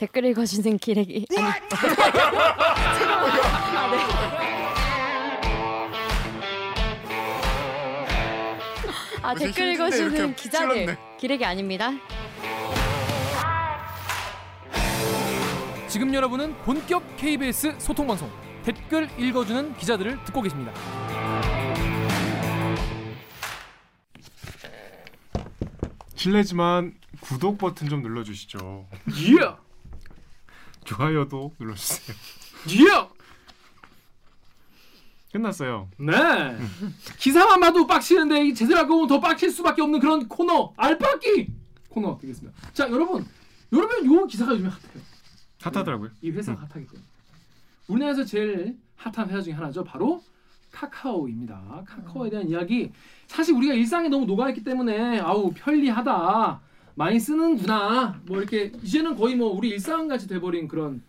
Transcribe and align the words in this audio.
댓글 0.00 0.24
읽어주는 0.24 0.78
기레기 0.78 1.26
아니 1.36 1.46
아, 1.46 1.60
네. 3.90 3.98
아 9.20 9.32
무슨 9.34 9.46
댓글 9.48 9.74
읽어주는 9.74 10.36
기자들. 10.36 10.96
기레기 11.18 11.44
아닙니다. 11.44 11.90
지금 15.86 16.14
여러분은 16.14 16.56
본격 16.62 17.02
KBS 17.18 17.74
소통 17.78 18.06
방송 18.06 18.30
댓글 18.62 19.06
읽어주는 19.18 19.76
기자들을 19.76 20.24
듣고 20.24 20.40
계십니다. 20.40 20.72
실례지만 26.14 26.94
구독 27.20 27.58
버튼 27.58 27.90
좀 27.90 28.00
눌러주시죠. 28.00 28.86
예, 29.38 29.69
좋아요도 30.90 31.54
눌러주세요. 31.58 32.16
예. 32.70 33.20
끝났어요. 35.32 35.88
네. 35.98 36.12
기사만 37.16 37.60
봐도 37.60 37.86
빡치는데 37.86 38.46
이 38.46 38.54
제대로 38.54 38.80
하고 38.80 38.94
보면 38.94 39.06
더 39.06 39.20
빡칠 39.20 39.52
수밖에 39.52 39.82
없는 39.82 40.00
그런 40.00 40.26
코너 40.26 40.72
알빡기 40.76 41.46
코너 41.88 42.18
되겠습니다. 42.18 42.72
자 42.72 42.90
여러분, 42.90 43.24
여러분 43.72 44.04
요 44.12 44.26
기사가 44.26 44.52
요즘에 44.52 44.68
핫해요. 44.68 45.02
핫하더라고요. 45.62 46.10
이 46.22 46.30
회사가 46.30 46.62
핫하기 46.62 46.86
때문에 46.86 47.06
우리나라에서 47.86 48.24
제일 48.24 48.76
핫한 48.96 49.28
회사 49.30 49.40
중에 49.40 49.52
하나죠. 49.52 49.84
바로 49.84 50.24
카카오입니다. 50.72 51.84
카카오에 51.86 52.30
대한 52.30 52.48
이야기 52.48 52.90
사실 53.28 53.54
우리가 53.54 53.74
일상에 53.74 54.08
너무 54.08 54.26
녹아있기 54.26 54.64
때문에 54.64 55.20
아우 55.20 55.52
편리하다 55.54 56.60
많이 57.00 57.18
쓰는구나 57.18 58.20
뭐 58.26 58.36
이렇게 58.36 58.72
이제는 58.82 59.16
거의 59.16 59.34
뭐 59.34 59.48
우리 59.48 59.70
일상같이 59.70 60.28
돼버린 60.28 60.68
그런 60.68 61.02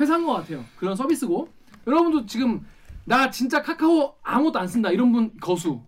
회사인 0.00 0.26
것 0.26 0.32
같아요. 0.32 0.64
그런 0.76 0.96
서비스고 0.96 1.48
여러분도 1.86 2.26
지금 2.26 2.66
나 3.04 3.30
진짜 3.30 3.62
카카오 3.62 4.16
아무것도 4.24 4.58
안 4.58 4.66
쓴다 4.66 4.90
이런 4.90 5.12
분 5.12 5.36
거수 5.38 5.80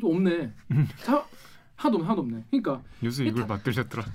좀 0.00 0.14
없네. 0.14 0.54
자, 1.04 1.22
하나도 1.74 1.98
없네, 1.98 2.04
하나도 2.04 2.20
없네. 2.22 2.44
그러니까 2.50 2.82
요새 3.04 3.26
이걸 3.26 3.46
맞들렸더라. 3.46 4.06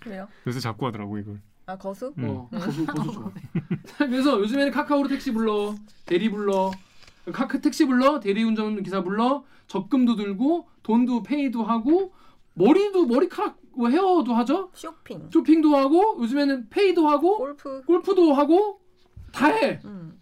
그래요? 0.00 0.26
요새 0.46 0.60
자꾸 0.60 0.86
하더라고 0.86 1.18
이걸. 1.18 1.38
아 1.66 1.76
거수? 1.76 2.14
음. 2.16 2.24
어, 2.26 2.48
거수 2.50 2.86
거수 2.86 3.12
좋아. 3.12 3.30
그래서 3.98 4.40
요즘에는 4.40 4.72
카카오로 4.72 5.08
택시 5.08 5.30
불러, 5.30 5.74
대리 6.06 6.30
불러, 6.30 6.70
카카 7.30 7.60
택시 7.60 7.84
불러, 7.84 8.20
대리운전 8.20 8.82
기사 8.82 9.02
불러, 9.02 9.44
적금도 9.66 10.16
들고, 10.16 10.66
돈도 10.82 11.24
페이도 11.24 11.62
하고, 11.62 12.14
머리도 12.54 13.06
머리카락 13.06 13.58
뭐 13.76 13.88
헤어도 13.88 14.34
하죠. 14.34 14.70
쇼핑, 14.74 15.28
쇼핑도 15.30 15.76
하고, 15.76 16.16
요즘에는 16.20 16.68
페이도 16.70 17.08
하고, 17.08 17.38
골프. 17.38 17.82
골프도 17.84 18.32
하고, 18.32 18.80
다 19.32 19.48
해. 19.48 19.80
음. 19.84 20.18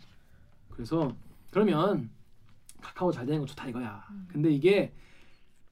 그래서 0.71 1.15
그러면 1.51 2.11
카카오 2.81 3.13
잘 3.13 3.27
되는 3.27 3.41
거 3.41 3.47
좋다 3.47 3.69
이거야. 3.69 4.05
근데 4.29 4.51
이게 4.51 4.93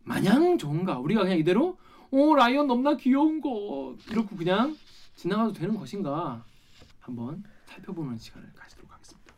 마냥 0.05 0.59
좋은가? 0.59 0.99
우리가 0.99 1.23
그냥 1.23 1.39
이대로 1.39 1.79
어 2.13 2.35
라이언 2.37 2.67
너무나 2.67 2.97
귀여운 2.97 3.41
거 3.41 3.97
이렇게 4.11 4.37
그냥 4.37 4.77
지나가도 5.17 5.53
되는 5.53 5.75
것인가? 5.75 6.45
한번 7.01 7.43
살펴보는 7.65 8.19
시간을 8.19 8.53
가지도록 8.55 8.93
하겠습니다. 8.93 9.35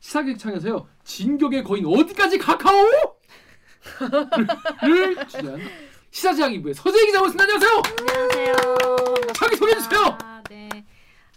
시사기획창에서요 0.00 0.88
진격의 1.04 1.64
거인 1.64 1.84
어디까지 1.86 2.38
카카오? 2.38 2.82
를 4.82 5.26
주제한 5.28 5.60
시사지향 6.14 6.52
2부의 6.52 6.74
서재희 6.74 7.06
기자 7.06 7.18
모습니다. 7.18 7.42
안녕하세요. 7.42 7.82
안녕하세요. 8.08 8.54
자기 9.34 9.56
소개해 9.56 9.78
주세요. 9.80 10.16
아, 10.22 10.40
네. 10.48 10.68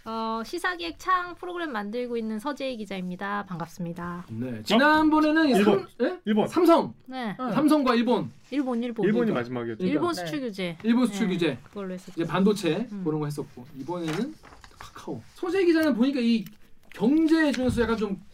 어, 0.04 0.40
시사기획 0.46 1.00
창 1.00 1.34
프로그램 1.34 1.72
만들고 1.72 2.16
있는 2.16 2.38
서재희 2.38 2.76
기자입니다. 2.76 3.44
반갑습니다. 3.48 4.26
네 4.30 4.62
지난번에는 4.62 5.48
이 5.48 5.52
일본. 5.54 5.80
삼, 5.80 5.88
예? 6.06 6.18
일본. 6.24 6.46
삼성, 6.46 6.94
네. 7.06 7.36
응. 7.40 7.50
삼성과 7.50 7.96
일본, 7.96 8.30
일본 8.52 8.80
일본. 8.80 9.04
일본이. 9.06 9.32
마지막이었죠. 9.32 9.84
일본 9.84 10.12
네. 10.12 10.14
수출 10.14 10.40
규제. 10.42 10.78
일본 10.84 11.08
수출 11.08 11.26
네, 11.26 11.32
규제. 11.34 11.58
그걸로 11.64 11.94
했었죠. 11.94 12.12
이제 12.14 12.24
반도체 12.30 12.86
음. 12.92 13.02
그런 13.04 13.18
거 13.18 13.26
했었고 13.26 13.66
이번에는 13.80 14.32
카카오. 14.78 15.20
소재 15.34 15.64
기자는 15.64 15.96
보니까 15.96 16.20
이 16.20 16.44
경제 16.94 17.50
중에서 17.50 17.82
약간 17.82 17.96
좀 17.96 18.28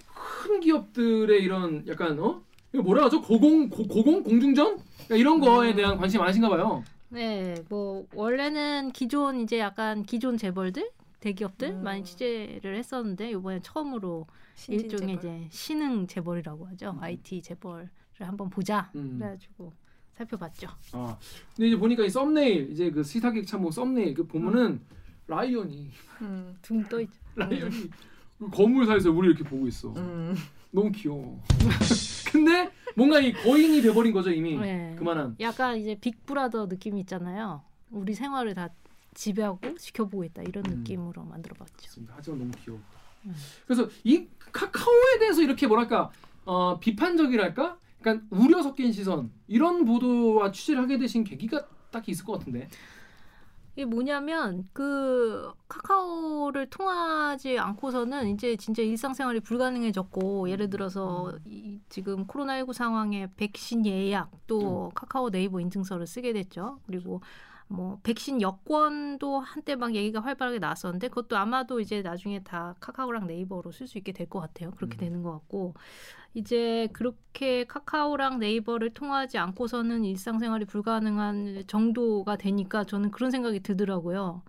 큰 0.44 0.60
기업들의 0.60 1.42
이런 1.42 1.84
약간 1.88 2.18
어 2.20 2.42
이거 2.74 2.82
뭐라 2.82 3.04
하죠 3.04 3.22
고공 3.22 3.70
고, 3.70 3.86
고공 3.86 4.24
공중전 4.24 4.76
그러니까 5.06 5.16
이런 5.16 5.40
거에 5.40 5.70
음. 5.70 5.76
대한 5.76 5.96
관심이 5.96 6.20
많으신가 6.20 6.48
봐요. 6.48 6.82
네, 7.08 7.54
뭐 7.68 8.04
원래는 8.12 8.90
기존 8.90 9.40
이제 9.40 9.60
약간 9.60 10.02
기존 10.02 10.36
재벌들 10.36 10.90
대기업들 11.20 11.68
음. 11.68 11.84
많이 11.84 12.02
취재를 12.02 12.76
했었는데 12.76 13.30
이번에 13.30 13.60
처음으로 13.62 14.26
일종의 14.68 15.20
재벌. 15.20 15.36
이제 15.36 15.48
신흥 15.50 16.08
재벌이라고 16.08 16.66
하죠. 16.66 16.98
IT 17.00 17.42
재벌을 17.42 17.88
한번 18.18 18.50
보자. 18.50 18.90
음. 18.96 19.18
그래가지고 19.18 19.72
살펴봤죠. 20.14 20.68
아 20.92 21.16
근데 21.54 21.68
이제 21.68 21.76
보니까 21.76 22.04
이 22.04 22.10
썸네일 22.10 22.72
이제 22.72 22.90
그 22.90 23.04
시사기획 23.04 23.46
창 23.46 23.58
뭐 23.58 23.70
썸네일 23.70 24.14
그 24.14 24.26
보면은 24.26 24.80
라이언이 25.28 25.90
음. 26.22 26.56
둥떠 26.60 27.00
있죠. 27.02 27.20
라이언이 27.36 27.90
그 28.38 28.50
건물 28.50 28.81
사이에서 28.81 29.12
우리 29.12 29.28
이렇게 29.28 29.44
보고 29.44 29.68
있어. 29.68 29.94
음. 30.74 30.76
너무 30.76 30.92
귀여워. 30.92 31.40
근데 32.30 32.70
뭔가 32.96 33.20
이 33.20 33.32
거인이 33.32 33.80
돼버린 33.80 34.12
거죠 34.12 34.30
이미 34.30 34.56
네. 34.58 34.94
그만한. 34.98 35.36
약간 35.40 35.78
이제 35.78 35.96
빅브라더 36.00 36.66
느낌이 36.66 37.00
있잖아요. 37.00 37.62
우리 37.90 38.14
생활을 38.14 38.54
다 38.54 38.68
지배하고 39.14 39.76
지켜보고 39.78 40.24
있다 40.24 40.42
이런 40.42 40.66
음. 40.66 40.78
느낌으로 40.78 41.22
만들어봤죠. 41.24 41.74
맞습니다. 41.76 42.14
하지만 42.16 42.40
너무 42.40 42.50
귀엽다. 42.64 42.98
음. 43.26 43.34
그래서 43.66 43.88
이 44.02 44.26
카카오에 44.52 45.18
대해서 45.20 45.42
이렇게 45.42 45.66
뭐랄까 45.66 46.10
어, 46.44 46.78
비판적이랄까, 46.78 47.78
약간 48.00 48.26
우려 48.28 48.62
섞인 48.62 48.92
시선 48.92 49.30
이런 49.46 49.84
보도와 49.84 50.52
취재를 50.52 50.82
하게 50.82 50.98
되신 50.98 51.24
계기가 51.24 51.66
딱히 51.90 52.12
있을 52.12 52.24
것 52.24 52.38
같은데. 52.38 52.68
이게 53.76 53.84
뭐냐면 53.84 54.68
그 54.72 55.52
카카오를 55.68 56.70
통하지 56.70 57.58
않고서는 57.58 58.28
이제 58.28 58.56
진짜 58.56 58.82
일상생활이 58.82 59.40
불가능해졌고 59.40 60.48
예를 60.48 60.70
들어서 60.70 61.32
이, 61.44 61.80
지금 61.88 62.26
코로나19 62.26 62.72
상황에 62.72 63.28
백신 63.36 63.84
예약 63.86 64.30
또 64.46 64.92
카카오 64.94 65.30
네이버 65.30 65.60
인증서를 65.60 66.06
쓰게 66.06 66.32
됐죠. 66.32 66.78
그리고 66.86 67.20
뭐 67.74 67.98
백신 68.02 68.40
여권도 68.42 69.40
한때 69.40 69.76
막 69.76 69.94
얘기가 69.94 70.20
활발하게 70.20 70.58
나왔었는데 70.60 71.08
그것도 71.08 71.36
아마도 71.36 71.80
이제 71.80 72.02
나중에 72.02 72.42
다 72.42 72.74
카카오랑 72.80 73.26
네이버로 73.26 73.72
쓸 73.72 73.86
수 73.86 73.98
있게 73.98 74.12
될 74.12 74.28
것 74.28 74.40
같아요. 74.40 74.70
그렇게 74.72 74.96
음. 74.96 74.98
되는 74.98 75.22
것 75.22 75.32
같고 75.32 75.74
이제 76.34 76.88
그렇게 76.92 77.64
카카오랑 77.66 78.38
네이버를 78.40 78.94
통하지 78.94 79.38
않고서는 79.38 80.04
일상생활이 80.04 80.64
불가능한 80.66 81.64
정도가 81.66 82.36
되니까 82.36 82.84
저는 82.84 83.10
그런 83.10 83.30
생각이 83.30 83.60
들더라고요. 83.60 84.42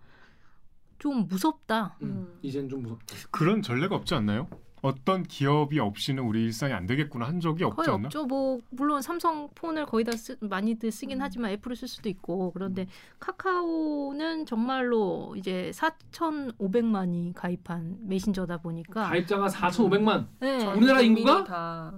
좀 0.99 1.27
무섭다. 1.27 1.97
음, 2.01 2.07
음. 2.07 2.39
이젠 2.41 2.69
좀 2.69 2.83
무섭다. 2.83 3.15
그런 3.31 3.61
전례가 3.61 3.95
없지 3.95 4.15
않나요? 4.15 4.47
어떤 4.85 5.23
기업이 5.23 5.79
없이는 5.79 6.21
우리 6.23 6.43
일상이 6.43 6.73
안 6.73 6.85
되겠구나 6.85 7.25
한 7.25 7.39
적이 7.39 7.63
없지 7.63 7.75
거의 7.77 7.89
않나? 7.89 8.05
없죠. 8.07 8.25
뭐 8.25 8.59
물론 8.69 9.01
삼성 9.01 9.49
폰을 9.55 9.85
거의 9.87 10.05
다 10.05 10.11
쓰, 10.11 10.37
많이들 10.39 10.91
쓰긴 10.91 11.21
하지만 11.21 11.51
애플을 11.51 11.75
쓸 11.75 11.87
수도 11.87 12.07
있고 12.09 12.51
그런데 12.51 12.85
카카오는 13.19 14.45
정말로 14.45 15.33
이제 15.37 15.71
4,500만이 15.73 17.33
가입한 17.33 17.97
메신저다 18.03 18.57
보니까 18.57 19.09
가입자가 19.09 19.47
4,500만, 19.47 20.27
네. 20.39 20.65
우리나라 20.67 21.01
인구가? 21.01 21.43
다 21.43 21.93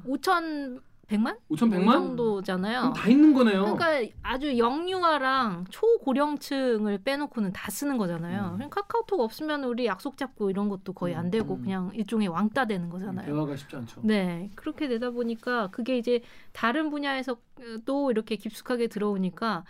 5,100만? 1.10 1.38
5,100만? 1.50 1.82
이 1.82 1.86
정도잖아요. 1.92 2.94
다 2.96 3.10
있는 3.10 3.34
거네요. 3.34 3.76
그러니까 3.76 4.14
아주 4.22 4.58
영유아랑 4.58 5.66
초고령층을 5.70 7.00
빼놓고는 7.04 7.54
다 7.54 7.72
쓰는 7.72 7.98
거잖아요. 7.98 8.58
음. 8.62 8.70
카카오톡 8.70 9.22
없으면 9.22 9.64
우리 9.64 9.86
약속 9.86 10.18
잡고 10.18 10.50
이런 10.50 10.70
것도 10.70 10.94
거의 10.94 11.16
안 11.16 11.32
되고 11.32 11.56
음. 11.56 11.62
그냥 11.62 11.92
일종의 11.94 12.28
왕따 12.28 12.66
되는 12.66 12.90
거잖아요. 12.90 13.26
대화가 13.26 13.56
쉽지 13.56 13.76
않죠. 13.76 14.02
네, 14.04 14.50
그렇게 14.56 14.88
되다 14.88 15.12
보니까 15.12 15.68
그게 15.72 15.98
이제 15.98 16.22
다른 16.52 16.90
분야에서 16.90 17.38
또 17.86 18.12
이렇게 18.12 18.36
깊숙하게 18.36 18.88
들어오니까 18.88 19.64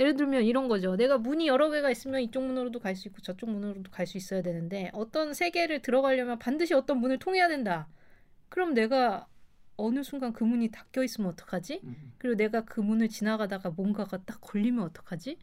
예를 0.00 0.16
들면 0.16 0.44
이런 0.44 0.68
거죠. 0.68 0.96
내가 0.96 1.18
문이 1.18 1.48
여러 1.48 1.70
개가 1.70 1.90
있으면 1.90 2.20
이쪽 2.22 2.44
문으로도 2.44 2.78
갈 2.78 2.94
수 2.96 3.08
있고 3.08 3.20
저쪽 3.20 3.50
문으로도 3.50 3.90
갈 3.90 4.06
수 4.06 4.16
있어야 4.16 4.42
되는데 4.42 4.90
어떤 4.94 5.34
세 5.34 5.50
개를 5.50 5.82
들어가려면 5.82 6.38
반드시 6.38 6.72
어떤 6.72 6.98
문을 6.98 7.18
통해야 7.18 7.48
된다. 7.48 7.88
그럼 8.48 8.74
내가 8.74 9.26
어느 9.78 10.02
순간 10.02 10.32
그 10.32 10.44
문이 10.44 10.68
닫혀 10.70 11.02
있으면 11.04 11.30
어떡하지? 11.30 11.80
음. 11.84 12.12
그리고 12.18 12.36
내가 12.36 12.64
그 12.64 12.80
문을 12.80 13.08
지나가다가 13.08 13.70
뭔가가 13.70 14.18
딱 14.18 14.40
걸리면 14.40 14.84
어떡하지? 14.84 15.38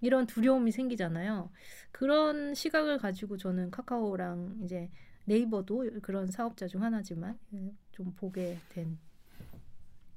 이런 0.00 0.26
두려움이 0.26 0.70
생기잖아요. 0.70 1.50
그런 1.90 2.54
시각을 2.54 2.98
가지고 2.98 3.36
저는 3.36 3.70
카카오랑 3.70 4.60
이제 4.62 4.90
네이버도 5.24 5.90
그런 6.02 6.30
사업자 6.30 6.66
중 6.66 6.82
하나지만 6.82 7.38
음, 7.52 7.76
좀 7.90 8.12
보게 8.14 8.58
된 8.68 8.98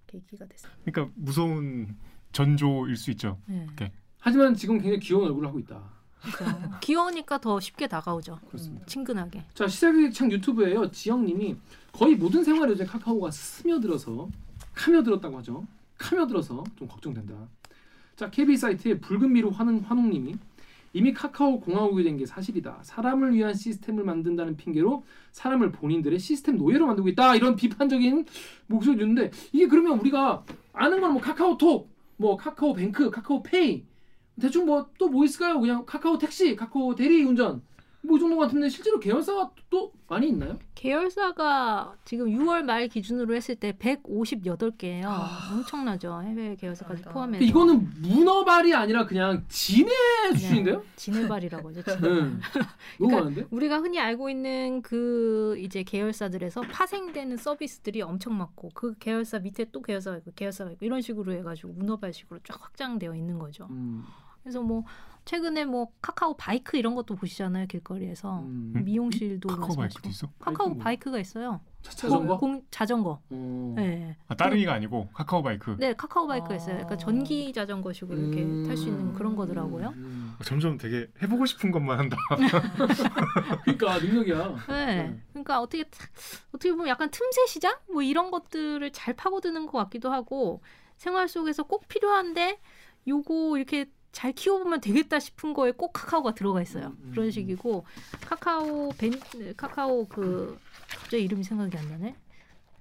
계기가 0.05 0.45
됐어요. 0.45 0.71
그러니까 0.85 1.13
무서운 1.15 1.95
전조일 2.31 2.95
수 2.95 3.11
있죠. 3.11 3.41
네. 3.47 3.91
하지만 4.19 4.53
지금 4.53 4.77
굉장히 4.77 4.99
귀여운 4.99 5.25
얼굴을 5.25 5.47
하고 5.47 5.59
있다. 5.59 5.96
그죠. 6.23 6.45
귀여우니까 6.81 7.39
더 7.39 7.59
쉽게 7.59 7.87
다가오죠. 7.87 8.39
그렇습니다. 8.47 8.85
친근하게. 8.85 9.43
자 9.53 9.67
시작창 9.67 10.31
유튜브에요. 10.31 10.89
지영님이 10.91 11.55
거의 11.91 12.15
모든 12.15 12.43
생활에 12.43 12.71
요새 12.71 12.85
카카오가 12.85 13.31
스며들어서 13.31 14.29
카며들었다고 14.73 15.37
하죠. 15.39 15.65
카며들어서 15.97 16.63
좀 16.77 16.87
걱정된다. 16.87 17.33
자 18.15 18.29
KB 18.29 18.57
사이트에 18.57 18.99
붉은 18.99 19.31
미로 19.31 19.51
환웅 19.51 19.83
환웅님이 19.87 20.35
이미 20.93 21.13
카카오 21.13 21.59
공화국이 21.59 22.03
된 22.03 22.17
게 22.17 22.25
사실이다. 22.25 22.79
사람을 22.81 23.33
위한 23.33 23.53
시스템을 23.53 24.03
만든다는 24.03 24.57
핑계로 24.57 25.03
사람을 25.31 25.71
본인들의 25.71 26.17
시스템 26.17 26.57
노예로 26.57 26.87
만들고 26.87 27.09
있다. 27.09 27.35
이런 27.35 27.55
비판적인 27.55 28.25
목소리 28.67 28.97
듣는데 28.97 29.31
이게 29.51 29.67
그러면 29.67 29.99
우리가 29.99 30.43
아는 30.73 30.99
건 31.01 31.11
뭐 31.13 31.21
카카오톡, 31.21 31.89
뭐 32.17 32.37
카카오뱅크, 32.37 33.11
카카오페이 33.11 33.83
대충 34.39 34.65
뭐또뭐 34.65 35.25
있을까요? 35.25 35.59
그냥 35.59 35.85
카카오 35.85 36.17
택시, 36.17 36.55
카카오 36.55 36.95
대리 36.95 37.23
운전 37.23 37.61
뭐 38.03 38.17
이 38.17 38.19
정도 38.19 38.37
같은데 38.37 38.69
실제로 38.69 38.99
계열사가 38.99 39.51
또 39.69 39.91
많이 40.07 40.29
있나요? 40.29 40.57
계열사가 40.75 41.95
지금 42.05 42.27
6월 42.27 42.63
말 42.63 42.87
기준으로 42.87 43.35
했을 43.35 43.55
때 43.55 43.73
158개예요. 43.73 45.03
아. 45.07 45.49
엄청나죠. 45.53 46.21
해외 46.23 46.55
계열사까지 46.55 47.01
맞아. 47.01 47.11
포함해서. 47.13 47.43
이거는 47.43 47.89
문어발이 48.01 48.73
아니라 48.73 49.05
그냥 49.05 49.43
진해 49.49 49.91
수준인데요? 50.33 50.83
진해발이라고 50.95 51.69
하죠. 51.69 51.83
진해발. 51.83 52.01
네. 52.01 52.19
너무 52.29 52.39
그러니까 52.99 53.19
많은데? 53.19 53.47
우리가 53.49 53.77
흔히 53.79 53.99
알고 53.99 54.29
있는 54.29 54.81
그 54.83 55.57
이제 55.59 55.83
계열사들에서 55.83 56.61
파생되는 56.61 57.35
서비스들이 57.37 58.01
엄청 58.03 58.37
많고 58.37 58.69
그 58.73 58.93
계열사 58.99 59.39
밑에 59.39 59.65
또 59.71 59.81
계열사가 59.81 60.17
있고 60.19 60.31
계열사가 60.33 60.71
있고 60.71 60.85
이런 60.85 61.01
식으로 61.01 61.33
해가지고 61.33 61.73
문어발식으로 61.73 62.39
쫙 62.45 62.63
확장되어 62.63 63.15
있는 63.15 63.37
거죠. 63.39 63.67
음, 63.71 64.05
그래서 64.47 64.61
뭐 64.61 64.85
최근에 65.25 65.65
뭐 65.65 65.89
카카오 66.01 66.37
바이크 66.37 66.77
이런 66.77 66.95
것도 66.95 67.15
보시잖아요 67.15 67.67
길거리에서 67.67 68.39
음. 68.39 68.71
미용실도 68.85 69.49
카카오 69.49 69.75
바이크도 69.75 69.81
말씀하시고. 69.81 70.09
있어? 70.09 70.27
카카오 70.39 70.67
바이크 70.67 70.75
뭐? 70.75 70.83
바이크가 70.85 71.19
있어요. 71.19 71.59
자, 71.81 71.91
자전거? 71.91 72.37
공, 72.37 72.61
자전거. 72.71 73.19
어. 73.29 73.73
네. 73.75 74.15
아 74.29 74.35
따릉이가 74.35 74.73
아니고 74.73 75.09
카카오 75.13 75.43
바이크. 75.43 75.75
네, 75.79 75.93
카카오 75.93 76.27
바이크가 76.27 76.53
아. 76.53 76.55
있어요. 76.55 76.75
그러니까 76.75 76.95
전기 76.95 77.51
자전거식으로 77.51 78.17
이렇게 78.17 78.43
음. 78.43 78.65
탈수 78.67 78.87
있는 78.87 79.13
그런 79.13 79.35
거더라고요. 79.35 79.89
음. 79.97 80.33
점점 80.45 80.77
되게 80.77 81.07
해보고 81.21 81.45
싶은 81.45 81.71
것만 81.71 81.99
한다. 81.99 82.15
그러니까 83.65 83.99
능력이야. 83.99 84.55
네. 84.69 84.85
네. 84.85 85.19
그러니까 85.33 85.59
어떻게 85.61 85.83
타- 85.83 86.07
어떻게 86.53 86.71
보면 86.71 86.87
약간 86.87 87.11
틈새 87.11 87.45
시장 87.47 87.75
뭐 87.91 88.01
이런 88.01 88.31
것들을 88.31 88.89
잘 88.93 89.13
파고드는 89.13 89.65
것 89.65 89.77
같기도 89.77 90.09
하고 90.11 90.61
생활 90.95 91.27
속에서 91.27 91.63
꼭 91.63 91.87
필요한데 91.89 92.59
요거 93.07 93.57
이렇게 93.57 93.85
잘 94.11 94.31
키워보면 94.31 94.81
되겠다 94.81 95.19
싶은 95.19 95.53
거에 95.53 95.71
꼭 95.71 95.93
카카오가 95.93 96.33
들어가 96.33 96.61
있어요. 96.61 96.87
음, 96.87 96.97
음, 97.03 97.11
그런 97.11 97.27
음. 97.27 97.31
식이고 97.31 97.85
카카오 98.21 98.89
벤 98.97 99.13
카카오 99.55 100.05
그 100.07 100.57
갑자기 100.89 101.23
이름이 101.23 101.43
생각이 101.43 101.77
안 101.77 101.89
나네. 101.89 102.15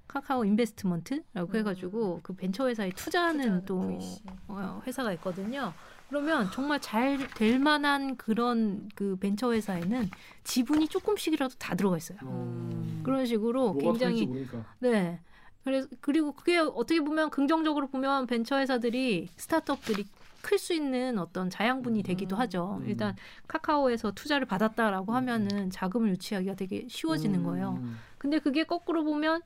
카카오 0.08 0.44
인베스트먼트라고 0.44 1.52
음. 1.52 1.56
해가지고 1.56 2.20
그 2.22 2.34
벤처 2.34 2.68
회사에 2.68 2.90
투자하는 2.90 3.64
또 3.66 3.98
VC. 3.98 4.22
어, 4.48 4.82
회사가 4.86 5.12
있거든요. 5.14 5.74
그러면 6.08 6.48
정말 6.52 6.80
잘 6.80 7.18
될 7.34 7.58
만한 7.58 8.16
그런 8.16 8.88
그 8.94 9.16
벤처 9.16 9.52
회사에는 9.52 10.08
지분이 10.44 10.88
조금씩이라도 10.88 11.56
다 11.58 11.74
들어가 11.74 11.96
있어요. 11.96 12.18
어. 12.22 13.00
그런 13.02 13.26
식으로 13.26 13.76
굉장히. 13.76 14.46
네. 14.78 15.20
그래서 15.64 15.88
그리고 16.00 16.30
그게 16.32 16.58
어떻게 16.58 17.00
보면 17.00 17.28
긍정적으로 17.30 17.88
보면 17.88 18.28
벤처 18.28 18.56
회사들이 18.56 19.28
스타트업들이 19.36 20.06
클 20.46 20.58
수 20.58 20.72
있는 20.72 21.18
어떤 21.18 21.50
자양분이 21.50 22.04
되기도 22.04 22.36
음. 22.36 22.40
하죠. 22.40 22.78
음. 22.80 22.88
일단 22.88 23.16
카카오에서 23.48 24.12
투자를 24.12 24.46
받았다라고 24.46 25.10
음. 25.10 25.16
하면은 25.16 25.70
자금을 25.70 26.10
유치하기가 26.10 26.54
되게 26.54 26.86
쉬워지는 26.88 27.40
음. 27.40 27.44
거예요. 27.44 27.82
근데 28.16 28.38
그게 28.38 28.62
거꾸로 28.62 29.02
보면 29.02 29.42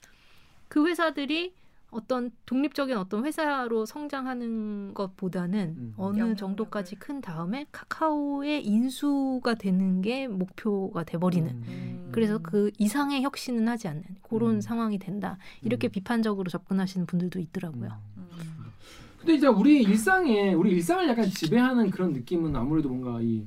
그 0.69 0.87
회사들이 0.87 1.55
어떤 1.91 2.31
독립적인 2.47 2.97
어떤 2.97 3.25
회사로 3.25 3.87
성장하는 3.87 4.95
것보다는 4.95 5.75
음. 5.77 5.95
어느. 5.97 6.37
정도까지 6.37 6.97
큰 6.97 7.21
다음에 7.21 7.67
카카오의 7.73 8.65
인수가 8.65 9.55
되는 9.55 10.01
게 10.03 10.29
목표가 10.29 11.03
돼버리는 11.03 11.51
음. 11.51 12.09
그래서 12.13 12.39
그 12.39 12.71
이상의 12.79 13.23
혁신은 13.23 13.67
하지 13.67 13.89
않는 13.89 14.05
그런 14.23 14.57
음. 14.57 14.61
상황이 14.61 14.99
된다 14.99 15.39
이렇게 15.63 15.89
음. 15.89 15.91
비판적으로 15.91 16.49
접근하시는 16.51 17.07
분들도 17.07 17.41
있더라고요. 17.41 17.91
근데 19.21 19.35
이제 19.35 19.47
우리 19.47 19.83
일상에 19.83 20.55
우리 20.55 20.71
일상을 20.73 21.07
약간 21.09 21.29
지배하는 21.29 21.91
그런 21.91 22.13
느낌은 22.13 22.57
아무래도 22.57 22.89
뭔가 22.89 23.21
이 23.21 23.47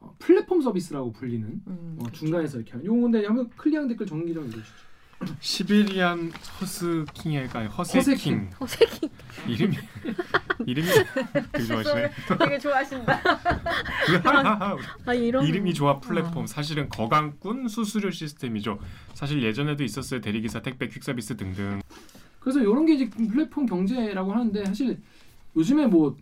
어, 0.00 0.14
플랫폼 0.18 0.62
서비스라고 0.62 1.12
불리는 1.12 1.60
음. 1.66 1.98
어, 2.00 2.10
중간에서 2.10 2.56
이렇게 2.56 2.72
하는. 2.72 2.86
요거 2.86 3.00
근데 3.02 3.26
한번 3.26 3.50
클리앙 3.50 3.86
댓글 3.86 4.06
정리 4.06 4.32
좀 4.32 4.46
해주시죠. 4.46 4.90
시베리안 5.40 6.32
허스킹일까요? 6.62 7.68
허세킹. 7.68 8.00
허세킹. 8.08 8.50
허세킹 8.58 9.08
이름이 9.48 9.76
이름이 10.66 10.88
되게 11.52 11.66
좋아하시네. 11.66 12.10
되게 12.38 12.58
좋아하신다. 12.58 13.20
아 15.04 15.12
이런 15.12 15.44
이름이 15.46 15.74
좋아 15.74 16.00
플랫폼 16.00 16.46
사실은 16.46 16.88
거강꾼 16.88 17.68
수수료 17.68 18.10
시스템이죠. 18.10 18.78
사실 19.12 19.42
예전에도 19.42 19.84
있었어요 19.84 20.22
대리기사 20.22 20.62
택배 20.62 20.88
퀵 20.88 21.04
서비스 21.04 21.36
등등. 21.36 21.82
그래서 22.40 22.60
이런 22.60 22.86
게 22.86 22.94
이제 22.94 23.08
플랫폼 23.08 23.66
경제라고 23.66 24.32
하는데 24.32 24.64
사실 24.64 24.98
요즘에 25.56 25.86
뭐 25.86 26.16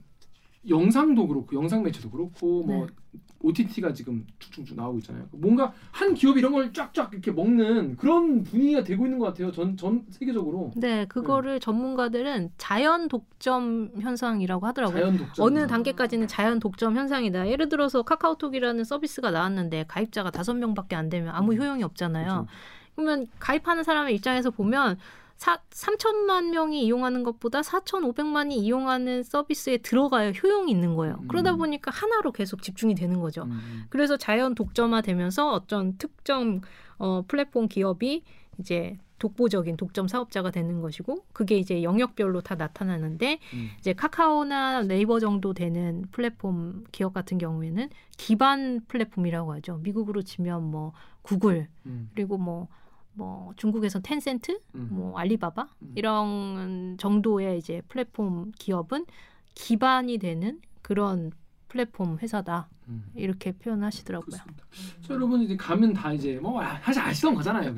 영상도 0.69 1.27
그렇고 1.29 1.57
영상 1.57 1.83
매체도 1.83 2.11
그렇고 2.11 2.65
뭐 2.65 2.87
네. 2.87 2.93
OTT가 3.41 3.93
지금 3.93 4.27
쭉쭉쭉 4.41 4.77
나오고 4.77 4.99
있잖아요. 4.99 5.29
뭔가 5.31 5.73
한 5.93 6.13
기업이 6.13 6.41
이런 6.41 6.53
걸 6.53 6.73
쫙쫙 6.73 7.11
이렇게 7.13 7.31
먹는 7.31 7.97
그런 7.97 8.43
분위기가 8.43 8.83
되고 8.83 9.07
있는 9.07 9.21
것 9.21 9.27
같아요. 9.27 9.53
전 9.53 9.77
전 9.77 10.05
세계적으로 10.11 10.73
네 10.75 11.05
그거를 11.07 11.61
전문가들은 11.61 12.51
자연 12.59 13.07
독점 13.07 13.93
현상이라고 14.01 14.67
하더라고요. 14.67 14.99
자연 15.01 15.17
독점. 15.19 15.47
어느 15.47 15.67
단계까지는 15.69 16.27
자연 16.27 16.59
독점 16.59 16.97
현상이다. 16.97 17.49
예를 17.49 17.69
들어서 17.69 18.03
카카오톡이라는 18.03 18.83
서비스가 18.83 19.31
나왔는데 19.31 19.85
가입자가 19.87 20.33
다섯 20.33 20.55
명밖에 20.55 20.97
안 20.97 21.09
되면 21.09 21.33
아무 21.33 21.53
음. 21.53 21.59
효용이 21.59 21.85
없잖아요. 21.85 22.27
그렇죠. 22.27 22.47
그러면 22.97 23.27
가입하는 23.39 23.85
사람의 23.85 24.17
입장에서 24.17 24.51
보면 24.51 24.99
사, 25.39 25.61
3천만 25.71 26.51
명이 26.51 26.85
이용하는 26.85 27.23
것보다 27.23 27.61
4,500만이 27.61 28.55
이용하는 28.55 29.23
서비스에 29.23 29.79
들어가야 29.79 30.33
효용이 30.33 30.71
있는 30.71 30.97
거예요. 30.97 31.17
음. 31.23 31.29
그러다 31.29 31.55
보니까 31.55 31.93
하나로 31.93 32.33
계속 32.33 32.61
집중이 32.61 32.97
되는 32.97 33.21
거죠. 33.21 33.45
음. 33.45 33.85
그래서 33.89 34.17
자연 34.17 34.57
독점화되면서 34.57 35.53
어떤 35.53 35.97
특정 35.97 36.61
어, 36.99 37.23
플랫폼 37.29 37.69
기업이 37.69 38.25
이제 38.59 38.99
독보적인 39.21 39.77
독점 39.77 40.09
사업자가 40.09 40.51
되는 40.51 40.81
것이고 40.81 41.25
그게 41.33 41.57
이제 41.57 41.85
영역별로 41.85 42.41
다 42.41 42.57
나타나는데 42.57 43.39
음. 43.55 43.71
이제 43.79 43.93
카카오나 43.93 44.83
네이버 44.83 45.21
정도 45.21 45.55
되는 45.55 46.05
플랫폼 46.11 46.85
기업 46.91 47.15
같은 47.15 47.39
경우에는 47.39 47.91
기반 48.17 48.81
플랫폼이라고 48.89 49.53
하죠. 49.55 49.79
미국으로 49.85 50.23
치면 50.23 50.65
뭐 50.65 50.93
구글 51.23 51.69
음. 51.87 52.11
그리고 52.15 52.39
뭐 52.39 52.67
뭐 53.19 53.53
중국에서 53.57 53.99
텐센트, 54.01 54.61
음. 54.77 54.89
뭐 54.93 55.19
알리바바 55.19 55.69
음. 55.83 55.93
이런 55.97 56.97
정도의 56.99 57.59
이제 57.59 57.83
플랫폼 57.89 58.53
기업은 58.57 59.07
기반이 59.55 60.19
되는 60.19 60.61
그런 60.83 61.33
플랫폼 61.67 62.17
회사다 62.19 62.69
음. 62.87 63.05
이렇게 63.17 63.51
표현하시더라고요. 63.53 64.27
그렇습니다. 64.27 64.65
자, 65.03 65.15
여러분 65.15 65.43
이제 65.43 65.57
가면 65.57 65.93
다 65.93 66.13
이제 66.13 66.39
뭐 66.41 66.63
아, 66.63 66.81
사실 66.81 67.03
아시던 67.03 67.35
거잖아요. 67.35 67.75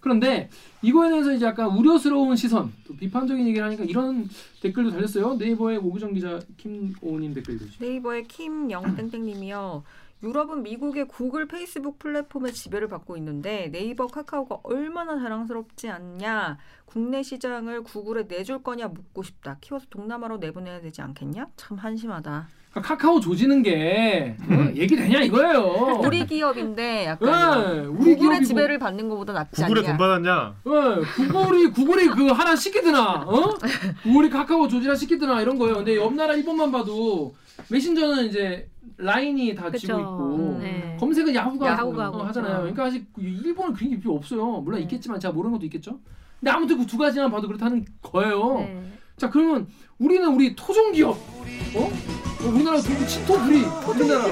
그런데 0.00 0.48
이거에 0.80 1.10
대해서 1.10 1.32
이제 1.34 1.44
약간 1.44 1.68
우려스러운 1.76 2.34
시선, 2.34 2.72
또 2.86 2.96
비판적인 2.96 3.46
얘기를 3.46 3.64
하니까 3.66 3.84
이런 3.84 4.26
댓글도 4.62 4.90
달렸어요. 4.90 5.34
네이버의 5.34 5.78
오구정 5.78 6.14
기자 6.14 6.40
김오님 6.56 7.34
댓글 7.34 7.58
주시죠. 7.58 7.84
네이버의 7.84 8.24
김영땡땡님이요. 8.26 9.84
유럽은 10.22 10.62
미국의 10.64 11.06
구글, 11.06 11.46
페이스북 11.46 11.98
플랫폼의 11.98 12.52
지배를 12.52 12.88
받고 12.88 13.16
있는데 13.18 13.70
네이버, 13.70 14.06
카카오가 14.08 14.58
얼마나 14.64 15.18
자랑스럽지 15.18 15.88
않냐. 15.88 16.58
국내 16.86 17.22
시장을 17.22 17.82
구글에 17.84 18.24
내줄 18.26 18.62
거냐 18.62 18.88
묻고 18.88 19.22
싶다. 19.22 19.58
키워서 19.60 19.86
동남아로 19.90 20.38
내보내야 20.38 20.80
되지 20.80 21.02
않겠냐? 21.02 21.46
참 21.56 21.78
한심하다. 21.78 22.48
그러니까 22.70 22.94
카카오 22.96 23.20
조지는 23.20 23.62
게 23.62 24.36
어, 24.42 24.70
얘기 24.74 24.94
되냐 24.96 25.20
이거예요. 25.20 26.00
우리 26.04 26.26
기업인데 26.26 27.06
약간 27.06 27.76
네, 27.76 27.86
우리 27.86 28.14
구글의. 28.16 28.44
지배를 28.44 28.78
받는 28.78 29.08
것보다 29.08 29.32
낫지 29.32 29.62
구글에 29.62 29.80
않냐? 29.80 29.88
돈 29.88 29.98
받았냐? 29.98 30.54
네, 30.64 31.32
구글이 31.32 31.70
구글이 31.70 32.08
그 32.08 32.26
하나 32.26 32.54
시키드나, 32.56 33.22
어? 33.26 33.54
구글이 34.02 34.30
카카오 34.30 34.68
조지나 34.68 34.94
시키드나 34.96 35.40
이런 35.42 35.58
거예요. 35.58 35.76
근데 35.76 35.96
옆 35.96 36.12
나라 36.14 36.34
일본만 36.34 36.70
봐도 36.72 37.34
메신저는 37.70 38.26
이제 38.26 38.70
라인이 38.96 39.54
다 39.54 39.70
그쵸. 39.70 39.78
쥐고 39.86 40.00
있고 40.00 40.58
네. 40.60 40.96
검색은 40.98 41.34
야후가, 41.34 41.66
야후가 41.66 42.02
어, 42.02 42.06
하고. 42.06 42.22
하잖아요. 42.24 42.58
그러니까 42.60 42.84
아직 42.86 43.06
일본은 43.16 43.74
그런 43.74 43.90
게 43.90 43.98
필요 43.98 44.14
없어요. 44.14 44.60
물론 44.60 44.78
네. 44.78 44.82
있겠지만 44.84 45.20
제가 45.20 45.32
모르는 45.32 45.52
것도 45.56 45.66
있겠죠. 45.66 46.00
근데 46.40 46.50
아무튼 46.50 46.78
그 46.78 46.86
두 46.86 46.96
가지만 46.98 47.30
봐도 47.30 47.46
그렇다는 47.46 47.84
거예요. 48.02 48.58
네. 48.60 48.92
자 49.16 49.28
그러면 49.28 49.66
우리는 49.98 50.26
우리 50.32 50.54
토종 50.54 50.92
기업, 50.92 51.10
어? 51.16 51.80
어, 51.80 52.48
우리나라 52.54 52.78
도- 52.78 53.06
친토 53.06 53.34
부리 53.40 53.62
우리나라 53.64 54.24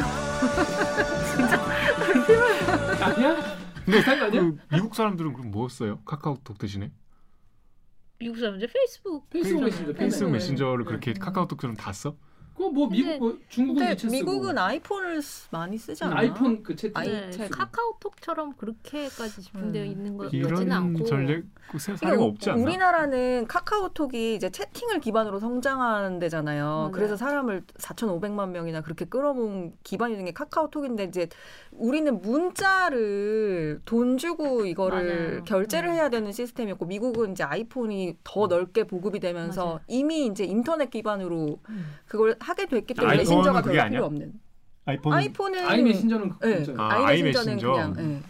아니야? 3.01 3.37
비슷한 3.85 4.19
거 4.19 4.25
아니야? 4.27 4.41
그 4.43 4.57
미국 4.73 4.95
사람들은 4.95 5.33
그럼 5.33 5.51
뭐 5.51 5.69
써요? 5.69 6.01
카카오톡 6.05 6.59
대신에? 6.59 6.91
미국 8.19 8.39
사람들 8.39 8.69
페이스북 8.73 9.29
페이스북 9.29 9.63
메신저. 9.65 9.93
페이스북 9.93 10.27
네. 10.27 10.33
메신저를 10.33 10.85
네. 10.85 10.89
그렇게 10.89 11.13
카카오톡처럼 11.15 11.77
다 11.77 11.93
써? 11.93 12.17
그거 12.57 12.71
뭐 12.71 12.89
미국 12.89 13.19
뭐 13.19 13.39
중국은 13.51 13.87
근데. 13.87 14.09
미국은 14.09 14.57
아이폰을 14.57 15.21
쓰- 15.21 15.47
많이 15.51 15.77
쓰지 15.77 16.03
않나? 16.05 16.17
아이폰 16.19 16.63
그 16.63 16.75
채팅. 16.75 16.95
네, 17.03 17.31
책. 17.31 17.51
카카오톡처럼 17.51 18.55
그렇게까지 18.55 19.43
집중되어 19.43 19.83
음. 19.83 19.87
있는 19.87 20.17
거 20.17 20.25
같지는 20.25 20.47
이런 20.49 20.73
않고 20.73 21.05
전략 21.05 21.43
그 21.71 21.79
사- 21.79 21.95
사례가 21.97 22.17
그러니까 22.17 22.25
없지 22.25 22.51
않나? 22.51 22.63
우리나라는 22.63 23.47
카카오톡이 23.47 24.35
이제 24.37 24.49
채팅을 24.51 25.01
기반으로 25.01 25.39
성장하는 25.39 26.19
데잖아요. 26.19 26.65
맞아요. 26.65 26.91
그래서 26.93 27.17
사람을 27.17 27.65
4,500만 27.77 28.49
명이나 28.51 28.81
그렇게 28.81 29.05
끌어모은 29.05 29.75
기반이 29.83 30.17
된 30.17 30.25
게 30.27 30.33
카카오톡인데 30.33 31.05
이제 31.05 31.29
우리는 31.79 32.21
문자를 32.21 33.81
돈 33.85 34.17
주고 34.19 34.65
이거를 34.67 35.29
맞아요. 35.31 35.45
결제를 35.45 35.91
음. 35.91 35.95
해야 35.95 36.09
되는 36.09 36.33
시스템이었고 36.33 36.87
미국은 36.87 37.33
이제 37.33 37.43
아이폰이 37.45 38.17
더 38.25 38.47
넓게 38.47 38.85
보급이 38.85 39.21
되면서 39.21 39.65
맞아요. 39.67 39.81
이미 39.89 40.27
이제 40.27 40.45
인터넷 40.45 40.91
기반으로 40.91 41.61
음. 41.69 41.87
그걸 42.07 42.37
하게 42.41 42.67
됐기 42.67 42.95
때문에 42.95 43.19
메신저가 43.19 43.63
별로 43.63 43.81
아니야? 43.81 43.91
필요 43.91 44.05
없는. 44.07 44.33
아이폰은 44.87 45.17
아이폰은 45.19 45.67
아이 45.67 45.83
메신저는 45.83 46.33
네. 46.43 46.65
아, 46.79 46.93
아이 46.95 47.05
아이 47.05 47.23
메신저는 47.23 47.57
메신저. 47.57 47.73
그냥 47.73 47.95
예. 47.99 48.23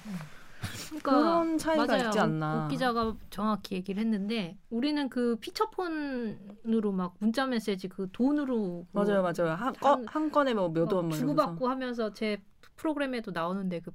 그러니까 0.89 1.11
그런 1.13 1.59
차이가 1.59 1.87
맞아요. 1.87 2.07
있지 2.07 2.19
않나. 2.19 2.65
옥 2.65 2.71
기자가 2.71 3.15
정확히 3.29 3.75
얘기를 3.75 4.03
했는데 4.03 4.57
우리는 4.71 5.09
그 5.11 5.37
피처폰으로 5.41 6.93
막 6.93 7.15
문자 7.19 7.47
메시지 7.47 7.89
그 7.89 8.09
돈으로 8.13 8.87
그 8.91 8.99
맞아요, 8.99 9.23
맞아요. 9.23 9.55
한, 9.55 9.73
건, 9.75 9.93
한- 9.93 10.05
한 10.09 10.31
건에 10.31 10.55
뭐몇막 10.55 10.93
원, 10.95 11.09
뭐. 11.09 11.17
주고받고 11.17 11.69
하면서 11.69 12.13
제 12.15 12.39
프로그램에도 12.77 13.31
나오는데 13.31 13.81
그 13.81 13.91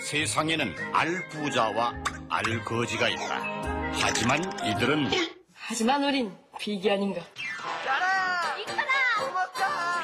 세상에는 0.00 0.74
알 0.92 1.28
부자와 1.28 1.94
알 2.28 2.64
거지가 2.64 3.08
있다. 3.08 3.92
하지만 3.92 4.38
이들은 4.64 5.10
하지만 5.52 6.02
우린 6.04 6.32
비기 6.58 6.90
아닌가. 6.90 7.20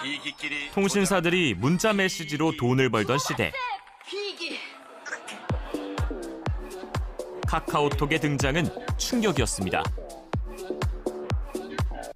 비기끼리 0.03 0.71
통신사들이 0.73 1.55
문자 1.55 1.93
메시지로 1.93 2.57
돈을 2.57 2.91
벌던 2.91 3.19
시대. 3.19 3.53
비기. 4.07 4.59
카카오톡의 7.49 8.21
등장은 8.21 8.69
충격이었습니다. 8.99 9.83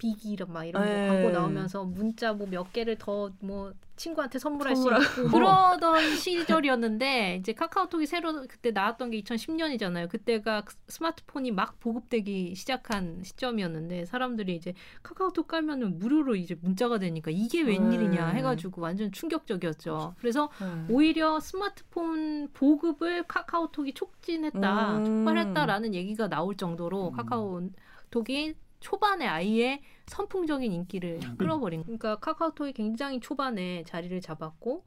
비기 0.01 0.33
이런 0.33 0.51
막 0.53 0.65
이런 0.65 0.83
거 0.83 0.89
네. 0.89 1.09
광고 1.09 1.31
나오면서 1.31 1.85
문자 1.85 2.33
뭐 2.33 2.47
몇 2.49 2.73
개를 2.73 2.97
더 2.99 3.31
뭐 3.41 3.73
친구한테 3.97 4.39
선물할 4.39 4.75
수 4.77 4.85
선물하고. 4.85 5.05
있고 5.05 5.29
그러던 5.31 6.17
시절이었는데 6.17 7.37
이제 7.37 7.53
카카오톡이 7.53 8.07
새로 8.07 8.47
그때 8.49 8.71
나왔던 8.71 9.11
게 9.11 9.21
2010년이잖아요. 9.21 10.09
그때가 10.09 10.65
스마트폰이 10.89 11.51
막 11.51 11.79
보급되기 11.81 12.55
시작한 12.55 13.23
시점이었는데 13.23 14.07
사람들이 14.07 14.57
이제 14.57 14.73
카카오톡 15.03 15.47
깔면은 15.49 15.99
무료로 15.99 16.35
이제 16.37 16.57
문자가 16.63 16.99
되니까 16.99 17.31
이게 17.31 17.61
웬일이냐 17.61 18.31
음. 18.31 18.37
해가지고 18.37 18.81
완전 18.81 19.13
충격적이었죠. 19.13 20.15
그래서 20.19 20.49
음. 20.63 20.87
오히려 20.89 21.39
스마트폰 21.39 22.49
보급을 22.55 23.25
카카오톡이 23.25 23.93
촉진했다, 23.93 24.97
음. 24.99 25.05
촉발했다라는 25.05 25.95
얘기가 25.95 26.29
나올 26.29 26.57
정도로 26.57 27.09
음. 27.09 27.13
카카오 27.13 27.69
톡이 28.11 28.55
초반에 28.81 29.27
아예 29.27 29.83
선풍적인 30.07 30.73
인기를 30.73 31.21
음. 31.23 31.37
끌어버린. 31.37 31.83
그러니까 31.85 32.17
카카오톡이 32.17 32.73
굉장히 32.73 33.21
초반에 33.21 33.85
자리를 33.85 34.21
잡았고 34.21 34.85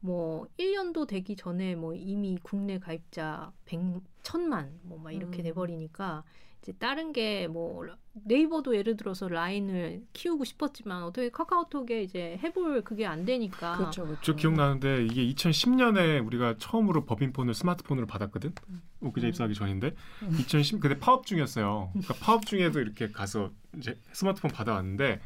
뭐 0.00 0.46
1년도 0.58 1.06
되기 1.06 1.36
전에 1.36 1.74
뭐 1.76 1.94
이미 1.94 2.38
국내 2.42 2.78
가입자 2.78 3.52
100, 3.64 3.80
1000만 4.22 4.70
뭐 4.82 4.98
막 4.98 5.12
이렇게 5.12 5.38
음. 5.38 5.44
돼 5.44 5.52
버리니까 5.52 6.24
이제 6.62 6.72
다른 6.78 7.12
게 7.12 7.48
뭐 7.48 7.86
네이버도 8.24 8.76
예를 8.76 8.96
들어서 8.96 9.26
라인을 9.26 10.02
키우고 10.12 10.44
싶었지만 10.44 11.02
어떻게 11.02 11.30
카카오톡에 11.30 12.02
이제 12.02 12.38
해볼 12.42 12.82
그게 12.82 13.06
안 13.06 13.24
되니까 13.24 13.76
그렇죠, 13.78 14.04
그렇죠. 14.04 14.20
저 14.22 14.34
기억나는데 14.34 15.06
이게 15.06 15.26
2010년에 15.32 16.24
우리가 16.26 16.56
처음으로 16.58 17.04
법인폰을 17.06 17.54
스마트폰으로 17.54 18.06
받았거든. 18.06 18.52
옥기자 19.00 19.28
입사하기 19.28 19.54
전인데 19.54 19.94
음. 20.22 20.36
2010 20.38 20.80
그때 20.80 20.98
파업 20.98 21.26
중이었어요. 21.26 21.90
그러니까 21.92 22.14
파업 22.20 22.44
중에도 22.46 22.80
이렇게 22.80 23.08
가서 23.08 23.50
이제 23.76 23.98
스마트폰 24.12 24.50
받아왔는데 24.50 25.20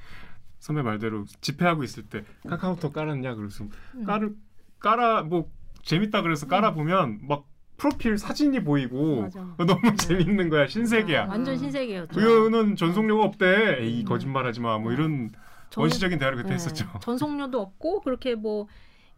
선배 0.60 0.82
말대로 0.82 1.24
집회하고 1.40 1.82
있을 1.84 2.04
때 2.04 2.24
카카오톡 2.48 2.92
깔았냐 2.92 3.34
그래서 3.34 3.64
음. 3.94 4.04
깔을 4.04 4.34
깔아 4.78 5.22
뭐 5.24 5.50
재밌다 5.82 6.22
그래서 6.22 6.46
깔아 6.46 6.72
보면 6.74 7.26
막 7.26 7.46
프로필 7.76 8.16
사진이 8.18 8.64
보이고 8.64 9.22
맞아. 9.22 9.40
너무 9.58 9.96
재밌는 9.96 10.48
거야 10.48 10.66
신세계야. 10.66 11.24
아, 11.24 11.28
완전 11.28 11.56
신세계였죠. 11.58 12.18
그거는 12.18 12.76
전속료가 12.76 13.24
없대. 13.24 13.78
에이 13.80 14.00
음. 14.00 14.04
거짓말하지 14.06 14.60
마. 14.60 14.78
뭐 14.78 14.92
이런 14.92 15.30
전- 15.70 15.82
원시적인 15.82 16.18
대화를 16.18 16.36
그때 16.38 16.48
네, 16.50 16.54
했었죠. 16.54 16.86
전속료도 17.02 17.60
없고 17.60 18.00
그렇게 18.02 18.34
뭐 18.34 18.66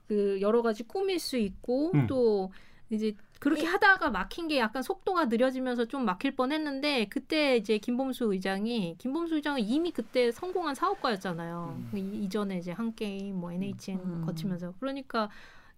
그 0.08 0.38
여러 0.40 0.62
가지 0.62 0.84
꾸밀 0.84 1.18
수 1.18 1.36
있고 1.36 1.90
음. 1.94 2.06
또 2.06 2.50
이제 2.88 3.12
그렇게 3.40 3.66
하다가 3.66 4.08
막힌 4.08 4.48
게 4.48 4.58
약간 4.58 4.82
속도가 4.82 5.26
느려지면서 5.26 5.84
좀 5.84 6.06
막힐 6.06 6.34
뻔했는데 6.34 7.08
그때 7.10 7.58
이제 7.58 7.76
김범수 7.76 8.32
의장이 8.32 8.94
김범수 8.96 9.34
의장은 9.34 9.60
이미 9.60 9.90
그때 9.90 10.32
성공한 10.32 10.74
사업가였잖아요. 10.74 11.78
그 11.90 11.98
이- 11.98 12.24
이전에 12.24 12.56
이제 12.56 12.72
한 12.72 12.94
게임 12.94 13.36
뭐 13.38 13.52
NHN 13.52 13.98
음. 14.02 14.22
거치면서 14.24 14.72
그러니까 14.80 15.28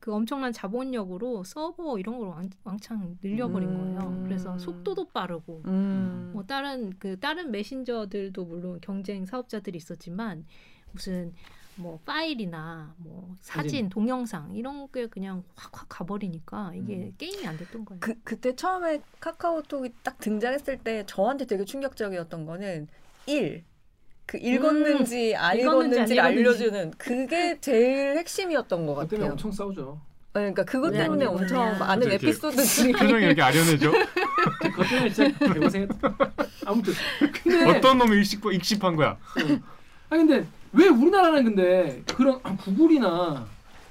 그 0.00 0.14
엄청난 0.14 0.50
자본력으로 0.50 1.44
서버 1.44 1.98
이런 1.98 2.18
걸 2.18 2.28
왕, 2.28 2.50
왕창 2.64 3.18
늘려버린 3.22 3.68
음. 3.68 3.78
거예요. 3.98 4.22
그래서 4.24 4.58
속도도 4.58 5.08
빠르고 5.08 5.62
음. 5.66 6.30
뭐 6.32 6.42
다른 6.44 6.90
그 6.98 7.20
다른 7.20 7.50
메신저들도 7.50 8.44
물론 8.46 8.78
경쟁 8.80 9.26
사업자들이 9.26 9.76
있었지만 9.76 10.46
무슨 10.92 11.34
뭐 11.76 12.00
파일이나 12.06 12.94
뭐 12.96 13.36
사진, 13.40 13.62
사진. 13.62 13.88
동영상 13.90 14.54
이런 14.54 14.90
게 14.90 15.06
그냥 15.06 15.44
확확 15.54 15.86
가버리니까 15.90 16.72
이게 16.74 16.96
음. 16.96 17.14
게임이 17.18 17.46
안 17.46 17.58
됐던 17.58 17.84
거예요. 17.84 18.00
그 18.00 18.14
그때 18.24 18.56
처음에 18.56 19.02
카카오톡이 19.20 19.92
딱 20.02 20.18
등장했을 20.18 20.78
때 20.78 21.04
저한테 21.06 21.44
되게 21.44 21.64
충격적이었던 21.66 22.46
거는 22.46 22.88
1. 23.26 23.64
그 24.30 24.38
읽었는지 24.40 25.34
안 25.34 25.56
음. 25.56 25.60
읽었는지 25.60 26.00
안 26.00 26.06
읽었는지. 26.06 26.20
알려주는 26.20 26.92
그게 26.96 27.58
제일 27.60 28.16
핵심이었던 28.16 28.86
것 28.86 28.94
같아요. 28.94 29.32
엄청 29.32 29.50
싸우죠. 29.50 30.00
그러니까 30.32 30.62
그것 30.64 30.92
왜 30.92 30.98
때문에 30.98 31.24
안 31.24 31.30
엄청 31.32 31.46
읽었냐. 31.66 31.78
많은 31.80 32.12
에피소드들이 32.12 32.92
표정이 32.94 33.24
이렇게 33.24 33.42
아련해져. 33.42 33.90
그것 34.62 34.88
때문에 34.88 35.10
진짜 35.10 35.52
개고생했다. 35.52 36.16
아무튼 36.64 36.92
근데 37.42 37.64
어떤 37.76 37.98
놈이 37.98 38.20
익십, 38.20 38.40
익십한 38.52 38.94
거야. 38.94 39.18
아 40.10 40.16
근데 40.16 40.46
왜 40.74 40.86
우리나라는 40.86 41.44
근데 41.46 42.00
그런 42.14 42.40
구글이나 42.40 43.48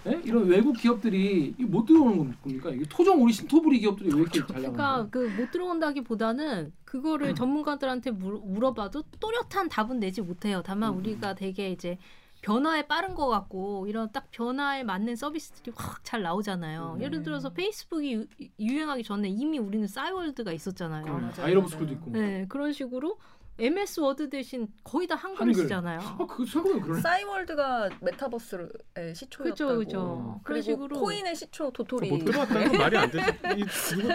예? 0.08 0.22
이런 0.24 0.46
외국 0.48 0.74
기업들이 0.78 1.54
이못 1.60 1.86
들어오는 1.86 2.18
겁니까? 2.42 2.70
이게 2.70 2.86
토종 2.90 3.22
우리 3.24 3.34
신토부리 3.34 3.80
기업들이 3.80 4.10
왜 4.14 4.22
이렇게 4.22 4.40
잘 4.40 4.48
그러니까 4.62 5.08
그 5.10 5.30
못 5.38 5.52
들어온다기보다는 5.52 6.72
그거를 6.86 7.36
전문가들한테 7.36 8.12
물, 8.12 8.40
물어봐도 8.44 9.04
또렷한 9.20 9.68
답은 9.70 10.00
내지 10.00 10.22
못해요. 10.22 10.62
다만 10.66 10.94
음. 10.94 10.98
우리가 11.00 11.36
되게 11.36 11.72
이제 11.72 11.98
변화에 12.42 12.88
빠른 12.88 13.16
것 13.16 13.28
같고 13.28 13.86
이런 13.88 14.10
딱 14.14 14.28
변화에 14.32 14.84
맞는 14.84 15.18
서비스들이 15.18 15.74
확 15.76 16.00
잘 16.06 16.22
나오잖아요. 16.22 16.96
음. 16.98 17.02
예를 17.04 17.22
들어서 17.22 17.50
페이스북이 17.50 18.14
유, 18.14 18.26
유행하기 18.60 19.04
전에 19.04 19.28
이미 19.28 19.60
우리는 19.60 19.86
싸이월드가 19.86 20.54
있었잖아요. 20.54 21.04
거예요? 21.04 21.20
맞아요, 21.20 21.34
아이러브 21.40 21.60
맞아요. 21.66 21.68
스쿨도 21.68 21.94
있고. 21.94 22.12
네, 22.12 22.46
그런 22.48 22.72
식으로 22.72 23.18
MS 23.60 24.00
워드 24.00 24.30
대신 24.30 24.68
거의 24.84 25.08
다 25.08 25.16
한글을 25.16 25.48
한글. 25.48 25.64
쓰잖아요. 25.64 26.00
아, 26.00 26.18
그 26.28 26.46
생각보다 26.46 26.84
그러네. 26.86 27.02
싸이월드가 27.02 27.90
메타버스의 28.02 28.70
시초였다고. 29.16 29.50
그죠, 29.52 29.78
그죠. 29.80 30.42
그런 30.44 30.62
식으로 30.62 31.00
코인의 31.00 31.36
시초 31.36 31.72
도토리. 31.72 32.10
못 32.10 32.20
들어왔다는 32.26 32.70
건 32.70 32.78
말이 32.78 32.98
안 32.98 33.12
되지. 33.12 33.66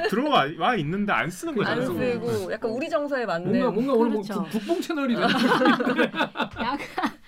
들어와 0.08 0.44
와 0.58 0.74
있는데 0.76 1.12
안 1.12 1.30
쓰는 1.30 1.54
거잖아. 1.54 1.82
안. 1.82 1.86
쓰고 1.86 2.52
약간 2.52 2.70
우리 2.70 2.88
정서에 2.88 3.26
맞는. 3.26 3.48
뭔가 3.50 3.70
뭔가 3.70 3.92
오늘 3.92 4.10
뭐 4.12 4.22
그렇죠. 4.22 4.42
국- 4.44 4.50
국뽕 4.60 4.80
채널이 4.80 5.14
된 5.14 5.22
약간 6.04 6.78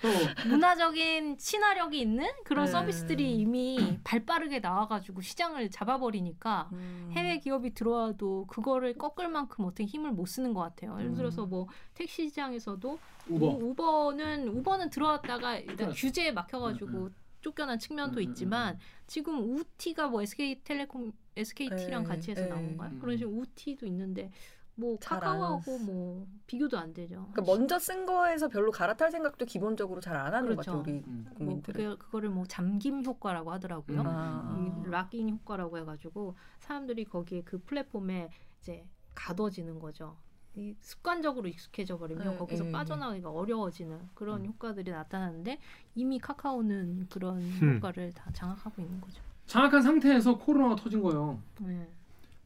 어. 0.03 0.47
문화적인 0.47 1.37
친화력이 1.37 1.99
있는 1.99 2.27
그런 2.45 2.65
네. 2.65 2.71
서비스들이 2.71 3.35
이미 3.37 3.99
발빠르게 4.03 4.59
나와가지고 4.59 5.21
시장을 5.21 5.69
잡아버리니까 5.71 6.69
음. 6.71 7.09
해외 7.13 7.39
기업이 7.39 7.73
들어와도 7.73 8.45
그거를 8.47 8.97
꺾을 8.97 9.27
만큼 9.29 9.65
어떻게 9.65 9.85
힘을 9.85 10.11
못 10.11 10.25
쓰는 10.27 10.53
것 10.53 10.61
같아요. 10.61 10.95
예를 10.99 11.13
들어서 11.15 11.45
뭐 11.45 11.67
택시 11.93 12.06
시장에서도 12.07 12.99
우버. 13.29 13.45
우- 13.45 13.69
우버는 13.71 14.47
우버는 14.47 14.89
들어왔다가 14.89 15.57
일단. 15.57 15.91
규제에 15.91 16.31
막혀가지고 16.31 16.97
음, 17.05 17.15
쫓겨난 17.41 17.77
측면도 17.79 18.19
음, 18.19 18.23
음, 18.25 18.29
있지만 18.29 18.79
지금 19.05 19.39
우티가 19.57 20.07
뭐 20.07 20.21
SK텔레콤 20.21 21.11
SKT랑 21.35 22.03
네, 22.03 22.09
같이 22.09 22.31
해서 22.31 22.41
네. 22.41 22.47
나온 22.49 22.67
건가요? 22.69 22.91
음. 22.93 22.99
그런 22.99 23.17
식으로 23.17 23.35
우티도 23.37 23.85
있는데 23.85 24.31
뭐잘 24.75 25.19
카카오하고 25.19 25.75
안뭐 25.79 26.27
비교도 26.45 26.77
안 26.77 26.93
되죠. 26.93 27.27
그러니까 27.31 27.41
먼저 27.41 27.79
쓴 27.79 28.05
거에서 28.05 28.47
별로 28.47 28.71
갈아탈 28.71 29.09
생각도 29.11 29.45
기본적으로 29.45 29.99
잘 30.01 30.15
안 30.15 30.33
하는 30.33 30.55
것 30.55 30.63
그렇죠. 30.65 30.77
같아요 30.79 30.81
우리 30.97 31.03
음. 31.07 31.23
뭐 31.25 31.33
국민들은. 31.35 31.73
그게 31.91 31.95
그거를 32.03 32.29
뭐 32.29 32.45
잠김 32.45 33.03
효과라고 33.03 33.51
하더라고요. 33.51 34.01
음. 34.01 34.05
아. 34.07 34.83
이 34.85 34.89
락인 34.89 35.29
효과라고 35.31 35.77
해가지고 35.79 36.35
사람들이 36.59 37.05
거기에 37.05 37.41
그 37.41 37.57
플랫폼에 37.59 38.29
이제 38.61 38.85
가둬지는 39.15 39.79
거죠. 39.79 40.15
이 40.57 40.75
습관적으로 40.81 41.47
익숙해져 41.47 41.99
버리면 41.99 42.31
네, 42.31 42.37
거기서 42.37 42.63
네, 42.63 42.71
빠져나가기가 42.71 43.29
어려워지는 43.29 43.99
그런 44.15 44.41
음. 44.41 44.47
효과들이 44.47 44.89
나타나는데 44.89 45.59
이미 45.93 46.17
카카오는 46.17 47.07
그런 47.11 47.37
음. 47.37 47.75
효과를 47.75 48.11
다 48.13 48.31
장악하고 48.33 48.81
있는 48.81 48.99
거죠. 48.99 49.21
장악한 49.45 49.83
상태에서 49.83 50.39
코로나가 50.39 50.75
터진 50.75 51.01
거예요. 51.03 51.39
네. 51.59 51.87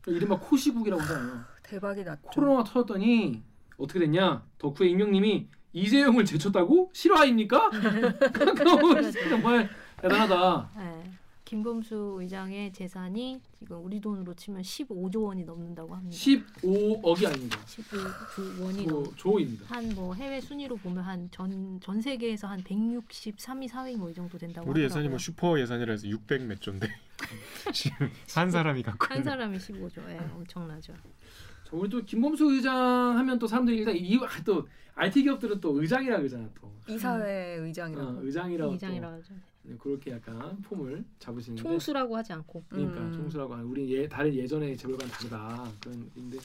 이른바 0.08 0.38
코시국이라고 0.38 1.02
하잖아요. 1.02 1.42
대박이 1.64 2.04
났죠. 2.04 2.30
코로나가 2.32 2.66
터졌더니 2.66 3.42
어떻게 3.78 4.00
됐냐? 4.00 4.44
덕후의 4.58 4.92
익명님이 4.92 5.48
이재용을 5.72 6.26
제쳤다고? 6.26 6.92
실화입니까? 6.94 7.70
카카오 8.34 9.02
정말 9.30 9.70
대단하다. 10.02 10.70
네. 10.76 11.12
김범수 11.52 12.16
의장의 12.22 12.72
재산이 12.72 13.42
지금 13.60 13.84
우리 13.84 14.00
돈으로 14.00 14.34
치면 14.34 14.62
15조 14.62 15.22
원이 15.26 15.44
넘는다고 15.44 15.94
합니다. 15.94 16.16
15억이 16.16 17.28
아닙니다. 17.28 17.60
15조 17.66 18.64
원이 18.64 18.86
넘. 18.86 19.04
뭐 19.04 19.14
조입니다. 19.18 19.66
한 19.68 19.92
뭐 19.94 20.14
해외 20.14 20.40
순위로 20.40 20.78
보면 20.78 21.04
한 21.04 21.30
전 21.30 21.78
전 21.82 22.02
세계에서 22.02 22.48
한 22.48 22.64
163위 22.64 23.68
4위 23.68 23.98
뭐 23.98 24.10
이 24.10 24.14
정도 24.14 24.38
된다고 24.38 24.70
우리 24.70 24.84
하더라고요. 24.84 24.86
예산이 24.86 25.10
뭐 25.10 25.18
슈퍼 25.18 25.60
예산이라 25.60 25.92
해서 25.92 26.08
600 26.08 26.44
몇 26.44 26.62
조인데 26.62 26.88
지금 27.74 28.10
한 28.34 28.50
사람이 28.50 28.82
갖고 28.84 29.14
한 29.14 29.22
사람이 29.22 29.58
15조. 29.58 30.10
예, 30.10 30.20
엄청나죠. 30.34 30.94
자, 30.94 31.70
우리 31.74 31.90
또 31.90 32.02
김범수 32.02 32.46
의장 32.46 32.74
하면 33.18 33.38
또 33.38 33.46
사람들이 33.46 33.80
일단 33.80 33.94
이또 33.98 34.70
IT 34.96 35.22
기업들은 35.24 35.60
또 35.60 35.82
의장이라 35.82 36.16
그러잖아 36.20 36.48
또. 36.62 36.72
이사회 36.88 37.56
의장이라고. 37.60 38.10
어, 38.10 38.20
의장이라고 38.24 38.74
이장이라고 38.76 39.16
하죠. 39.18 39.34
또 39.70 39.78
그렇게 39.78 40.12
약간 40.12 40.62
폼을 40.64 41.04
잡으시는데 41.20 41.62
총수라고 41.62 42.18
하지 42.18 42.34
않고. 42.34 42.64
그러니까 42.70 43.00
음. 43.02 43.14
총수라고 43.14 43.54
하는 43.54 43.66
우리 43.66 43.94
예 43.94 44.08
다른 44.08 44.34
예전의 44.34 44.78
재벌과는 44.78 45.12
다르다 45.12 45.72
그런 45.82 46.10
인데 46.16 46.38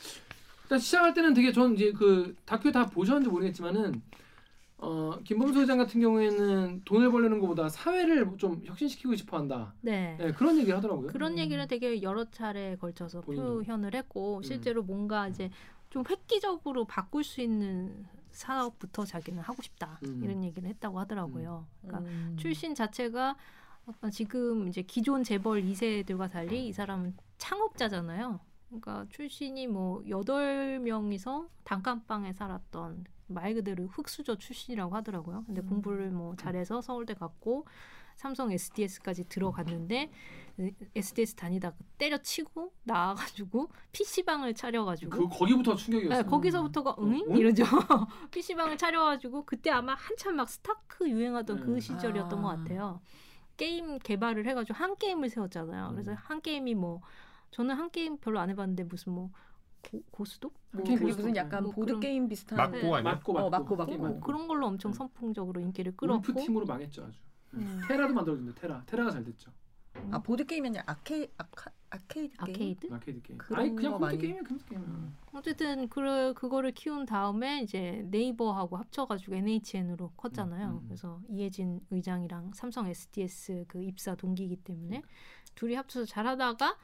일단 0.65 0.79
시작할 0.79 1.15
때는 1.15 1.33
되게 1.33 1.53
전 1.53 1.75
이제 1.75 1.93
그 1.93 2.35
다큐 2.45 2.71
다 2.73 2.87
보셨는지 2.87 3.31
모르겠지만은 3.31 4.03
어 4.79 5.19
김범수 5.25 5.61
의장 5.61 5.79
같은 5.79 6.01
경우에는 6.03 6.83
돈을 6.85 7.11
벌려는 7.11 7.41
것보다 7.41 7.69
사회를 7.71 8.29
좀 8.37 8.61
혁신시키고 8.63 9.15
싶어한다 9.15 9.73
네. 9.81 10.17
네, 10.19 10.33
그런 10.33 10.59
얘기 10.59 10.71
하더라고요. 10.71 11.07
그런 11.07 11.39
얘기를 11.39 11.67
되게 11.67 12.03
여러 12.03 12.29
차례 12.31 12.77
걸쳐서 12.77 13.23
본인도. 13.23 13.63
표현을 13.63 13.95
했고 13.95 14.39
음. 14.39 14.43
실제로 14.43 14.83
뭔가 14.83 15.29
이제 15.29 15.51
좀 15.89 16.05
획기적으로 16.11 16.85
바꿀 16.85 17.25
수 17.25 17.41
있는 17.41 18.05
사업부터 18.37 19.05
자기는 19.05 19.43
하고 19.43 19.63
싶다 19.63 19.99
음. 20.05 20.21
이런 20.23 20.45
얘기를 20.45 20.69
했다고 20.69 20.99
하더라고요. 21.01 21.67
그러니까 21.83 22.09
음. 22.09 22.37
출신 22.39 22.75
자체가 22.75 23.37
약간 23.89 24.11
지금 24.11 24.69
이제 24.69 24.83
기존 24.83 25.23
재벌 25.25 25.63
2세들과 25.63 26.31
달리 26.31 26.69
이 26.69 26.73
사람은 26.73 27.17
창업자잖아요. 27.39 28.41
그러니까 28.69 29.07
출신이 29.11 29.69
뭐 29.69 30.03
여덟 30.09 30.81
명이서 30.81 31.49
단칸방에 31.65 32.33
살았던 32.33 33.05
말 33.29 33.55
그대로 33.55 33.87
흙수저 33.87 34.37
출신이라고 34.37 34.95
하더라고요. 34.95 35.45
근데 35.47 35.61
음. 35.63 35.69
공부를 35.69 36.11
뭐 36.11 36.37
잘해서 36.37 36.81
서울대 36.81 37.15
갔고 37.15 37.67
삼성 38.17 38.51
SDS까지 38.51 39.29
들어갔는데 39.29 40.11
SDS 40.95 41.35
다니다 41.35 41.73
때려치고 41.99 42.73
나와가지고 42.85 43.69
PC방을 43.93 44.55
차려가지고 44.55 45.11
그 45.11 45.29
거기부터 45.29 45.77
충격이었어요. 45.77 46.23
네, 46.23 46.29
거기서부터가 46.29 46.97
응? 47.01 47.23
응? 47.29 47.37
이러죠. 47.37 47.65
PC방을 48.33 48.79
차려가지고 48.79 49.45
그때 49.45 49.71
아마 49.71 49.95
한참 49.95 50.37
막 50.37 50.49
스타크 50.49 51.09
유행하던 51.09 51.61
그 51.61 51.75
음. 51.75 51.81
시절이었던 51.81 52.43
것 52.43 52.49
아. 52.49 52.57
같아요. 52.57 53.01
게임 53.59 53.99
개발을 53.99 54.47
해가지고 54.47 54.77
한 54.77 54.97
게임을 54.97 55.29
세웠잖아요. 55.29 55.91
그래서 55.93 56.13
음. 56.13 56.17
한 56.19 56.41
게임이 56.41 56.75
뭐 56.75 57.03
저는 57.51 57.75
한 57.75 57.91
게임 57.91 58.17
별로 58.17 58.41
안 58.41 58.49
해봤는데 58.49 58.85
무슨 58.85 59.13
뭐 59.13 59.31
고, 59.83 60.03
고수도? 60.11 60.51
한뭐 60.73 60.85
그게 60.85 60.97
고스톱. 60.97 61.17
무슨 61.17 61.37
약간 61.37 61.65
뭐 61.65 61.73
보드 61.73 62.01
게임 62.01 62.29
비슷한 62.29 62.57
맞고 62.57 62.97
아니야? 62.97 63.13
맞고 63.15 63.39
어, 63.39 63.51
맞고 63.51 63.77
맞고, 63.77 63.91
게임 63.91 64.01
맞고. 64.03 64.15
뭐 64.15 64.21
그런 64.21 64.49
걸로 64.49 64.67
엄청 64.67 64.91
음. 64.91 64.95
선풍적으로 64.95 65.61
인기를 65.61 65.93
울프 65.93 66.07
끌었고 66.07 66.41
팀으로 66.41 66.65
망했죠 66.65 67.05
아주. 67.05 67.26
음. 67.55 67.81
테라도 67.87 68.15
만들어준대 68.15 68.61
테라 68.61 68.83
테라가 68.87 69.11
잘 69.11 69.25
됐죠. 69.25 69.51
아 70.11 70.19
보드 70.23 70.45
게임이 70.45 70.69
아니라 70.69 70.83
아케 70.87 71.27
아카 71.39 71.71
아케이드 71.89 72.37
게임. 72.45 72.55
아케이드? 72.55 72.93
아케이드 72.93 73.23
게임. 73.23 73.39
그런 73.39 73.61
아니 73.61 73.75
그냥 73.75 73.93
거 73.93 73.99
컴퓨터 73.99 74.07
많이- 74.07 74.19
게임이야 74.19 74.43
컴퓨터 74.43 74.69
게임. 74.69 74.83
음. 74.83 75.17
어쨌든 75.33 75.89
그 75.89 76.35
그거를 76.35 76.73
키운 76.73 77.07
다음에 77.07 77.63
이제 77.63 78.05
네이버하고 78.11 78.77
합쳐가지고 78.77 79.35
NHN으로 79.37 80.11
컸잖아요. 80.17 80.69
음, 80.69 80.75
음. 80.77 80.83
그래서 80.87 81.21
이해진 81.29 81.81
의장이랑 81.91 82.53
삼성 82.55 82.87
SDS 82.89 83.65
그 83.69 83.83
입사 83.83 84.15
동기이기 84.15 84.57
때문에 84.57 85.03
둘이 85.55 85.75
합쳐서 85.75 86.05
잘하다가 86.05 86.77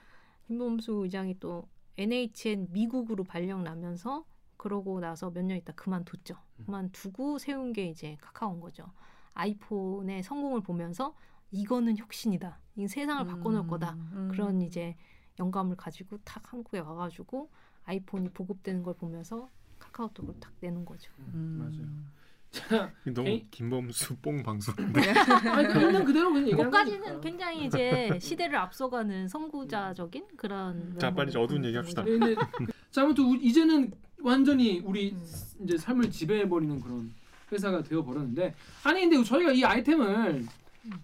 김범수 0.46 0.92
의장이 1.04 1.38
또 1.38 1.68
NHN 1.98 2.68
미국으로 2.70 3.24
발령 3.24 3.62
나면서 3.62 4.24
그러고 4.56 5.00
나서 5.00 5.30
몇 5.30 5.42
년 5.44 5.58
있다 5.58 5.74
그만뒀죠. 5.74 6.34
음. 6.60 6.64
그만두고 6.64 7.36
세운 7.38 7.74
게 7.74 7.88
이제 7.88 8.16
카카오인 8.22 8.60
거죠. 8.60 8.90
아이폰의 9.34 10.22
성공을 10.22 10.60
보면서 10.62 11.14
이거는 11.50 11.98
혁신이다. 11.98 12.58
이 12.76 12.88
세상을 12.88 13.26
바꿔놓을 13.26 13.66
거다. 13.66 13.92
음. 14.12 14.28
그런 14.32 14.60
이제 14.62 14.96
영감을 15.38 15.76
가지고 15.76 16.18
탁 16.24 16.52
한국에 16.52 16.78
와가지고 16.78 17.50
아이폰이 17.84 18.30
보급되는 18.30 18.82
걸 18.82 18.94
보면서 18.94 19.48
카카오톡을 19.78 20.34
탁 20.40 20.52
내는 20.60 20.84
거죠. 20.84 21.12
음, 21.34 21.56
맞아요. 21.58 21.82
음. 21.82 22.06
자, 22.50 22.92
너무 23.04 23.24
개인- 23.24 23.48
김범수 23.50 24.16
뽕 24.18 24.42
방송. 24.42 24.74
아니 24.78 25.68
그 25.68 25.80
있는 25.80 26.04
그대로 26.04 26.32
그냥 26.32 26.56
그까지는. 26.58 27.20
굉장히 27.20 27.64
이제 27.66 28.18
시대를 28.20 28.56
앞서가는 28.58 29.26
선구자적인 29.28 30.28
그런. 30.36 30.98
자, 30.98 31.12
빨리 31.12 31.30
어두운 31.30 31.46
보이는 31.62 31.64
얘기 31.66 31.76
합시다. 31.76 32.02
거죠. 32.04 32.18
네, 32.18 32.34
근데 32.34 32.42
자 32.90 33.02
아무튼 33.02 33.24
우- 33.24 33.36
이제는 33.36 33.90
완전히 34.22 34.80
우리 34.80 35.12
음. 35.12 35.26
이제 35.64 35.76
삶을 35.78 36.10
지배해 36.10 36.48
버리는 36.48 36.78
그런 36.80 37.12
회사가 37.52 37.82
되어 37.82 38.02
버렸는데 38.02 38.54
아니 38.84 39.02
근데 39.08 39.22
저희가 39.22 39.52
이 39.52 39.62
아이템을 39.64 40.46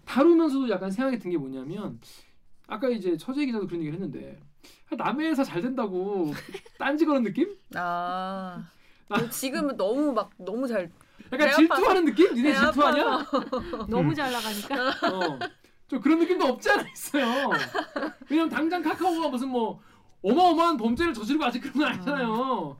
다루면서도 0.05 0.69
약간 0.71 0.91
생각이 0.91 1.19
든 1.19 1.31
게 1.31 1.37
뭐냐면 1.37 2.01
아까 2.67 2.89
이제 2.89 3.17
처제 3.17 3.45
기자도 3.47 3.67
그런 3.67 3.81
얘기를 3.81 3.95
했는데 3.99 4.39
남의 4.97 5.29
회사 5.29 5.45
잘 5.45 5.61
된다고 5.61 6.33
딴지 6.79 7.05
거는 7.05 7.23
느낌? 7.23 7.55
아 7.75 8.67
아. 9.11 9.31
지금은 9.31 9.77
너무 9.77 10.13
막 10.13 10.31
너무 10.39 10.67
잘 10.67 10.91
약간 11.33 11.49
배 11.49 11.55
질투하는 11.55 12.05
느낌? 12.07 12.35
니네 12.35 12.53
배 12.53 12.59
질투하냐? 12.59 13.27
너무 13.89 14.15
잘 14.15 14.33
나가니까. 14.33 14.89
어. 15.13 15.39
좀 15.89 16.01
그런 16.01 16.19
느낌도 16.19 16.45
없지 16.47 16.71
않아 16.71 16.87
있어요. 16.91 17.51
왜냐면 18.29 18.49
당장 18.51 18.83
카카오가 18.83 19.29
무슨 19.29 19.49
뭐 19.49 19.81
어마어마한 20.23 20.77
범죄를 20.77 21.13
저지르고 21.15 21.45
아직 21.45 21.61
그런 21.61 21.75
건 21.75 21.85
아니잖아요. 21.89 22.77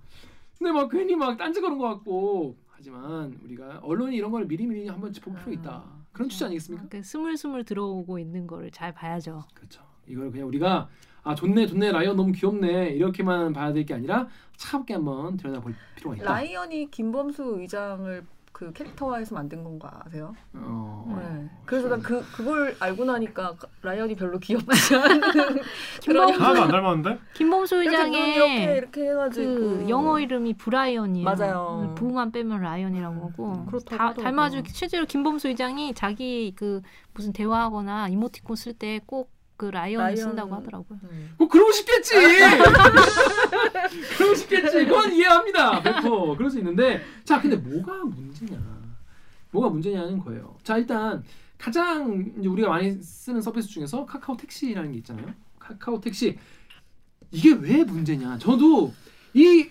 근데 0.59 0.73
막 0.73 0.89
괜히 0.91 1.15
막 1.15 1.37
딴지 1.37 1.61
거는 1.61 1.79
것 1.79 1.89
같고 1.89 2.57
하지만 2.89 3.37
우리가 3.43 3.81
언론이 3.83 4.15
이런 4.17 4.31
걸 4.31 4.47
미리미리 4.47 4.87
한번 4.87 5.13
짚어볼 5.13 5.41
필요 5.41 5.53
있다. 5.53 5.83
그런 6.13 6.29
취지 6.29 6.45
아니겠습니까? 6.45 6.87
그 6.89 7.03
스물스물 7.03 7.65
들어오고 7.65 8.21
있는 8.21 8.47
거를 8.47 8.71
잘 8.71 8.93
봐야죠. 8.95 9.45
그렇죠. 9.53 9.83
이걸 10.07 10.31
그냥 10.31 10.47
우리가 10.47 10.89
아 11.25 11.35
좋네 11.35 11.67
좋네 11.67 11.91
라이언 11.93 12.17
너무 12.17 12.31
귀엽네 12.33 12.91
이렇게만 12.91 13.53
봐야 13.53 13.73
될 13.73 13.85
게 13.85 13.95
아니라 13.95 14.29
차갑게 14.57 14.95
한번 14.95 15.37
들여다볼 15.37 15.75
필요가 15.97 16.17
있다. 16.17 16.25
라이언이 16.33 16.91
김범수 16.93 17.57
의장을 17.59 18.25
그 18.59 18.73
캐릭터화해서 18.73 19.37
만든 19.37 19.63
건가 19.63 20.03
아세요? 20.05 20.35
어, 20.53 21.15
네. 21.17 21.49
그래서 21.65 21.87
난 21.89 22.03
그 22.03 22.25
그걸 22.33 22.75
알고 22.81 23.05
나니까 23.05 23.55
라이언이 23.83 24.17
별로 24.17 24.37
귀엽지 24.41 24.97
않은 24.97 25.21
그런 26.05 26.27
김범수- 26.33 26.41
하나도 26.41 26.63
안 26.63 26.69
닮았는데? 26.69 27.19
김범수 27.35 27.85
이렇게 27.85 27.97
눈 27.97 28.13
이렇게 28.13 28.31
의장의 28.33 28.77
이렇게 28.79 29.11
해가지고 29.11 29.55
그 29.55 29.87
영어 29.89 30.19
이름이 30.19 30.55
브라이언이에요. 30.55 31.25
맞아요. 31.25 31.95
브만 31.97 32.33
빼면 32.33 32.61
라이언이라고 32.61 33.15
하고 33.27 33.47
음, 33.53 33.67
그렇다고 33.67 33.97
다 33.97 34.07
하더라고요. 34.09 34.25
닮아주 34.25 34.63
실제로 34.67 35.07
김범수 35.07 35.47
의장이 35.47 35.95
자기 35.95 36.53
그 36.57 36.81
무슨 37.15 37.33
대화하거나 37.33 38.09
이모티콘 38.09 38.57
쓸 38.57 38.73
때 38.75 38.99
꼭 39.07 39.31
그 39.59 39.67
라이언을 39.67 40.05
라이언. 40.13 40.17
쓴다고 40.17 40.55
하더라고요. 40.55 41.01
음. 41.03 41.35
뭐 41.37 41.49
그러고 41.49 41.73
싶겠지. 41.73 42.15
그러고 44.17 44.35
싶겠지. 44.37 44.85
그건 44.87 45.13
이해합니다. 45.13 45.83
100%. 45.83 46.37
그럴 46.37 46.49
수 46.49 46.59
있는데 46.59 47.03
자 47.25 47.41
근데 47.41 47.57
뭐가 47.57 48.05
문제냐? 48.05 48.57
뭐가 49.51 49.69
문제냐는 49.69 50.21
거예요. 50.21 50.57
자 50.63 50.79
일단 50.79 51.25
가장 51.59 52.33
이제 52.39 52.49
우리가 52.49 52.69
많이 52.69 53.03
쓰는 53.03 53.41
서비스 53.43 53.69
중에서 53.69 54.07
카카오 54.07 54.37
택시라는 54.37 54.93
게 54.93 54.99
있잖아요. 54.99 55.27
카카오 55.59 56.01
택시 56.01 56.39
이게 57.33 57.53
왜 57.53 57.83
문제냐? 57.83 58.39
저도 58.39 58.95
이 59.35 59.69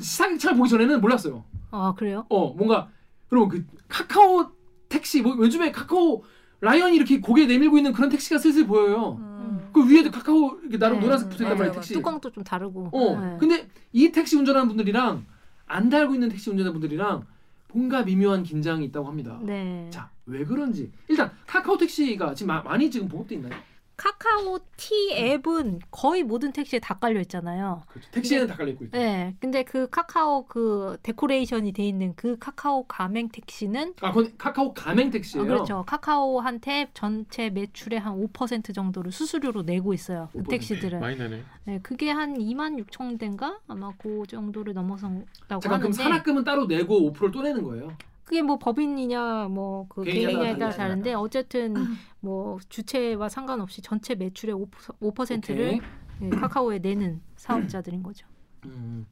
사기차를 0.00 0.56
보기 0.56 0.68
전에는 0.70 1.00
몰랐어요. 1.00 1.44
아 1.70 1.94
그래요? 1.96 2.26
어 2.30 2.52
뭔가 2.54 2.90
그럼 3.28 3.48
그 3.48 3.64
카카오 3.88 4.50
택시 4.88 5.22
뭐 5.22 5.36
요즘에 5.36 5.70
카카오 5.70 6.24
라이언이 6.60 6.96
이렇게 6.96 7.20
고개 7.20 7.46
내밀고 7.46 7.78
있는 7.78 7.92
그런 7.92 8.10
택시가 8.10 8.38
슬슬 8.38 8.66
보여요. 8.66 9.16
음. 9.20 9.70
그 9.72 9.88
위에도 9.88 10.10
카카오 10.10 10.58
이렇게 10.62 10.78
나름 10.78 10.98
네. 10.98 11.04
노란색 11.04 11.28
붙어 11.30 11.44
있단 11.44 11.56
말이야. 11.56 11.72
택시. 11.74 11.94
뚜껑도 11.94 12.30
좀 12.30 12.44
다르고. 12.44 12.90
어. 12.92 13.20
네. 13.20 13.36
근데 13.38 13.68
이 13.92 14.10
택시 14.12 14.36
운전하는 14.36 14.68
분들이랑 14.68 15.24
안 15.66 15.88
달고 15.88 16.14
있는 16.14 16.28
택시 16.28 16.50
운전하는 16.50 16.72
분들이랑 16.78 17.24
뭔가 17.72 18.02
미묘한 18.02 18.42
긴장이 18.42 18.84
있다고 18.86 19.06
합니다. 19.06 19.38
네. 19.42 19.88
자, 19.90 20.10
왜 20.26 20.44
그런지 20.44 20.90
일단 21.08 21.30
카카오 21.46 21.76
택시가 21.78 22.34
지금 22.34 22.48
마- 22.48 22.62
많이 22.62 22.90
지금 22.90 23.08
보급돼 23.08 23.36
있나요? 23.36 23.54
카카오 24.00 24.58
T 24.78 25.12
앱은 25.12 25.80
거의 25.90 26.22
모든 26.22 26.52
택시에 26.52 26.78
다 26.78 26.94
깔려 26.94 27.20
있잖아요. 27.20 27.82
그렇죠. 27.86 28.10
택시에는 28.12 28.46
다 28.46 28.56
깔려 28.56 28.70
있고 28.70 28.86
있죠. 28.86 28.96
네. 28.96 29.36
근데 29.40 29.62
그 29.62 29.90
카카오 29.90 30.46
그 30.46 30.96
데코레이션이 31.02 31.72
돼 31.72 31.86
있는 31.86 32.14
그 32.16 32.38
카카오 32.38 32.84
가맹 32.84 33.28
택시는 33.28 33.92
아, 34.00 34.10
그건 34.10 34.32
카카오 34.38 34.72
가맹 34.72 35.08
어, 35.08 35.10
택시예요. 35.10 35.46
그렇죠. 35.46 35.84
카카오한테 35.86 36.88
전체 36.94 37.50
매출의 37.50 38.00
한 38.00 38.26
5% 38.26 38.74
정도를 38.74 39.12
수수료로 39.12 39.64
내고 39.64 39.92
있어요. 39.92 40.30
그 40.32 40.44
5%. 40.44 40.48
택시들은. 40.48 40.98
많이 40.98 41.16
나네. 41.18 41.42
네, 41.64 41.80
그게 41.82 42.10
한 42.10 42.38
2만 42.38 42.82
6천 42.82 43.18
대인가 43.18 43.60
아마 43.68 43.92
그 43.98 44.22
정도를 44.26 44.72
넘어섰다고 44.72 45.60
잠깐 45.60 45.60
그럼 45.60 45.82
하는데 45.82 46.02
산악금은 46.02 46.44
따로 46.44 46.64
내고 46.64 47.12
5%를 47.12 47.32
또 47.32 47.42
내는 47.42 47.62
거예요. 47.64 47.94
그게 48.30 48.42
뭐 48.42 48.58
법인이냐 48.58 49.48
뭐그 49.48 50.04
개인이냐 50.04 50.28
개인이냐에 50.28 50.56
따라 50.56 50.72
다른데 50.72 51.14
어쨌든 51.14 51.74
뭐 52.20 52.60
주체와 52.68 53.28
상관없이 53.28 53.82
전체 53.82 54.14
매출의 54.14 54.54
5%를 54.54 55.80
오케이. 56.22 56.30
카카오에 56.30 56.78
내는 56.78 57.20
사업자들인 57.34 58.04
거죠. 58.04 58.28
음. 58.66 59.04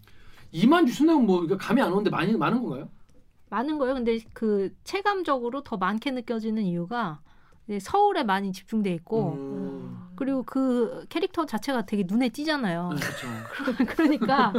2만 0.55 0.87
6천 0.87 1.07
내면 1.07 1.27
뭐 1.27 1.43
이거 1.43 1.57
감이 1.57 1.83
안 1.83 1.91
오는데 1.91 2.11
많이 2.11 2.37
많은 2.37 2.63
건가요? 2.63 2.89
많은 3.51 3.79
거예요. 3.79 3.95
근데 3.95 4.21
그 4.35 4.73
체감적으로 4.85 5.65
더 5.65 5.77
많게 5.77 6.13
느껴지는 6.13 6.63
이유가 6.63 7.21
서울에 7.81 8.23
많이 8.23 8.53
집중돼 8.53 8.95
있고 8.95 9.33
음. 9.33 9.78
그리고 10.19 10.43
그 10.43 11.07
캐릭터 11.09 11.47
자체가 11.47 11.87
되게 11.87 12.03
눈에 12.05 12.29
띄잖아요. 12.29 12.91
그렇죠. 12.91 13.87
그러니까 13.95 14.53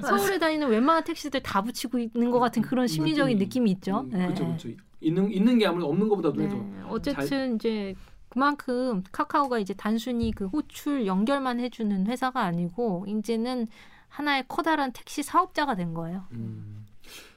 서울에 0.00 0.38
다니는 0.38 0.66
웬만한 0.68 1.04
택시들 1.04 1.42
다 1.42 1.60
붙이고 1.60 1.98
있는 1.98 2.30
것 2.30 2.40
같은 2.40 2.62
그런 2.62 2.86
심리적인 2.86 3.36
느낌이 3.36 3.70
있죠. 3.72 4.00
음, 4.00 4.08
네. 4.08 4.24
그렇죠, 4.24 4.46
그렇죠. 4.46 4.68
있는 5.02 5.30
있는 5.30 5.58
게 5.58 5.66
아무래도 5.66 5.90
없는 5.90 6.08
것보다 6.08 6.30
눈에 6.30 6.48
더 6.48 6.54
네. 6.56 6.82
어쨌든 6.88 7.56
이제 7.56 7.94
그만큼 8.30 9.04
카카오가 9.12 9.58
이제 9.58 9.74
단순히 9.74 10.32
그 10.32 10.46
호출 10.46 11.06
연결만 11.06 11.60
해주는 11.60 12.06
회사가 12.06 12.40
아니고 12.40 13.04
이제는 13.06 13.66
하나의 14.08 14.46
커다란 14.48 14.90
택시 14.92 15.22
사업자가 15.22 15.74
된 15.74 15.92
거예요. 15.92 16.24
음. 16.32 16.86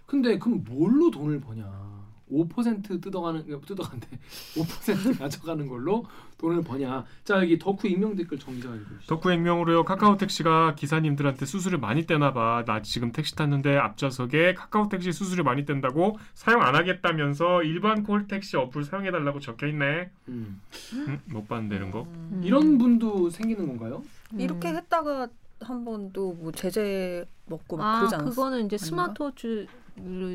근데 0.05 0.39
그럼 0.39 0.63
뭘로 0.63 1.11
돈을 1.11 1.41
버냐? 1.41 1.96
5% 2.31 3.01
뜯어가는 3.01 3.61
뜯어간대. 3.61 4.07
5% 4.55 5.17
가져가는 5.19 5.67
걸로 5.67 6.05
돈을 6.37 6.63
버냐? 6.63 7.05
자 7.23 7.41
여기 7.41 7.57
덕후 7.57 7.87
익명 7.87 8.15
댓글 8.15 8.37
읽고 8.75 8.95
있어. 8.95 9.05
덕후 9.07 9.33
익명으로요. 9.33 9.83
카카오 9.83 10.17
택시가 10.17 10.75
기사님들한테 10.75 11.45
수수료 11.45 11.79
많이 11.79 12.05
떼나 12.05 12.33
봐. 12.33 12.63
나 12.65 12.81
지금 12.81 13.11
택시 13.11 13.35
탔는데 13.35 13.77
앞좌석에 13.77 14.53
카카오 14.53 14.89
택시 14.89 15.11
수수료 15.11 15.43
많이 15.43 15.65
뗀다고 15.65 16.17
사용 16.33 16.61
안 16.61 16.75
하겠다면서 16.75 17.63
일반 17.63 18.03
콜 18.03 18.27
택시 18.27 18.57
어플 18.57 18.83
사용해 18.83 19.11
달라고 19.11 19.39
적혀 19.39 19.67
있네. 19.67 20.11
음. 20.27 20.61
음, 20.93 21.19
못 21.25 21.47
이런 21.47 21.91
거. 21.91 22.03
음. 22.03 22.41
이런 22.43 22.77
분도 22.77 23.29
생기는 23.29 23.65
건가요? 23.65 24.03
이렇게 24.37 24.69
음. 24.69 24.75
했다가 24.75 25.27
한 25.61 25.85
번도 25.85 26.33
뭐 26.33 26.51
제재 26.51 27.25
먹고 27.45 27.77
막 27.77 27.95
아, 27.95 27.99
그러지 27.99 28.15
않았어? 28.15 28.29
그거는 28.29 28.65
이제 28.65 28.75
아닌가? 28.75 28.85
스마트워치 28.85 29.67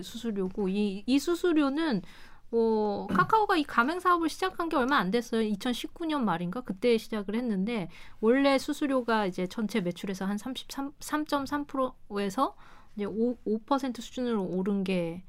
수수료고 0.02 0.68
이, 0.68 1.02
이 1.06 1.18
수수료는 1.18 2.02
뭐 2.50 3.06
카카오가 3.06 3.56
이 3.56 3.64
가맹 3.64 3.98
사업을 3.98 4.28
시작한 4.28 4.68
게 4.68 4.76
얼마 4.76 4.98
안 4.98 5.10
됐어요. 5.10 5.40
2019년 5.54 6.20
말인가 6.20 6.60
그때 6.60 6.98
시작을 6.98 7.34
했는데 7.34 7.88
원래 8.20 8.58
수수료가 8.58 9.26
이제 9.26 9.46
전체 9.46 9.80
매출에서 9.80 10.26
한 10.26 10.36
33, 10.36 10.92
3.3%에서 11.00 12.54
이제 12.94 13.06
5, 13.06 13.36
5% 13.46 14.00
수준으로 14.02 14.44
오른 14.44 14.84
게 14.84 15.22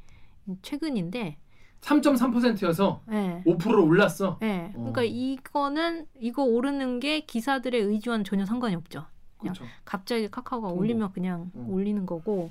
최근인데 0.62 1.38
3.3%여서 1.80 3.02
예. 3.12 3.44
5%로 3.46 3.86
올랐어. 3.86 4.38
예. 4.42 4.72
어. 4.76 4.92
그러니까 4.92 5.04
이거는 5.04 6.08
이거 6.20 6.44
오르는 6.44 7.00
게 7.00 7.22
기사들의 7.22 7.80
의지와는 7.82 8.26
전혀 8.26 8.46
상관이 8.46 8.76
없죠. 8.76 9.06
그렇죠. 9.38 9.66
갑자기 9.86 10.30
카카오가 10.30 10.70
통보. 10.70 10.82
올리면 10.82 11.12
그냥 11.14 11.52
음. 11.56 11.70
올리는 11.70 12.06
거고 12.06 12.50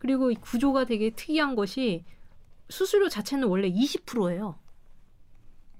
그리고 0.00 0.30
이 0.32 0.34
구조가 0.34 0.86
되게 0.86 1.10
특이한 1.10 1.54
것이 1.54 2.04
수수료 2.68 3.08
자체는 3.08 3.46
원래 3.46 3.70
20%예요. 3.70 4.58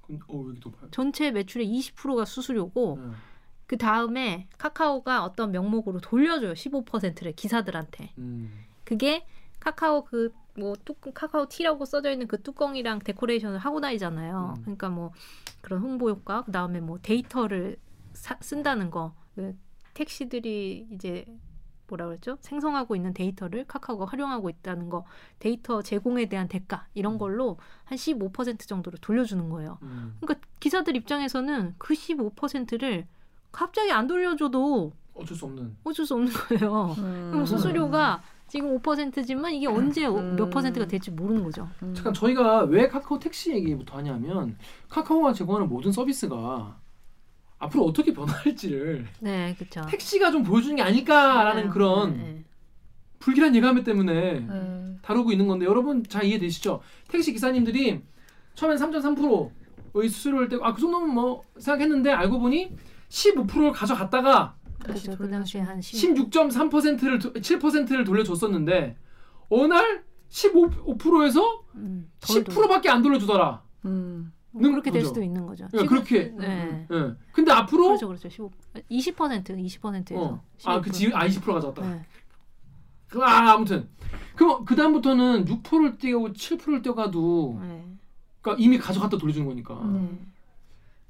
그럼 0.01 0.19
어. 0.27 0.87
전체 0.91 1.31
매출의 1.31 1.67
20%가 1.67 2.25
수수료고 2.25 2.99
네. 3.01 3.11
그 3.67 3.77
다음에 3.77 4.47
카카오가 4.57 5.23
어떤 5.23 5.51
명목으로 5.51 5.99
돌려줘요. 6.01 6.53
15%를 6.53 7.33
기사들한테. 7.33 8.13
음. 8.17 8.51
그게 8.85 9.25
카카오 9.59 10.05
그 10.05 10.31
뭐 10.53 10.75
뚜껑 10.83 11.13
카카오 11.13 11.47
T라고 11.47 11.85
써져 11.85 12.11
있는 12.11 12.27
그 12.27 12.41
뚜껑이랑 12.41 12.99
데코레이션을 12.99 13.57
하고 13.57 13.79
다니잖아요. 13.79 14.55
음. 14.57 14.61
그러니까 14.63 14.89
뭐 14.89 15.13
그런 15.61 15.79
홍보 15.81 16.09
효과 16.09 16.41
그 16.43 16.51
다음에 16.51 16.81
뭐 16.81 16.99
데이터를 17.01 17.77
사- 18.11 18.37
쓴다는 18.41 18.91
거. 18.91 19.15
그 19.33 19.57
택시들이 19.93 20.87
이제 20.91 21.25
뭐라 21.91 22.07
그랬죠? 22.07 22.37
생성하고 22.41 22.95
있는 22.95 23.13
데이터를 23.13 23.65
카카오가 23.67 24.05
활용하고 24.05 24.49
있다는 24.49 24.89
거. 24.89 25.05
데이터 25.39 25.81
제공에 25.81 26.27
대한 26.27 26.47
대가 26.47 26.87
이런 26.93 27.17
걸로 27.17 27.57
한 27.83 27.97
15% 27.97 28.67
정도를 28.67 28.99
돌려주는 28.99 29.49
거예요. 29.49 29.77
음. 29.83 30.15
그러니까 30.21 30.45
기사들 30.59 30.95
입장에서는 30.95 31.75
그 31.77 31.93
15%를 31.93 33.07
갑자기 33.51 33.91
안 33.91 34.07
돌려줘도 34.07 34.93
어쩔 35.13 35.35
수 35.35 35.45
없는. 35.45 35.75
어쩔 35.83 36.05
수 36.05 36.13
없는 36.15 36.31
거예요. 36.31 36.95
음. 36.99 37.29
그럼 37.31 37.45
수수료가 37.45 38.21
지금 38.47 38.77
5%지만 38.79 39.53
이게 39.53 39.67
언제 39.67 40.07
음. 40.07 40.35
몇 40.35 40.49
퍼센트가 40.49 40.85
될지 40.85 41.11
모르는 41.11 41.43
거죠. 41.43 41.67
음. 41.83 41.93
잠깐 41.93 42.13
저희가 42.13 42.63
왜 42.63 42.87
카카오 42.87 43.19
택시 43.19 43.51
얘기부터 43.51 43.97
하냐면 43.97 44.57
카카오가 44.89 45.33
제공하는 45.33 45.67
모든 45.67 45.91
서비스가 45.91 46.77
앞으로 47.61 47.85
어떻게 47.85 48.11
변화할지를 48.13 49.05
네, 49.19 49.55
그렇죠. 49.57 49.81
택시가 49.89 50.31
좀 50.31 50.43
보여주는 50.43 50.75
게 50.75 50.81
아닐까라는 50.81 51.69
그런 51.69 52.17
네, 52.17 52.43
불길한 53.19 53.55
예감 53.55 53.83
때문에 53.83 54.39
네. 54.39 54.97
다루고 55.03 55.31
있는 55.31 55.47
건데 55.47 55.65
여러분 55.65 56.03
잘 56.03 56.23
이해되시죠? 56.25 56.81
택시 57.07 57.31
기사님들이 57.33 58.01
처음엔 58.55 58.77
3.3%의 58.77 60.09
수수료를 60.09 60.49
떼고 60.49 60.65
아그 60.65 60.81
정도면 60.81 61.13
뭐 61.13 61.43
생각했는데 61.59 62.11
알고 62.11 62.39
보니 62.39 62.75
15%를 63.09 63.71
가져갔다가 63.71 64.55
그렇죠. 64.83 65.15
그 65.15 65.29
당시에 65.29 65.61
한 65.61 65.79
10, 65.79 66.15
16.3%를 66.15 67.19
7%를 67.19 68.03
돌려줬었는데 68.03 68.97
어느 69.49 69.65
날 69.73 70.03
15%에서 70.29 71.63
음, 71.75 72.09
덜 72.19 72.43
돌- 72.43 72.55
10%밖에 72.65 72.89
안 72.89 73.01
돌려주더라. 73.03 73.61
음. 73.85 74.33
뭐 74.51 74.69
그렇게 74.71 74.91
될 74.91 75.01
거죠. 75.01 75.07
수도 75.09 75.23
있는 75.23 75.45
거죠. 75.45 75.65
예, 75.73 75.77
지금- 75.77 75.87
그렇게. 75.87 76.23
네. 76.37 76.87
예. 76.91 77.13
근데 77.31 77.51
앞으로 77.51 77.87
그렇죠, 77.87 78.07
그렇죠. 78.07 78.29
15, 78.29 78.51
20% 78.89 79.45
20%에서 79.45 80.21
어. 80.21 80.43
아, 80.65 80.81
그 80.81 80.91
지금 80.91 81.15
아 81.15 81.25
20% 81.27 81.53
가져갔다. 81.53 81.89
네. 81.89 82.05
그, 83.07 83.21
아, 83.23 83.51
아무튼. 83.53 83.89
그럼 84.35 84.63
그 84.65 84.75
다음부터는 84.75 85.45
6%를 85.45 85.97
떼고 85.97 86.31
7%를 86.33 86.81
떼가도 86.81 87.59
네. 87.61 87.85
그러니까 88.41 88.63
이미 88.63 88.77
가져갔다 88.77 89.17
돌려주는 89.17 89.45
거니까 89.47 89.81
네. 89.85 90.17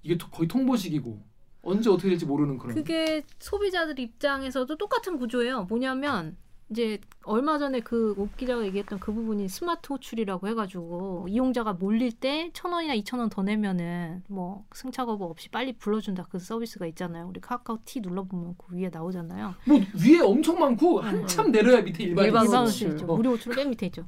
이게 0.04 0.18
토- 0.18 0.30
거의 0.30 0.48
통보식이고 0.48 1.22
언제 1.64 1.90
어떻게 1.90 2.10
될지 2.10 2.26
모르는 2.26 2.58
그런. 2.58 2.74
그게 2.76 3.24
소비자들 3.40 4.00
입장에서도 4.00 4.76
똑같은 4.78 5.18
구조예요. 5.18 5.64
뭐냐면 5.66 6.36
이제 6.72 7.00
얼마 7.26 7.58
전에 7.60 7.82
그 7.82 8.16
옥 8.18 8.36
기자가 8.38 8.64
얘기했던 8.66 9.00
그 9.00 9.14
부분이 9.14 9.50
스마트 9.50 9.92
호출이라고 9.92 10.48
해가지고 10.48 11.28
이용자가 11.30 11.74
몰릴 11.74 12.12
때 12.14 12.50
천 12.54 12.72
원이나 12.72 12.94
이천 12.94 13.20
원 13.20 13.30
더 13.30 13.44
내면은 13.44 14.24
뭐 14.28 14.66
승차 14.74 15.06
거부 15.06 15.26
없이 15.26 15.50
빨리 15.50 15.74
불러준다 15.74 16.28
그 16.30 16.40
서비스가 16.40 16.86
있잖아요. 16.88 17.28
우리 17.28 17.40
카카오 17.42 17.80
T 17.86 18.00
눌러보면 18.00 18.56
그 18.58 18.76
위에 18.76 18.90
나오잖아요. 18.92 19.54
뭐 19.68 19.80
위에 20.02 20.20
엄청 20.22 20.60
많고 20.60 21.02
한참 21.02 21.52
내려야 21.52 21.82
밑에 21.82 22.06
일반 22.06 22.26
일반 22.26 22.46
일반 22.46 22.62
호출. 22.66 22.88
호출 22.88 22.90
있죠. 23.02 23.14
어. 23.14 23.18
무료 23.18 23.32
호출은 23.32 23.56
맨 23.58 23.70
밑에 23.70 23.86
있죠. 23.88 24.06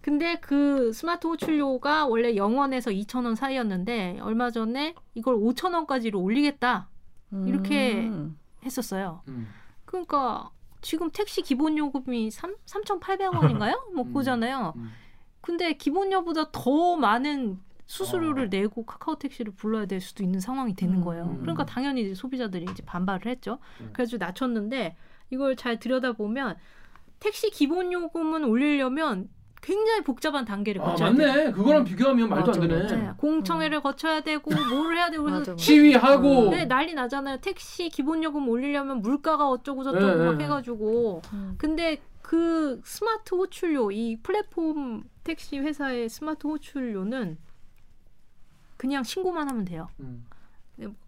근데 0.00 0.36
그 0.40 0.92
스마트 0.94 1.26
호출료가 1.26 2.06
원래 2.06 2.32
0원에서 2.34 2.90
2천 3.06 3.24
원 3.26 3.34
사이였는데 3.34 4.20
얼마 4.22 4.50
전에 4.50 4.94
이걸 5.14 5.36
5천 5.36 5.74
원까지로 5.74 6.18
올리겠다 6.20 6.88
이렇게 7.46 8.06
음. 8.06 8.38
했었어요. 8.64 9.20
음. 9.28 9.48
그러니까 9.84 10.50
지금 10.88 11.10
택시 11.10 11.42
기본 11.42 11.76
요금이 11.76 12.30
3 12.30 12.56
3,800원인가요? 12.64 13.92
뭐 13.92 14.04
음. 14.04 14.06
그거잖아요. 14.06 14.72
음. 14.74 14.88
근데 15.42 15.74
기본료보다 15.74 16.50
더 16.50 16.96
많은 16.96 17.58
수수료를 17.84 18.44
어. 18.44 18.48
내고 18.48 18.86
카카오 18.86 19.16
택시를 19.16 19.52
불러야 19.52 19.84
될 19.84 20.00
수도 20.00 20.22
있는 20.22 20.40
상황이 20.40 20.74
되는 20.74 20.94
음. 20.94 21.04
거예요. 21.04 21.36
그러니까 21.42 21.66
당연히 21.66 22.04
이제 22.04 22.14
소비자들이 22.14 22.64
이제 22.70 22.82
반발을 22.86 23.30
했죠. 23.30 23.58
음. 23.82 23.90
그래서 23.92 24.16
낮췄는데 24.16 24.96
이걸 25.28 25.56
잘 25.56 25.78
들여다보면 25.78 26.56
택시 27.20 27.50
기본 27.50 27.92
요금은 27.92 28.44
올리려면 28.44 29.28
굉장히 29.60 30.02
복잡한 30.02 30.44
단계를 30.44 30.80
아 30.82 30.90
거쳐야 30.90 31.12
돼요. 31.12 31.28
맞네. 31.28 31.52
그거랑 31.52 31.84
비교하면 31.84 32.28
말도 32.28 32.46
맞아, 32.46 32.62
안 32.62 32.68
되네. 32.68 32.82
맞아. 32.82 32.96
네, 32.96 33.12
공청회를 33.16 33.80
거쳐야 33.80 34.20
되고 34.20 34.50
뭐를 34.50 34.96
해야 34.96 35.10
되고 35.10 35.24
그래서. 35.24 35.56
시위하고 35.56 36.50
네, 36.50 36.64
난리 36.64 36.94
나잖아요. 36.94 37.38
택시 37.40 37.88
기본 37.88 38.22
요금 38.22 38.48
올리려면 38.48 39.02
물가가 39.02 39.48
어쩌고 39.48 39.84
저쩌고 39.84 40.06
네, 40.06 40.24
막 40.24 40.36
네. 40.36 40.44
해가지고 40.44 41.22
음. 41.32 41.54
근데 41.58 42.00
그 42.22 42.80
스마트 42.84 43.34
호출료 43.34 43.90
이 43.90 44.18
플랫폼 44.22 45.04
택시 45.24 45.58
회사의 45.58 46.08
스마트 46.08 46.46
호출료는 46.46 47.38
그냥 48.76 49.02
신고만 49.02 49.48
하면 49.48 49.64
돼요. 49.64 49.88
음. 50.00 50.24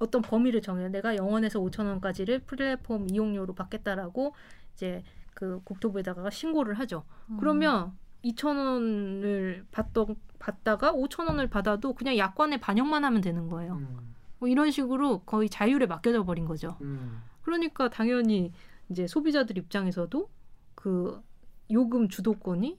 어떤 0.01 0.23
범위를 0.23 0.61
정해요. 0.61 0.89
내가 0.89 1.15
0원에서 1.15 1.65
5천 1.71 1.87
원까지를 1.87 2.41
플랫폼 2.41 3.07
이용료로 3.09 3.55
받겠다라고 3.55 4.35
이제 4.75 5.05
그 5.35 5.61
국토부에다가 5.65 6.31
신고를 6.31 6.75
하죠. 6.81 7.05
음. 7.29 7.37
그러면 7.39 7.93
2천 8.25 8.57
원을 8.57 9.65
받던 9.71 10.17
받다가 10.39 10.93
5천 10.93 11.27
원을 11.29 11.49
받아도 11.49 11.95
그냥 11.95 12.17
약관에 12.17 12.59
반영만 12.61 13.05
하면 13.05 13.21
되는 13.21 13.49
거예요. 13.49 13.75
음. 13.75 14.15
뭐 14.39 14.49
이런 14.49 14.71
식으로 14.71 15.21
거의 15.21 15.49
자율에 15.49 15.87
맡겨져 15.87 16.25
버린 16.25 16.47
거죠. 16.47 16.77
음. 16.81 17.23
그러니까 17.43 17.89
당연히 17.91 18.53
이제 18.89 19.07
소비자들 19.07 19.59
입장에서도 19.59 20.29
그 20.75 21.23
요금 21.71 22.09
주도권이 22.09 22.79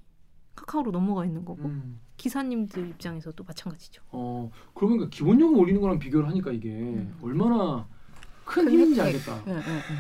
카카오로 0.55 0.91
넘어가 0.91 1.25
있는 1.25 1.45
거고 1.45 1.65
음. 1.69 1.99
기사님들 2.17 2.89
입장에서도 2.89 3.43
마찬가지죠. 3.43 4.03
어 4.11 4.51
그러면 4.73 4.99
그 4.99 5.09
기본 5.09 5.39
요금 5.39 5.57
올리는 5.57 5.79
거랑 5.79 5.99
비교를 5.99 6.27
하니까 6.29 6.51
이게 6.51 7.07
얼마나 7.21 7.87
큰큰 8.45 8.71
힘인지. 8.71 9.01
알겠다. 9.01 9.35
응, 9.47 9.53
응, 9.53 9.61
응. 9.65 9.95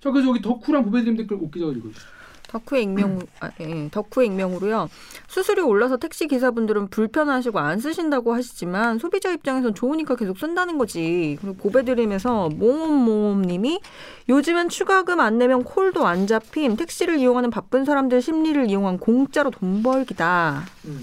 자 0.00 0.10
그래서 0.10 0.28
여기 0.28 0.42
덕후랑 0.42 0.84
부배드림 0.84 1.16
댓글 1.16 1.36
옥 1.40 1.50
기자가 1.50 1.72
읽어주시죠. 1.72 2.17
덕후의 2.48 2.82
익명, 2.82 3.20
아, 3.40 3.50
예, 3.60 3.88
덕후의 3.90 4.26
익명으로요. 4.28 4.88
수수료 5.28 5.68
올라서 5.68 5.98
택시 5.98 6.26
기사분들은 6.26 6.88
불편하시고 6.88 7.58
안 7.58 7.78
쓰신다고 7.78 8.34
하시지만 8.34 8.98
소비자 8.98 9.30
입장에선 9.30 9.74
좋으니까 9.74 10.16
계속 10.16 10.38
쓴다는 10.38 10.78
거지. 10.78 11.36
그리고 11.40 11.56
고배드림에서 11.56 12.48
모험모험님이 12.48 13.80
요즘은 14.28 14.70
추가금 14.70 15.20
안 15.20 15.38
내면 15.38 15.62
콜도 15.62 16.06
안 16.06 16.26
잡힘. 16.26 16.76
택시를 16.76 17.18
이용하는 17.18 17.50
바쁜 17.50 17.84
사람들 17.84 18.22
심리를 18.22 18.68
이용한 18.68 18.98
공짜로 18.98 19.50
돈 19.50 19.82
벌기다. 19.82 20.64
음. 20.86 21.02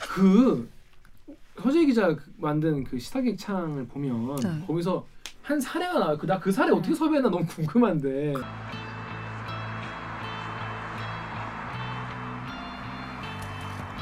그 0.00 0.68
허재 1.64 1.86
기자 1.86 2.08
그 2.08 2.22
만든 2.36 2.84
그 2.84 2.98
시사객 2.98 3.38
창을 3.38 3.86
보면 3.86 4.36
네. 4.36 4.64
거기서 4.66 5.06
한 5.42 5.60
사례가 5.60 5.98
나와. 5.98 6.16
그 6.38 6.52
사례 6.52 6.70
어떻게 6.70 6.94
섭외했나 6.94 7.30
너무 7.30 7.46
궁금한데. 7.46 8.34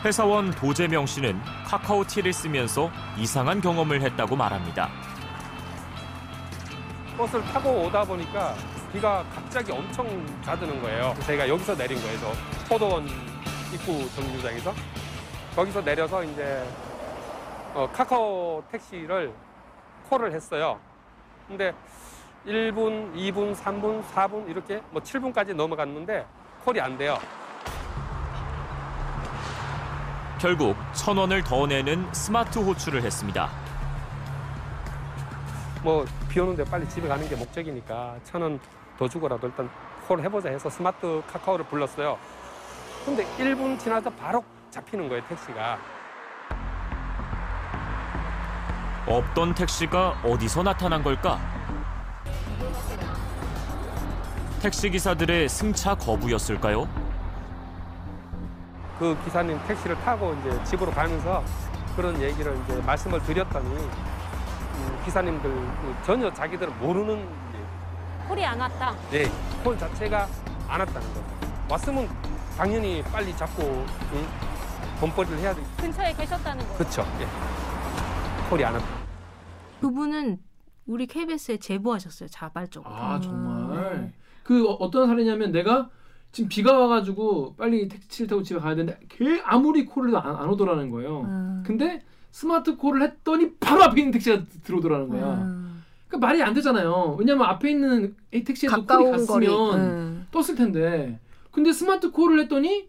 회사원 0.04 0.50
도재명 0.52 1.04
씨는 1.04 1.38
카카오 1.66 2.04
티를 2.04 2.32
쓰면서 2.32 2.90
이상한 3.18 3.60
경험을 3.60 4.00
했다고 4.00 4.34
말합니다. 4.34 4.88
버스를 7.18 7.44
타고 7.44 7.82
오다 7.82 8.04
보니까 8.04 8.54
비가 8.90 9.22
갑자기 9.34 9.70
엄청 9.72 10.06
잦드는 10.42 10.80
거예요. 10.80 11.14
저희가 11.20 11.46
여기서 11.46 11.76
내린 11.76 12.00
거예요. 12.00 12.18
저 12.18 12.32
포도원 12.66 13.06
입구 13.74 14.08
정류장에서 14.14 14.72
거기서 15.54 15.84
내려서 15.84 16.24
이제 16.24 16.66
어, 17.74 17.86
카카오 17.92 18.64
택시를 18.72 19.34
콜을 20.08 20.32
했어요. 20.32 20.80
근데 21.46 21.74
1분, 22.46 23.14
2분, 23.14 23.54
3분, 23.54 24.02
4분 24.14 24.48
이렇게 24.48 24.80
뭐 24.90 25.02
7분까지 25.02 25.54
넘어갔는데 25.54 26.24
콜이 26.64 26.80
안 26.80 26.96
돼요. 26.96 27.18
결국 30.40 30.74
천 30.94 31.16
원을 31.18 31.44
더 31.44 31.66
내는 31.66 32.06
스마트 32.12 32.58
호출을 32.58 33.02
했습니다. 33.02 33.50
뭐 35.82 36.04
비 36.28 36.38
오는데 36.40 36.62
빨리 36.64 36.88
집에 36.88 37.08
가는 37.08 37.28
게 37.28 37.34
목적이니까 37.36 38.16
천 38.24 38.42
원 38.42 38.60
더 38.98 39.08
주고라도 39.08 39.46
일단 39.46 39.68
콜 40.06 40.20
해보자 40.20 40.50
해서 40.50 40.68
스마트 40.68 41.22
카카오를 41.26 41.64
불렀어요. 41.66 42.18
근데 43.04 43.24
1분 43.38 43.78
지나서 43.78 44.10
바로 44.10 44.44
잡히는 44.70 45.08
거예요 45.08 45.22
택시가. 45.26 45.78
없던 49.06 49.54
택시가 49.54 50.20
어디서 50.22 50.62
나타난 50.62 51.02
걸까? 51.02 51.40
택시 54.60 54.90
기사들의 54.90 55.48
승차 55.48 55.94
거부였을까요? 55.94 56.86
그 59.00 59.16
기사님 59.24 59.58
택시를 59.66 59.96
타고 60.02 60.34
이제 60.34 60.62
집으로 60.64 60.92
가면서 60.92 61.42
그런 61.96 62.20
얘기를 62.20 62.54
이제 62.64 62.76
말씀을 62.82 63.18
드렸더니 63.22 63.66
음, 63.66 65.02
기사님들 65.06 65.50
전혀 66.04 66.30
자기들은 66.30 66.78
모르는 66.78 67.26
콜이 68.28 68.44
안 68.44 68.60
왔다. 68.60 68.94
예, 69.14 69.24
콜 69.64 69.78
자체가 69.78 70.28
안 70.68 70.80
왔다는 70.80 71.08
거죠. 71.14 71.24
왔으면 71.70 72.08
당연히 72.58 73.02
빨리 73.04 73.34
잡고 73.34 73.62
응? 73.62 74.28
돈벌이를 75.00 75.38
해야 75.38 75.54
돼. 75.54 75.62
근처에 75.78 76.12
계셨다는 76.12 76.68
거. 76.68 76.74
그렇죠. 76.74 77.06
예. 77.20 77.26
콜이 78.50 78.62
안 78.62 78.74
왔다. 78.74 78.86
그분은 79.80 80.38
우리 80.86 81.06
KBS에 81.06 81.56
제보하셨어요. 81.56 82.28
자발적으로. 82.28 82.94
아 82.94 83.18
정말 83.18 84.02
네. 84.02 84.12
그 84.42 84.68
어, 84.68 84.72
어떤 84.74 85.06
사례냐면 85.08 85.52
내가 85.52 85.88
지금 86.32 86.48
비가 86.48 86.78
와가지고 86.78 87.54
빨리 87.56 87.88
택시를 87.88 88.28
타고 88.28 88.42
집에 88.42 88.58
가야 88.60 88.74
되는데 88.74 88.98
걔 89.08 89.40
아무리 89.44 89.84
콜을 89.84 90.14
안, 90.16 90.36
안 90.36 90.48
오더라는 90.48 90.90
거예요. 90.90 91.22
음. 91.22 91.62
근데 91.66 92.02
스마트 92.30 92.76
콜을 92.76 93.02
했더니 93.02 93.54
바로 93.56 93.82
앞에 93.82 94.00
있는 94.00 94.12
택시가 94.12 94.44
들어오더라는 94.62 95.08
거야. 95.08 95.34
음. 95.42 95.82
그러니까 96.06 96.26
말이 96.26 96.42
안 96.42 96.54
되잖아요. 96.54 97.16
왜냐면 97.18 97.46
앞에 97.46 97.70
있는 97.70 98.14
이 98.32 98.44
택시에도 98.44 98.84
콜이 98.86 99.10
갔으면. 99.10 99.80
음. 99.80 100.26
떴을 100.30 100.54
텐데. 100.56 101.18
근데 101.50 101.72
스마트 101.72 102.12
콜을 102.12 102.38
했더니 102.40 102.86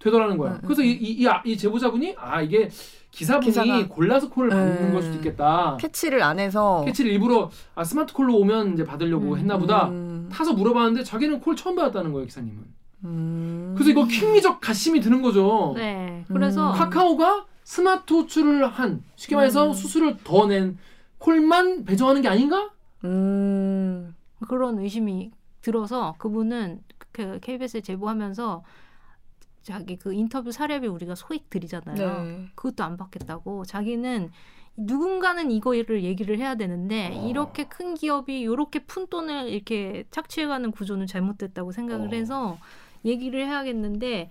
되더라는 0.00 0.36
거야. 0.36 0.54
음, 0.54 0.60
그래서 0.62 0.82
이, 0.82 0.90
이, 0.90 1.12
이, 1.12 1.28
아- 1.28 1.42
이 1.44 1.56
제보자분이 1.56 2.16
아 2.18 2.42
이게 2.42 2.68
기사분이 3.12 3.52
기사가- 3.52 3.88
골라서 3.88 4.28
콜을 4.30 4.48
받는 4.48 4.86
음. 4.88 4.92
걸 4.94 5.02
수도 5.02 5.16
있겠다. 5.16 5.76
캐치를 5.78 6.22
안 6.22 6.38
해서 6.40 6.82
캐치를 6.86 7.10
일부러 7.12 7.50
아, 7.74 7.84
스마트 7.84 8.12
콜로 8.14 8.36
오면 8.38 8.72
이제 8.74 8.84
받으려고 8.84 9.34
음, 9.34 9.38
했나 9.38 9.58
보다. 9.58 9.88
음. 9.88 10.28
타서 10.32 10.54
물어봤는데 10.54 11.04
자기는 11.04 11.40
콜 11.40 11.54
처음 11.54 11.76
받았다는 11.76 12.12
거예요, 12.12 12.26
기사님은. 12.26 12.58
음. 13.04 13.74
그래서 13.76 13.90
이거 13.90 14.06
킹리적 14.06 14.60
가심이 14.60 15.00
드는 15.00 15.20
거죠. 15.22 15.74
네. 15.76 16.24
그래서 16.28 16.72
음. 16.72 16.74
카카오가 16.74 17.44
스마트 17.64 18.14
호출을 18.14 18.66
한 18.66 19.02
쉽게 19.16 19.36
말해서 19.36 19.68
음. 19.68 19.72
수수료를 19.74 20.16
더 20.24 20.46
낸 20.46 20.78
콜만 21.18 21.84
배정하는 21.84 22.22
게 22.22 22.28
아닌가? 22.28 22.70
음. 23.04 24.14
그런 24.48 24.78
의심이 24.78 25.30
들어서 25.60 26.14
그분은 26.18 26.80
그 27.12 27.38
KBS에 27.42 27.82
제보하면서 27.82 28.64
자기 29.62 29.96
그 29.96 30.12
인터뷰 30.12 30.50
사례비 30.52 30.86
우리가 30.86 31.14
소액 31.14 31.48
드리잖아요. 31.50 32.22
네. 32.24 32.48
그것도 32.54 32.84
안 32.84 32.96
받겠다고 32.96 33.64
자기는 33.64 34.30
누군가는 34.76 35.50
이거를 35.50 36.02
얘기를 36.02 36.38
해야 36.38 36.54
되는데 36.54 37.10
어. 37.16 37.28
이렇게 37.28 37.64
큰 37.68 37.94
기업이 37.94 38.40
이렇게 38.40 38.80
푼 38.84 39.06
돈을 39.06 39.48
이렇게 39.50 40.04
착취해가는 40.10 40.70
구조는 40.72 41.06
잘못됐다고 41.06 41.72
생각을 41.72 42.08
어. 42.08 42.10
해서 42.12 42.58
얘기를 43.04 43.44
해야겠는데 43.46 44.30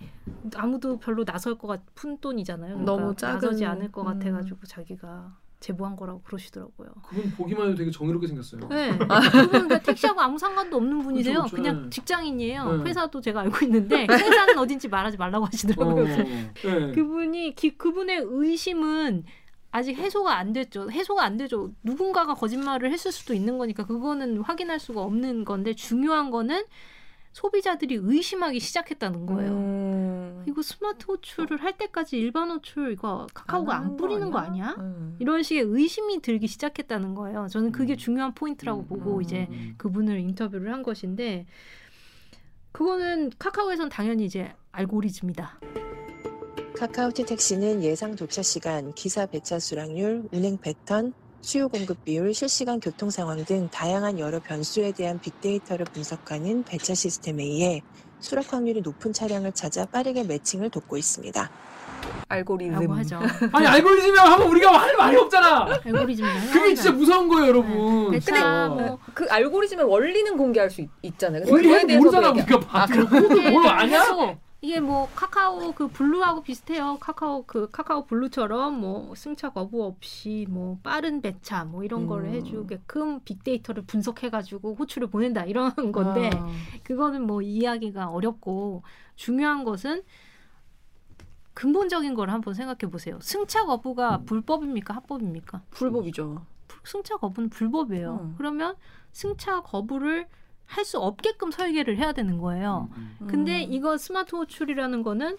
아무도 0.56 0.98
별로 0.98 1.24
나설 1.24 1.56
것 1.58 1.68
같, 1.68 1.82
푼 1.94 2.18
돈이잖아요. 2.18 2.78
그러니까 2.78 2.90
너무 2.92 3.14
작은- 3.14 3.34
나서지 3.34 3.64
않을 3.66 3.92
것 3.92 4.02
음. 4.02 4.06
같아가지고 4.06 4.66
자기가 4.66 5.36
제보한 5.62 5.96
거라고 5.96 6.20
그러시더라고요. 6.22 6.88
그분 7.08 7.30
보기만 7.32 7.68
해도 7.68 7.76
되게 7.76 7.90
정의롭게 7.90 8.26
생겼어요. 8.26 8.68
네. 8.68 8.98
그분 9.30 9.68
그 9.68 9.80
택시하고 9.82 10.20
아무 10.20 10.38
상관도 10.38 10.76
없는 10.76 10.98
분이세요. 11.02 11.42
그쵸, 11.42 11.44
그쵸. 11.44 11.56
그냥 11.56 11.82
네. 11.84 11.90
직장인이에요. 11.90 12.76
네. 12.78 12.90
회사도 12.90 13.20
제가 13.20 13.40
알고 13.42 13.64
있는데 13.64 14.06
그 14.06 14.12
회사는 14.14 14.58
어딘지 14.58 14.88
말하지 14.88 15.16
말라고 15.16 15.44
어, 15.44 15.48
하시더라고요. 15.50 15.94
그래서 15.94 16.22
네. 16.24 16.92
그분이 16.92 17.54
기- 17.54 17.78
그분의 17.78 18.22
의심은 18.28 19.24
아직 19.70 19.96
해소가 19.96 20.36
안 20.36 20.52
됐죠. 20.52 20.90
해소가 20.90 21.24
안 21.24 21.38
되죠. 21.38 21.70
누군가가 21.82 22.34
거짓말을 22.34 22.92
했을 22.92 23.10
수도 23.10 23.32
있는 23.32 23.56
거니까 23.56 23.86
그거는 23.86 24.38
확인할 24.42 24.78
수가 24.78 25.00
없는 25.00 25.46
건데 25.46 25.72
중요한 25.74 26.30
거는 26.30 26.64
소비자들이 27.32 27.98
의심하기 28.00 28.60
시작했다는 28.60 29.26
거예요. 29.26 29.50
음. 29.52 30.44
이거 30.46 30.60
스마트 30.62 31.06
호출을 31.06 31.62
할 31.62 31.76
때까지 31.76 32.18
일반 32.18 32.50
호출 32.50 32.92
이거 32.92 33.26
카카오가 33.32 33.76
안, 33.76 33.84
하는 33.84 33.96
뿌리는 33.96 34.30
거 34.30 34.38
아니야? 34.38 34.74
음. 34.78 35.16
이런 35.18 35.42
식의 35.42 35.62
의심이 35.62 36.20
들기 36.20 36.46
시작했다는 36.46 37.14
거예요. 37.14 37.48
저는 37.48 37.72
그게 37.72 37.94
음. 37.94 37.96
중요한 37.96 38.34
포인트라고 38.34 38.82
음, 38.82 38.86
보고 38.86 39.16
음, 39.16 39.22
이제 39.22 39.48
음. 39.50 39.74
그분을 39.78 40.20
인터뷰를 40.20 40.72
한 40.72 40.82
것인데 40.82 41.46
그거는 42.72 43.30
카카오에선 43.38 43.88
당연히 43.88 44.26
이제 44.26 44.52
알고리즘이다. 44.72 45.60
카카오티 46.76 47.24
택시는 47.26 47.82
예상 47.82 48.16
도착 48.16 48.44
시간, 48.44 48.92
기사 48.94 49.26
배차 49.26 49.58
수락률, 49.58 50.28
운행 50.32 50.58
패턴, 50.58 51.12
수요 51.42 51.68
공급 51.68 52.04
비율, 52.04 52.32
실시간 52.32 52.78
교통 52.78 53.10
상황 53.10 53.44
등 53.44 53.68
다양한 53.68 54.18
여러 54.20 54.38
변수에 54.38 54.92
대한 54.92 55.18
빅데이터를 55.20 55.84
분석하는 55.86 56.62
배차 56.62 56.94
시스템에 56.94 57.42
의해 57.42 57.82
수락 58.20 58.52
확률이 58.52 58.80
높은 58.80 59.12
차량을 59.12 59.50
찾아 59.52 59.84
빠르게 59.84 60.22
매칭을 60.22 60.70
돕고 60.70 60.96
있습니다. 60.96 61.50
알고리즘. 62.28 62.72
라고 62.74 62.94
하죠. 62.94 63.18
아니 63.52 63.66
알고리즘이랑 63.66 64.32
하면 64.32 64.48
우리가 64.48 64.72
할 64.80 64.96
말이 64.96 65.16
없잖아. 65.16 65.80
알고리즘 65.84 66.24
그게 66.52 66.74
진짜 66.74 66.92
무서운 66.92 67.28
거예요, 67.28 67.48
여러분. 67.48 68.04
근데 68.04 68.20
진짜. 68.20 68.68
뭐그 68.68 69.26
알고리즘의 69.28 69.84
원리는 69.84 70.36
공개할 70.36 70.70
수 70.70 70.80
있, 71.02 71.18
잖아요 71.18 71.42
원리는 71.48 71.98
모르잖아 71.98 72.30
우리가 72.30 72.60
봐. 72.60 72.86
그걸 72.86 73.50
뭘 73.50 73.66
아냐? 73.66 74.36
이게 74.64 74.78
뭐 74.78 75.08
카카오 75.16 75.72
그 75.72 75.88
블루하고 75.88 76.44
비슷해요. 76.44 76.96
카카오 77.00 77.44
그 77.46 77.68
카카오 77.72 78.06
블루처럼 78.06 78.80
뭐 78.80 79.12
승차 79.16 79.50
거부 79.50 79.84
없이 79.84 80.46
뭐 80.48 80.78
빠른 80.84 81.20
배차 81.20 81.64
뭐 81.64 81.82
이런 81.82 82.08
음. 82.08 82.26
해주게끔 82.26 83.20
빅데이터를 83.24 83.82
분석해가지고 83.84 84.76
호출을 84.76 85.08
보낸다 85.08 85.46
이런 85.46 85.72
건데 85.90 86.30
아. 86.32 86.48
그거는 86.84 87.26
뭐 87.26 87.42
이해하기가 87.42 88.10
어렵고 88.10 88.84
중요한 89.16 89.64
것은 89.64 90.04
근본적인 91.54 92.14
걸 92.14 92.30
한번 92.30 92.54
생각해 92.54 92.88
보세요. 92.88 93.18
승차 93.20 93.64
거부가 93.64 94.18
불법입니까 94.18 94.94
합법입니까? 94.94 95.62
불법이죠. 95.70 96.46
승차 96.84 97.16
거부는 97.16 97.50
불법이에요. 97.50 98.20
음. 98.22 98.34
그러면 98.38 98.76
승차 99.10 99.60
거부를 99.62 100.28
할 100.66 100.84
수 100.84 100.98
없게끔 100.98 101.50
설계를 101.50 101.96
해야 101.98 102.12
되는 102.12 102.38
거예요. 102.38 102.88
근데 103.28 103.64
음. 103.66 103.72
이거 103.72 103.96
스마트 103.98 104.34
호출이라는 104.34 105.02
거는 105.02 105.36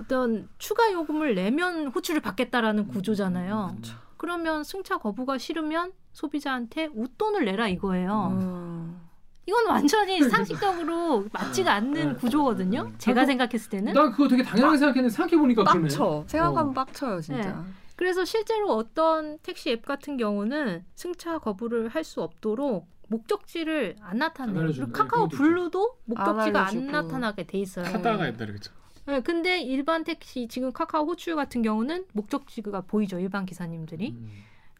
어떤 0.00 0.48
추가 0.58 0.92
요금을 0.92 1.34
내면 1.34 1.86
호출을 1.88 2.20
받겠다라는 2.20 2.88
구조잖아요. 2.88 3.76
그러면 4.16 4.62
승차 4.64 4.98
거부가 4.98 5.38
싫으면 5.38 5.92
소비자한테 6.12 6.88
웃돈을 6.94 7.44
내라 7.44 7.68
이거예요. 7.68 8.28
음. 8.38 9.00
이건 9.46 9.66
완전히 9.66 10.22
상식적으로 10.28 11.26
맞지가 11.32 11.72
않는 11.74 12.16
구조거든요. 12.16 12.92
제가 12.98 13.26
생각했을 13.26 13.70
때는. 13.70 13.92
난 13.92 14.10
그거 14.10 14.26
되게 14.28 14.42
당연하게 14.42 14.78
생각했는데 14.78 15.14
생각해 15.14 15.36
보니까 15.38 15.64
그러네. 15.64 15.88
빡쳐. 15.88 16.24
생각하면 16.26 16.68
어. 16.70 16.72
빡쳐요, 16.72 17.20
진짜. 17.20 17.42
네. 17.52 17.54
그래서 17.96 18.24
실제로 18.24 18.72
어떤 18.74 19.38
택시 19.40 19.70
앱 19.70 19.84
같은 19.84 20.16
경우는 20.16 20.84
승차 20.94 21.38
거부를 21.38 21.88
할 21.88 22.04
수 22.04 22.22
없도록 22.22 22.86
목적지를 23.14 23.96
안 24.00 24.18
나타내요. 24.18 24.66
그리고 24.66 24.92
카카오 24.92 25.28
블루도 25.28 25.98
목적지가 26.04 26.60
안, 26.60 26.76
알려주고. 26.76 26.90
나타나게 26.90 27.46
돼 27.46 27.58
있어요. 27.58 27.86
하다가 27.86 28.26
옛날에 28.26 28.52
그죠. 28.52 28.72
네, 29.06 29.20
근데 29.20 29.60
일반 29.60 30.02
택시 30.04 30.48
지금 30.48 30.72
카카오 30.72 31.06
호출 31.06 31.36
같은 31.36 31.62
경우는 31.62 32.06
목적지가 32.12 32.82
보이죠 32.82 33.18
일반 33.18 33.44
기사님들이. 33.46 34.10
음. 34.10 34.30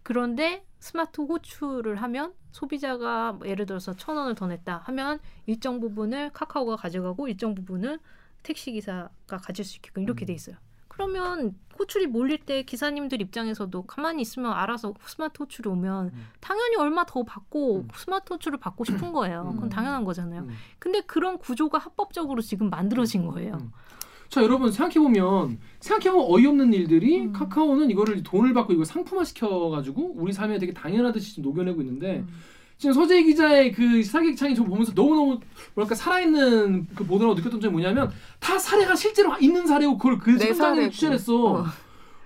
그런데 0.03 0.64
스마트 0.81 1.20
호출을 1.23 1.97
하면 2.03 2.35
소비자가 2.53 3.33
뭐 3.33 3.49
예를 3.49 3.66
들어서 3.66 3.94
천 3.97 4.16
원을 4.16 4.35
더 4.35 4.47
냈다 4.47 4.83
하면 4.85 5.18
일정 5.47 5.81
부분을 5.81 6.31
카카오가 6.33 6.77
가져가고 6.77 7.29
일정 7.29 7.55
부분을 7.55 7.99
택시 8.42 8.73
기사가 8.73 9.09
가질 9.29 9.64
수 9.64 9.77
있게끔 9.77 10.03
이렇게 10.03 10.27
돼 10.27 10.35
있어요. 10.35 10.57
그러면 11.05 11.55
호출이 11.79 12.07
몰릴 12.07 12.38
때 12.38 12.62
기사님들 12.62 13.21
입장에서도 13.21 13.83
가만히 13.83 14.23
있으면 14.23 14.53
알아서 14.53 14.95
스마트 15.07 15.43
호출이 15.43 15.69
오면 15.69 16.12
당연히 16.40 16.77
얼마 16.77 17.05
더 17.05 17.25
받고 17.25 17.87
스마트 17.95 18.33
호출을 18.33 18.59
받고 18.59 18.85
싶은 18.85 19.12
거예요. 19.12 19.53
그건 19.55 19.69
당연한 19.69 20.05
거잖아요. 20.05 20.43
음. 20.43 20.51
근데 20.79 21.01
그런 21.03 21.38
구조가 21.38 21.79
합법적으로 21.79 22.40
지금 22.40 22.71
만들어진 22.71 23.27
거예요. 23.27 23.59
자 24.29 24.43
여러분 24.43 24.73
생각해 24.73 24.95
보면 24.95 25.59
생각해 25.81 26.11
보면 26.11 26.27
어이없는 26.31 26.73
일들이 26.73 27.27
음. 27.27 27.33
카카오는 27.33 27.90
이거를 27.90 28.23
돈을 28.23 28.55
받고 28.55 28.73
이거 28.73 28.85
상품화 28.85 29.25
시켜가지고 29.25 30.14
우리 30.17 30.33
삶에 30.33 30.59
되게 30.59 30.73
당연하듯이 30.73 31.37
좀 31.37 31.45
녹여내고 31.45 31.83
있는데 31.83 32.21
음. 32.21 32.29
지금 32.78 32.92
서재 32.92 33.22
기자의 33.22 33.72
그 33.72 34.02
사기창이 34.02 34.54
좀 34.54 34.66
보면서 34.68 34.92
너무 34.94 35.14
너무 35.14 35.40
뭐랄까 35.74 35.94
살아있는 35.94 36.88
그 36.94 37.04
보도라고 37.06 37.34
느꼈던 37.34 37.60
점이 37.60 37.72
뭐냐면 37.72 38.10
다 38.40 38.58
사례가 38.58 38.94
실제로 38.94 39.37
있는 39.38 39.66
사례고 39.66 39.96
그걸 39.96 40.18
그내 40.18 40.46
현장에 40.46 40.74
사례고. 40.76 40.90
취재했어. 40.92 41.44
어. 41.44 41.64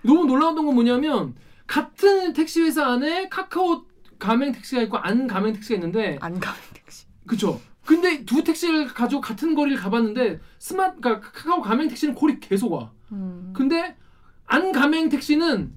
너무 0.02 0.24
놀라웠던 0.26 0.64
건 0.64 0.74
뭐냐면 0.74 1.34
같은 1.66 2.32
택시 2.32 2.62
회사 2.62 2.87
안에 2.87 3.28
카카오 3.28 3.84
가맹 4.18 4.52
택시가 4.52 4.82
있고 4.82 4.96
안 4.96 5.26
가맹 5.26 5.52
택시가 5.52 5.74
있는데 5.76 6.18
안 6.20 6.40
가맹 6.40 6.61
택시. 6.72 7.06
그쵸. 7.26 7.61
근데 7.84 8.24
두 8.24 8.42
택시를 8.42 8.87
가지고 8.88 9.20
같은 9.20 9.54
거리를 9.54 9.78
가봤는데 9.78 10.40
스마트 10.58 11.00
그러니까 11.00 11.30
카카오 11.30 11.61
가맹 11.62 11.88
택시는 11.88 12.14
콜이 12.14 12.40
계속 12.40 12.72
와. 12.72 12.90
음. 13.12 13.52
근데 13.56 13.96
안 14.46 14.72
가맹 14.72 15.08
택시는 15.08 15.76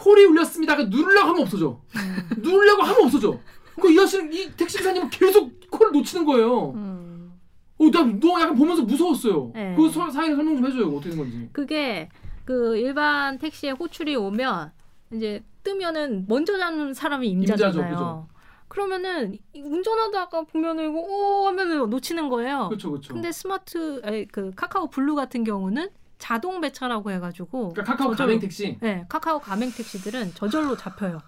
콜이 0.00 0.24
울렸습니다가 0.24 0.84
누르려고 0.84 1.28
하면 1.28 1.42
없어져. 1.42 1.78
음. 1.96 2.40
누르려고 2.40 2.82
하면 2.82 3.04
없어져. 3.04 3.38
그이 3.80 3.98
아저씨는 3.98 4.32
이 4.32 4.50
택시 4.56 4.78
기사님은 4.78 5.10
계속 5.10 5.52
콜을 5.70 5.92
놓치는 5.92 6.24
거예요. 6.24 6.70
음. 6.72 7.32
어, 7.78 7.84
나 7.90 8.15
나 8.15 8.40
약간 8.40 8.54
보면서 8.54 8.82
무서웠어요. 8.82 9.52
네. 9.54 9.74
그 9.76 9.88
서- 9.90 10.10
사연을 10.10 10.36
설명 10.36 10.56
좀 10.56 10.66
해줘요. 10.66 10.88
어떻게 10.88 11.10
된 11.10 11.18
건지. 11.18 11.48
그게 11.52 12.08
그 12.44 12.76
일반 12.76 13.38
택시에 13.38 13.70
호출이 13.72 14.16
오면 14.16 14.72
이제 15.12 15.42
뜨면은 15.62 16.24
먼저 16.28 16.56
잡는 16.58 16.94
사람이 16.94 17.28
임자잖아요. 17.28 18.28
그러면은 18.68 19.36
이- 19.52 19.60
운전하다가 19.62 20.42
보면은 20.44 20.90
이거 20.90 21.00
오 21.00 21.46
하면은 21.48 21.90
놓치는 21.90 22.28
거예요. 22.28 22.68
그렇죠, 22.68 22.90
그렇죠. 22.90 23.12
근데 23.14 23.32
스마트 23.32 24.00
아니, 24.04 24.26
그 24.28 24.52
카카오 24.54 24.88
블루 24.88 25.14
같은 25.14 25.42
경우는 25.44 25.88
자동 26.20 26.60
배차라고 26.60 27.10
해가지고 27.10 27.70
그러니까 27.70 27.82
카카오 27.96 28.12
저절로- 28.12 28.16
가맹 28.18 28.38
택시. 28.38 28.78
네, 28.80 29.04
카카오 29.08 29.40
가맹 29.40 29.72
택시들은 29.72 30.34
저절로 30.34 30.76
잡혀요. 30.76 31.20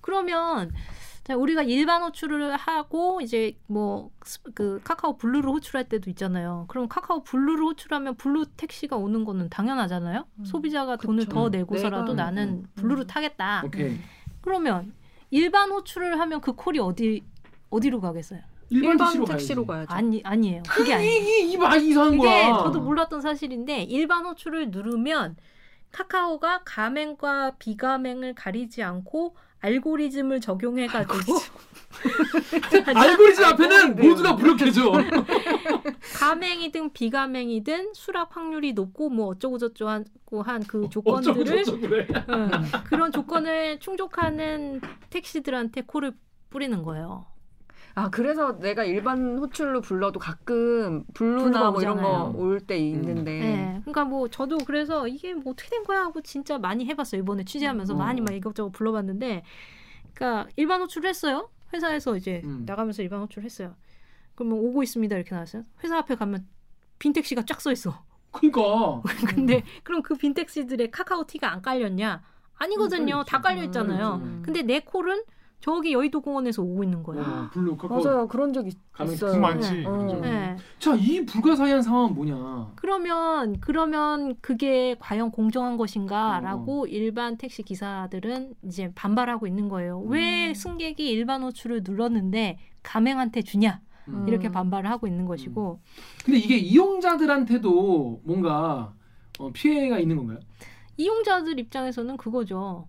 그러면 0.00 0.70
자, 1.24 1.36
우리가 1.36 1.62
일반 1.62 2.02
호출을 2.02 2.56
하고 2.56 3.20
이제 3.20 3.56
뭐 3.66 4.10
그 4.54 4.80
카카오 4.84 5.16
블루를 5.16 5.50
호출할 5.50 5.88
때도 5.88 6.08
있잖아요. 6.10 6.64
그럼 6.68 6.86
카카오 6.88 7.22
블루를 7.24 7.64
호출하면 7.64 8.16
블루 8.16 8.46
택시가 8.56 8.96
오는 8.96 9.24
거는 9.24 9.48
당연하잖아요. 9.48 10.26
소비자가 10.44 10.96
돈을 10.96 11.26
더 11.26 11.48
내고서라도 11.48 12.12
내가- 12.14 12.24
나는 12.26 12.48
음, 12.48 12.66
블루를 12.76 13.06
타겠다. 13.08 13.62
오케이. 13.64 13.98
그러면 14.42 14.92
일반 15.30 15.70
호출을 15.70 16.20
하면 16.20 16.40
그 16.40 16.52
콜이 16.52 16.78
어디 16.78 17.24
어디로 17.70 18.00
가겠어요? 18.00 18.40
일반, 18.72 18.90
일반 18.92 19.06
택시로, 19.06 19.24
택시로. 19.26 19.66
가야죠. 19.66 19.92
아니 19.92 20.20
아니에요. 20.24 20.62
그게 20.68 20.94
아니에요. 20.94 21.22
이이 21.48 21.56
말 21.56 21.80
이상한 21.82 22.12
그게 22.12 22.22
거야. 22.22 22.58
저도 22.58 22.80
몰랐던 22.80 23.20
사실인데 23.20 23.82
일반 23.84 24.24
호출을 24.26 24.70
누르면 24.70 25.36
카카오가 25.92 26.62
가맹과 26.64 27.52
비가맹을 27.58 28.34
가리지 28.34 28.82
않고 28.82 29.36
알고리즘을 29.60 30.40
적용해 30.40 30.86
가지고 30.88 31.38
알고리즘 32.94 33.44
앞에는 33.44 33.96
모두가 33.96 34.32
무력해져. 34.32 34.90
가맹이든 36.18 36.92
비가맹이든 36.92 37.92
수락 37.94 38.34
확률이 38.36 38.72
높고 38.72 39.10
뭐 39.10 39.26
어쩌고 39.28 39.58
저쩌고 39.58 40.42
한 40.42 40.66
그 40.66 40.88
조건들을 40.88 41.64
그래. 41.80 42.06
응, 42.30 42.50
그런 42.84 43.12
조건을 43.12 43.78
충족하는 43.80 44.80
택시들한테 45.10 45.82
콜을 45.82 46.12
뿌리는 46.50 46.82
거예요. 46.82 47.26
아 47.94 48.08
그래서 48.10 48.58
내가 48.58 48.84
일반 48.84 49.38
호출로 49.38 49.80
불러도 49.82 50.18
가끔 50.18 51.04
블루나 51.14 51.70
뭐 51.70 51.82
이런. 51.82 51.96
거 52.00 52.32
올 52.34 52.60
때 52.60 52.78
있는데 52.78 53.38
네. 53.40 53.80
그러니까 53.82 54.04
뭐 54.04 54.28
저도 54.28 54.58
그래서 54.58 55.06
이게 55.08 55.34
뭐 55.34 55.52
어떻게 55.52 55.68
된 55.70 55.84
거야 55.84 56.00
하고 56.04 56.20
진짜 56.22 56.58
많이 56.58 56.86
해봤어요. 56.86 57.20
이번에 57.20 57.44
취재하면서 57.44 57.94
음. 57.94 57.98
많이 57.98 58.20
막 58.20 58.32
이것저것 58.34 58.70
불러봤는데, 58.70 59.42
그러니까 60.14 60.48
일반 60.56 60.80
호출을 60.80 61.08
했어요. 61.08 61.50
회사에서 61.74 62.16
이제 62.16 62.40
음. 62.44 62.64
나가면서 62.66 63.02
일반 63.02 63.20
호출을 63.20 63.44
했어요. 63.44 63.74
그러면 64.34 64.58
오고 64.58 64.82
있습니다 64.82 65.14
이렇게 65.14 65.34
나왔어요. 65.34 65.64
회사 65.84 65.98
앞에 65.98 66.14
가면 66.14 66.46
빈 66.98 67.12
택시가 67.12 67.44
쫙 67.44 67.60
서 67.60 67.72
있어. 67.72 68.02
그러니까 68.32 69.02
근데 69.34 69.62
그럼 69.82 70.02
그 70.02 70.14
빈 70.16 70.32
택시들의 70.34 70.90
카카오 70.90 71.24
T가 71.26 71.52
안 71.52 71.60
깔렸냐? 71.60 72.22
아니거든요. 72.54 73.18
음, 73.20 73.24
다 73.26 73.40
깔려 73.40 73.62
있잖아요. 73.64 74.20
음. 74.22 74.42
근데 74.44 74.62
내 74.62 74.80
콜은 74.80 75.24
저기 75.62 75.92
여의도 75.92 76.20
공원에서 76.20 76.60
오고 76.60 76.82
있는 76.82 77.04
거예요. 77.04 77.22
어, 77.22 77.50
블루 77.52 77.76
카카오. 77.76 78.02
맞아요 78.02 78.26
그런 78.26 78.52
적 78.52 78.66
있, 78.66 78.76
있어요. 79.00 79.30
그 79.32 79.36
많지. 79.36 79.84
어. 79.86 79.96
그죠. 79.96 80.20
네. 80.20 80.56
자, 80.80 80.96
이 80.96 81.24
불가사의한 81.24 81.82
상황은 81.82 82.14
뭐냐? 82.16 82.72
그러면 82.74 83.60
그러면 83.60 84.34
그게 84.40 84.96
과연 84.98 85.30
공정한 85.30 85.74
어, 85.74 85.76
것인가라고 85.76 86.88
일반 86.88 87.36
택시 87.36 87.62
기사들은 87.62 88.54
이제 88.64 88.90
반발하고 88.96 89.46
있는 89.46 89.68
거예요. 89.68 90.02
음. 90.02 90.10
왜 90.10 90.52
승객이 90.52 91.08
일반 91.08 91.44
호출을 91.44 91.82
눌렀는데 91.84 92.58
가맹한테 92.82 93.42
주냐 93.42 93.80
음. 94.08 94.26
이렇게 94.26 94.50
반발을 94.50 94.90
하고 94.90 95.06
있는 95.06 95.26
것이고 95.26 95.80
근데 96.24 96.38
이게 96.40 96.56
이용자들한테도 96.56 98.22
뭔가 98.24 98.92
어, 99.38 99.50
피해가 99.52 100.00
있는 100.00 100.16
건가요? 100.16 100.40
이용자들 100.96 101.60
입장에서는 101.60 102.16
그거죠. 102.16 102.88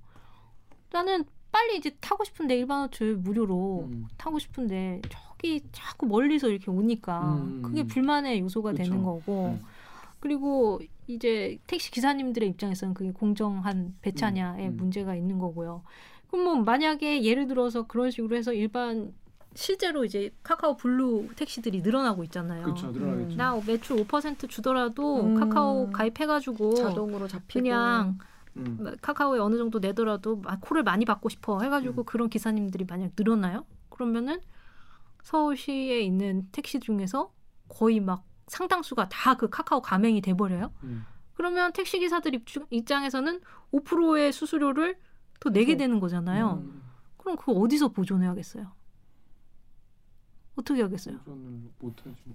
나는 0.92 1.24
빨리 1.54 1.78
이제 1.78 1.92
타고 2.02 2.24
싶은데 2.24 2.58
일반 2.58 2.82
호출 2.82 3.16
무료로 3.16 3.88
음. 3.92 4.08
타고 4.18 4.40
싶은데 4.40 5.04
저기 5.08 5.62
자꾸 5.72 6.08
멀리서 6.08 6.50
이렇게 6.50 6.72
오니까 6.72 7.36
음. 7.36 7.62
그게 7.62 7.84
불만의 7.84 8.40
요소가 8.40 8.72
그쵸. 8.72 8.84
되는 8.84 9.04
거고 9.04 9.50
음. 9.50 9.62
그리고 10.20 10.82
이제 11.06 11.60
택시 11.68 11.92
기사님들의 11.92 12.50
입장에서는 12.50 12.96
그게 12.96 13.12
공정한 13.12 13.96
배차냐의 14.02 14.66
음, 14.66 14.72
음. 14.72 14.78
문제가 14.78 15.14
있는 15.16 15.38
거고요. 15.38 15.84
그럼 16.32 16.44
뭐 16.44 16.56
만약에 16.56 17.24
예를 17.24 17.46
들어서 17.46 17.86
그런 17.86 18.10
식으로 18.10 18.36
해서 18.36 18.52
일반 18.52 19.14
실제로 19.54 20.04
이제 20.06 20.32
카카오 20.42 20.76
블루 20.76 21.36
택시들이 21.36 21.82
늘어나고 21.82 22.24
있잖아요. 22.24 22.64
그렇죠. 22.64 22.90
늘어나겠죠. 22.90 23.36
나 23.36 23.62
매출 23.68 23.98
5% 23.98 24.50
주더라도 24.50 25.22
음. 25.22 25.36
카카오 25.36 25.92
가입해가지고 25.92 26.74
자동으로 26.74 27.28
잡히고 27.28 27.60
그냥 27.60 28.18
음. 28.58 28.96
카카오에 29.02 29.40
어느 29.40 29.58
정도 29.58 29.80
내더라도 29.80 30.42
아, 30.46 30.58
콜을 30.60 30.84
많이 30.84 31.06
받고 31.06 31.30
싶어 31.30 31.60
해가지고 31.62 32.04
음. 32.04 32.06
그런 32.06 32.30
기사님들이 32.30 32.86
만약 32.88 33.12
늘어나요? 33.18 33.66
그러면은 33.90 34.42
서울시에 35.24 36.02
있는 36.02 36.48
택시 36.52 36.80
중에서 36.80 37.34
거의 37.70 38.00
막 38.00 38.26
상당수가 38.48 39.10
다 39.10 39.36
그 39.36 39.50
카카오 39.50 39.82
가맹이 39.82 40.22
돼버려요. 40.22 40.72
음. 40.84 41.06
그러면 41.34 41.74
택시 41.74 41.98
기사들 42.00 42.40
입장에서는 42.70 43.42
5%의 43.72 44.32
수수료를 44.32 44.98
더 45.40 45.50
내게. 45.50 45.76
되는 45.78 46.00
거잖아요. 46.00 46.62
음. 46.64 46.82
그럼 47.18 47.38
그거 47.38 47.54
어디서 47.54 47.90
보존해야겠어요? 47.90 48.72
어떻게 50.56 50.84
하겠어요? 50.84 51.16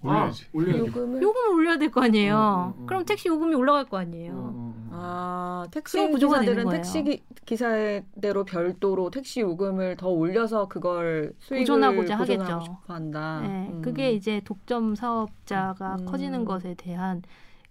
올려야지. 0.02 0.44
아, 0.44 0.48
올려야지. 0.52 0.78
요금을 0.88 1.22
요금을 1.22 1.54
올려야 1.54 1.78
될 1.78 1.90
거 1.90 2.02
아니에요. 2.02 2.72
음, 2.74 2.78
음, 2.78 2.82
음. 2.82 2.86
그럼 2.86 3.04
택시 3.04 3.28
요금이 3.28 3.54
올라갈 3.54 3.84
거 3.84 3.96
아니에요. 3.98 4.32
어, 4.32 4.36
어, 4.36 4.74
어. 4.74 4.88
아 4.90 5.66
택시 5.70 5.96
기사들은. 6.08 6.68
택시 6.70 7.04
기, 7.04 7.22
기사대로 7.46 8.44
별도로 8.44 9.10
택시 9.10 9.40
요금을 9.40 9.96
더 9.96 10.08
올려서 10.08 10.66
그걸 10.66 11.32
수익을 11.38 11.62
보존하고자 11.62 12.16
보존하고 12.18 12.52
하겠죠. 12.52 12.64
싶어 12.64 12.94
한다. 12.94 13.40
네, 13.42 13.68
음. 13.70 13.82
그게 13.82 14.10
이제 14.12 14.40
독점 14.44 14.96
사업자가 14.96 15.96
음. 16.00 16.06
커지는 16.06 16.44
것에 16.44 16.74
대한 16.74 17.22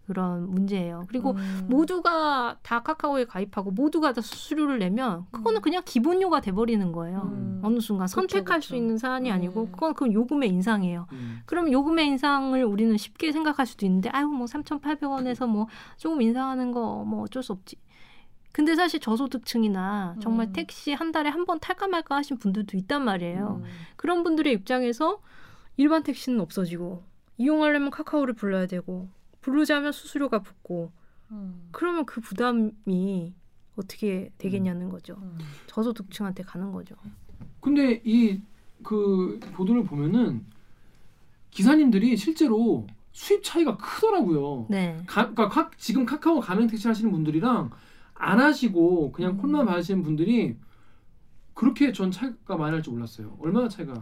그런 0.07 0.49
문제예요. 0.49 1.03
그리고 1.09 1.31
음. 1.31 1.67
모두가 1.69 2.57
다 2.63 2.81
카카오에 2.81 3.25
가입하고 3.25 3.71
모두가 3.71 4.13
다 4.13 4.21
수수료를 4.21 4.79
내면 4.79 5.25
그거는 5.31 5.61
그냥 5.61 5.81
기본료가 5.85 6.39
돼버리는 6.41 6.91
거예요. 6.93 7.21
음. 7.25 7.59
어느 7.63 7.79
순간 7.79 8.07
선택할 8.07 8.59
그쵸. 8.59 8.69
수 8.69 8.75
있는 8.75 8.97
사안이 8.97 9.29
아니고 9.31 9.63
음. 9.65 9.71
그건 9.71 9.93
그 9.93 10.11
요금의 10.11 10.49
인상이에요. 10.49 11.07
음. 11.11 11.39
그럼 11.45 11.71
요금의 11.71 12.07
인상을 12.07 12.63
우리는 12.63 12.95
쉽게 12.97 13.31
생각할 13.33 13.65
수도 13.65 13.85
있는데 13.85 14.09
아유 14.09 14.27
뭐 14.27 14.45
3,800원에서 14.47 15.45
뭐 15.47 15.67
조금 15.97 16.21
인상하는 16.21 16.71
거 16.71 17.03
뭐 17.05 17.23
어쩔 17.23 17.43
수 17.43 17.51
없지. 17.53 17.75
근데 18.53 18.73
사실 18.75 18.99
저소득층이나 18.99 20.15
정말 20.19 20.47
음. 20.47 20.53
택시 20.53 20.93
한 20.93 21.11
달에 21.11 21.29
한 21.29 21.45
번 21.45 21.59
탈까 21.59 21.87
말까 21.87 22.15
하신 22.15 22.37
분들도 22.39 22.75
있단 22.77 23.03
말이에요. 23.03 23.61
음. 23.63 23.69
그런 23.97 24.23
분들의 24.23 24.51
입장에서 24.53 25.19
일반 25.77 26.01
택시는 26.03 26.39
없어지고 26.41 27.03
이용하려면 27.37 27.91
카카오를 27.91 28.33
불러야 28.33 28.65
되고 28.65 29.09
부르자면 29.51 29.93
수수료가 29.93 30.39
붙고 30.39 30.91
음. 31.31 31.69
그러면 31.71 32.05
그 32.05 32.19
부담이 32.19 33.33
어떻게 33.77 34.29
되겠냐는 34.37 34.89
거죠. 34.89 35.15
음. 35.21 35.37
저소득층한테 35.67 36.43
가는 36.43 36.71
거죠. 36.71 36.95
근데 37.61 38.01
이 38.05 38.41
그 38.83 39.39
보도를 39.53 39.83
보면은 39.85 40.45
기사님들이 41.49 42.15
실제로 42.15 42.85
수입 43.11 43.43
차이가 43.43 43.75
크더라고요. 43.75 44.67
네. 44.69 45.01
가, 45.07 45.31
그러니까 45.33 45.49
카- 45.49 45.71
지금 45.77 46.05
카카오 46.05 46.39
가맹 46.39 46.67
택시 46.67 46.87
하시는 46.87 47.11
분들이랑 47.11 47.71
안 48.13 48.39
하시고 48.39 49.11
그냥 49.13 49.31
음. 49.31 49.37
콜만 49.37 49.65
받으시는 49.65 50.03
분들이 50.03 50.55
그렇게 51.55 51.91
전 51.91 52.11
차이가 52.11 52.55
많이 52.55 52.71
날 52.73 52.83
줄 52.83 52.93
몰랐어요. 52.93 53.35
얼마나 53.41 53.67
차이가? 53.67 53.93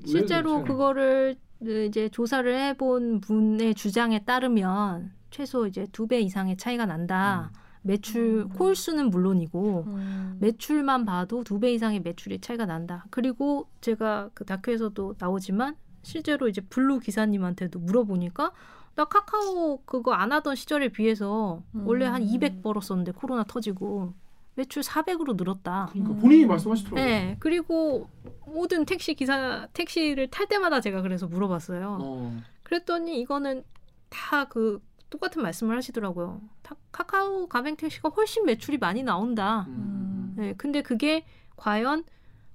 왜 0.00 0.06
실제로 0.08 0.54
차이가 0.54 0.64
그거를 0.72 1.36
이제 1.60 2.08
조사를 2.08 2.54
해본 2.54 3.20
분의 3.20 3.74
주장에 3.74 4.24
따르면 4.24 5.12
최소 5.30 5.66
이제 5.66 5.86
두 5.92 6.06
배 6.06 6.20
이상의 6.20 6.56
차이가 6.56 6.86
난다. 6.86 7.50
매출 7.82 8.44
음. 8.44 8.48
콜 8.50 8.74
수는 8.74 9.10
물론이고 9.10 9.84
음. 9.86 10.36
매출만 10.40 11.04
봐도 11.04 11.44
두 11.44 11.58
배 11.60 11.72
이상의 11.72 12.00
매출이 12.00 12.40
차이가 12.40 12.66
난다. 12.66 13.06
그리고 13.10 13.68
제가 13.80 14.30
그 14.34 14.44
다큐에서도 14.44 15.14
나오지만 15.18 15.76
실제로 16.02 16.48
이제 16.48 16.60
블루 16.60 17.00
기사님한테도 17.00 17.78
물어보니까 17.80 18.52
나 18.96 19.04
카카오 19.04 19.82
그거 19.84 20.12
안 20.12 20.32
하던 20.32 20.54
시절에 20.56 20.88
비해서 20.88 21.62
원래 21.74 22.06
한 22.06 22.22
음. 22.22 22.26
200 22.28 22.62
벌었었는데 22.62 23.12
코로나 23.12 23.44
터지고 23.44 24.14
매출 24.56 24.82
400으로 24.82 25.36
늘었다. 25.36 25.88
그러니까 25.92 26.14
본인이 26.20 26.46
말씀하시더라고요. 26.46 27.04
네, 27.04 27.36
그리고 27.40 28.08
모든 28.46 28.84
택시 28.84 29.14
기사 29.14 29.68
택시를 29.74 30.28
탈 30.28 30.46
때마다 30.48 30.80
제가 30.80 31.02
그래서 31.02 31.26
물어봤어요. 31.28 31.98
어. 32.00 32.36
그랬더니 32.62 33.20
이거는 33.20 33.62
다 34.08 34.46
그 34.48 34.80
똑같은 35.10 35.42
말씀을 35.42 35.76
하시더라고요. 35.76 36.40
다- 36.62 36.74
카카오 36.90 37.46
가맹 37.46 37.76
택시가 37.76 38.08
훨씬 38.08 38.44
매출이 38.44 38.78
많이 38.78 39.02
나온다. 39.04 39.66
음. 39.68 40.34
네, 40.36 40.54
근데 40.56 40.82
그게 40.82 41.24
과연 41.56 42.04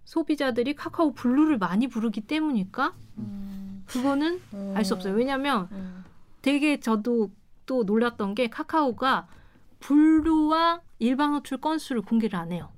소비자들이 0.04 0.76
카카오 0.76 1.14
블루를 1.14 1.58
많이 1.60 1.88
부르기 1.88 2.22
때문일까? 2.22 2.94
음. 3.20 3.84
그거는 3.88 4.42
알수 4.76 4.96
없어요. 4.96 5.14
왜냐하면 5.14 5.68
음. 5.72 6.04
되게 6.42 6.80
저도 6.80 7.32
또 7.66 7.84
놀랐던 7.84 8.36
게 8.36 8.50
카카오가 8.50 9.28
블루와 9.80 10.82
일반 11.02 11.34
호출 11.34 11.58
건수를 11.58 12.04
공개를 12.04 12.38
안 12.38 12.52
해요. 12.52 12.70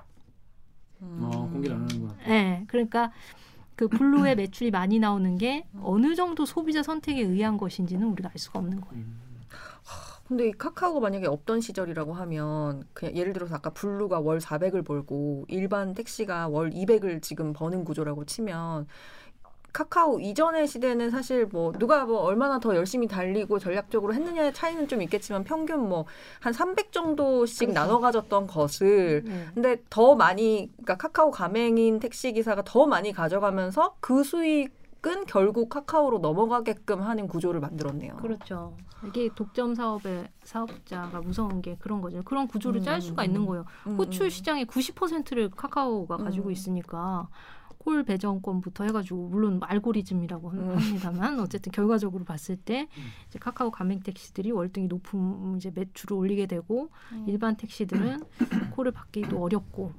어, 1.01 1.49
공개를 1.51 1.76
안 1.76 1.82
하는구나. 1.84 2.15
네, 2.26 2.63
그러니까 2.67 3.11
그 3.76 3.89
블루의 3.89 4.36
매출이 4.38 4.71
많이 4.71 4.97
나오는 4.97 5.38
게 5.38 5.67
어느 5.82 6.15
정도 6.15 6.45
소비자 6.45 6.82
선택에 6.82 7.21
의한 7.21 7.57
것인지는 7.57 8.07
우리가 8.07 8.30
알 8.30 8.38
수가 8.38 8.59
없는 8.59 8.80
거예요. 8.80 9.03
음. 9.03 9.24
근데 10.26 10.47
이 10.47 10.51
카카오가 10.53 11.01
만약에 11.01 11.28
없던 11.28 11.59
시절이라고 11.59 12.13
하면 12.13 12.84
그냥 12.93 13.15
예를 13.15 13.34
들어서 13.34 13.55
아까 13.55 13.71
블루가 13.71 14.21
월 14.21 14.39
400을 14.39 14.86
벌고 14.86 15.45
일반 15.49 15.93
택시가 15.93 16.47
월 16.47 16.71
200을 16.71 17.21
지금 17.21 17.51
버는 17.51 17.84
구조라고 17.84 18.24
치면 18.24 18.88
카카오 19.74 20.19
이전의 20.19 20.67
시대는 20.67 21.09
사실 21.09 21.45
뭐 21.47 21.71
누가 21.74 22.05
뭐 22.05 22.19
얼마나 22.19 22.59
더 22.59 22.76
열심히 22.76 23.07
달리고 23.07 23.59
전략적으로 23.59 24.13
했느냐의 24.13 24.53
차이는 24.53 24.88
좀 24.88 25.01
있겠지만 25.01 25.43
평균 25.43 25.89
뭐 25.89 26.05
한 26.39 26.53
300 26.53 26.91
정도씩 26.91 27.71
나눠 27.71 27.99
가졌던 27.99 28.47
것을 28.47 29.24
네. 29.26 29.47
근데 29.53 29.78
더 29.89 30.15
많이 30.15 30.69
그러니까 30.74 30.97
카카오 30.97 31.32
가맹인 31.32 31.99
택시 31.99 32.34
기사가 32.34 32.63
더 32.65 32.86
많이 32.86 33.11
가져가면서 33.11 33.95
그 33.99 34.24
수익 34.24 34.84
은 35.05 35.26
결국 35.26 35.67
카카오로 35.67 36.19
넘어가게끔 36.19 37.01
하는 37.01 37.28
구조를 37.28 37.59
만들었네요. 37.59 38.15
그렇죠. 38.21 38.74
이게 39.05 39.28
독점 39.36 39.76
사업의 39.76 40.30
사업자가 40.43 41.19
무서운 41.19 41.61
게 41.61 41.76
그런 41.78 41.99
거죠. 41.99 42.21
그런 42.24 42.47
구조를 42.47 42.80
음, 42.80 42.86
짤 42.86 43.01
수가 43.01 43.24
음, 43.24 43.26
있는 43.26 43.41
음. 43.41 43.45
거예요. 43.47 43.65
음, 43.88 43.97
호출 43.97 44.28
음. 44.28 44.30
시장의 44.30 44.65
90%를 44.65 45.49
카카오가 45.49 46.15
가지고 46.15 46.47
음. 46.47 46.51
있으니까 46.53 47.28
콜 47.84 48.04
배정권부터 48.04 48.86
해가지고 48.86 49.28
물론 49.28 49.60
알고리즘이라고 49.62 50.52
음. 50.52 50.78
합니다만 50.78 51.40
어쨌든 51.42 51.72
결과적으로 51.74 52.24
봤을 52.24 52.56
때 52.56 52.88
음. 52.98 53.04
이제 53.28 53.38
카카오 53.40 53.72
가맹 53.72 54.00
택시들이 54.00 54.52
월등히 54.52 54.88
높은 54.88 55.58
이제 55.58 55.70
매출을 55.76 56.16
올리게 56.16 56.46
되고 56.46 56.90
음. 57.12 57.26
일반 57.28 57.58
택시들은 57.58 58.22
콜을 58.76 58.92
받기도 58.94 59.42
어렵고 59.42 59.92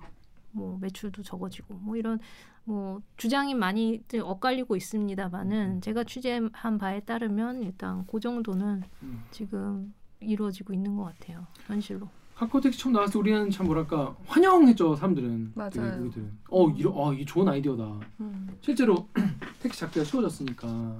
뭐 0.52 0.78
매출도 0.80 1.22
적어지고 1.22 1.74
뭐 1.74 1.96
이런 1.96 2.18
뭐 2.64 3.02
주장이 3.18 3.54
많이 3.54 4.02
엇갈리고 4.18 4.76
있습니다만은 4.76 5.82
제가 5.82 6.04
취재한 6.04 6.78
바에 6.78 7.00
따르면 7.00 7.62
일단 7.62 8.06
그 8.06 8.18
정도는 8.18 8.82
음. 9.02 9.24
지금 9.30 9.92
이루어지고 10.20 10.72
있는 10.72 10.96
것 10.96 11.04
같아요 11.04 11.46
현실로. 11.66 12.08
카카오 12.34 12.60
택시 12.60 12.78
처음 12.80 12.92
나왔을 12.92 13.12
때 13.12 13.18
우리는 13.18 13.50
참 13.50 13.66
뭐랄까 13.66 14.16
환영했죠 14.26 14.96
사람들은. 14.96 15.52
맞아요. 15.54 15.70
되게 15.70 15.86
우리들은. 15.86 16.32
어 16.50 16.68
이런 16.70 16.92
어이 16.96 17.24
좋은 17.24 17.48
아이디어다. 17.48 18.00
음. 18.20 18.48
실제로 18.60 19.08
택시 19.62 19.80
잡기가 19.80 20.04
쉬워졌으니까. 20.04 20.96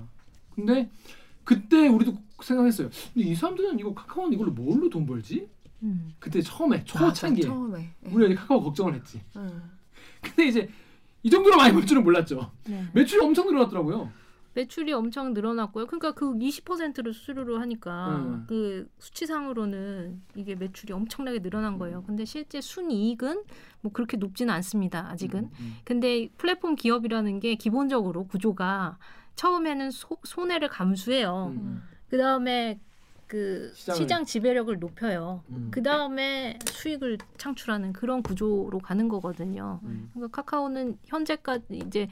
근데 0.55 0.89
그때 1.43 1.89
우리도 1.89 2.17
생각했어요. 2.41 2.89
근데 3.13 3.29
이 3.29 3.35
사람들은 3.35 3.79
이거 3.81 3.93
카카오는 3.95 4.33
이걸로 4.33 4.53
뭘로 4.53 4.89
돈 4.89 5.05
벌지? 5.07 5.49
음. 5.83 6.15
그때 6.19 6.41
처음에 6.41 6.85
초창기에 6.85 7.45
처음에. 7.45 7.95
예. 8.07 8.11
우리가 8.11 8.27
이제 8.33 8.35
카카오 8.41 8.63
걱정을 8.63 8.95
했지. 8.95 9.21
음. 9.37 9.63
근데 10.23 10.47
이제 10.47 10.71
이 11.23 11.31
정도로 11.31 11.57
많이 11.57 11.73
벌 11.73 11.85
줄은 11.85 12.05
몰랐죠. 12.05 12.51
네. 12.69 12.87
매출이 12.95 13.25
엄청 13.25 13.47
늘어났더라고요. 13.47 14.11
매출이 14.55 14.93
엄청 14.93 15.35
늘어났고요. 15.35 15.87
그러니까 15.87 16.13
그 16.13 16.33
20%를 16.33 17.13
수수료로 17.13 17.59
하니까 17.59 18.17
음. 18.17 18.45
그 18.49 18.89
수치상으로는 18.99 20.23
이게 20.37 20.55
매출이 20.55 20.93
엄청나게 20.93 21.41
늘어난 21.41 21.79
거예요. 21.79 22.03
근데 22.05 22.25
실제 22.25 22.61
순이익은 22.61 23.43
뭐 23.81 23.93
그렇게 23.93 24.17
높지는 24.17 24.55
않습니다. 24.55 25.11
아직은. 25.11 25.51
음, 25.59 25.77
근데 25.85 26.29
플랫폼 26.39 26.77
기업이라는 26.77 27.41
게 27.41 27.57
기본적으로 27.57 28.27
구조가 28.27 28.99
처음에는 29.35 29.91
소, 29.91 30.17
손해를 30.23 30.69
감수해요. 30.69 31.53
음. 31.57 31.83
그 32.09 32.17
다음에 32.17 32.79
그 33.27 33.73
시장을- 33.75 33.95
시장 33.97 34.25
지배력을 34.25 34.79
높여요. 34.79 35.43
음. 35.51 35.69
그 35.71 35.83
다음에 35.83 36.59
수익을 36.67 37.19
창출하는 37.39 37.93
그런 37.93 38.23
구조로 38.23 38.79
가는 38.81 39.09
거거든요. 39.09 39.81
음. 39.85 40.11
그러니까 40.13 40.43
카카오는 40.43 40.99
현재까지 41.07 41.65
이제 41.87 42.09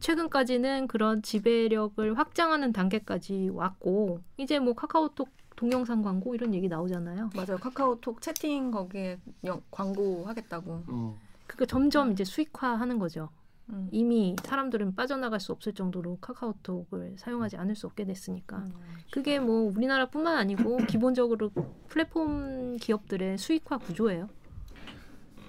최근까지는 0.00 0.88
그런 0.88 1.22
지배력을 1.22 2.18
확장하는 2.18 2.72
단계까지 2.72 3.50
왔고 3.52 4.20
이제 4.36 4.58
뭐 4.58 4.74
카카오톡 4.74 5.28
동영상 5.56 6.02
광고 6.02 6.34
이런 6.34 6.54
얘기 6.54 6.68
나오잖아요. 6.68 7.30
맞아요. 7.34 7.58
카카오톡 7.58 8.20
채팅 8.20 8.70
거기에 8.70 9.18
영- 9.44 9.62
광고 9.70 10.24
하겠다고. 10.26 10.84
어. 10.86 11.18
그러니까 11.46 11.66
점점 11.66 12.12
이제 12.12 12.24
수익화하는 12.24 12.98
거죠. 12.98 13.28
음. 13.70 13.88
이미 13.90 14.34
사람들은 14.42 14.94
빠져나갈 14.94 15.40
수 15.40 15.52
없을 15.52 15.72
정도로 15.72 16.18
카카오톡을 16.20 17.14
사용하지 17.18 17.56
않을 17.56 17.74
수 17.74 17.86
없게 17.86 18.04
됐으니까 18.04 18.58
음. 18.58 18.72
그게 19.10 19.38
뭐 19.38 19.70
우리나라뿐만 19.74 20.36
아니고 20.36 20.78
기본적으로 20.88 21.50
플랫폼 21.88 22.76
기업들의 22.76 23.38
수익화 23.38 23.78
구조예요. 23.78 24.28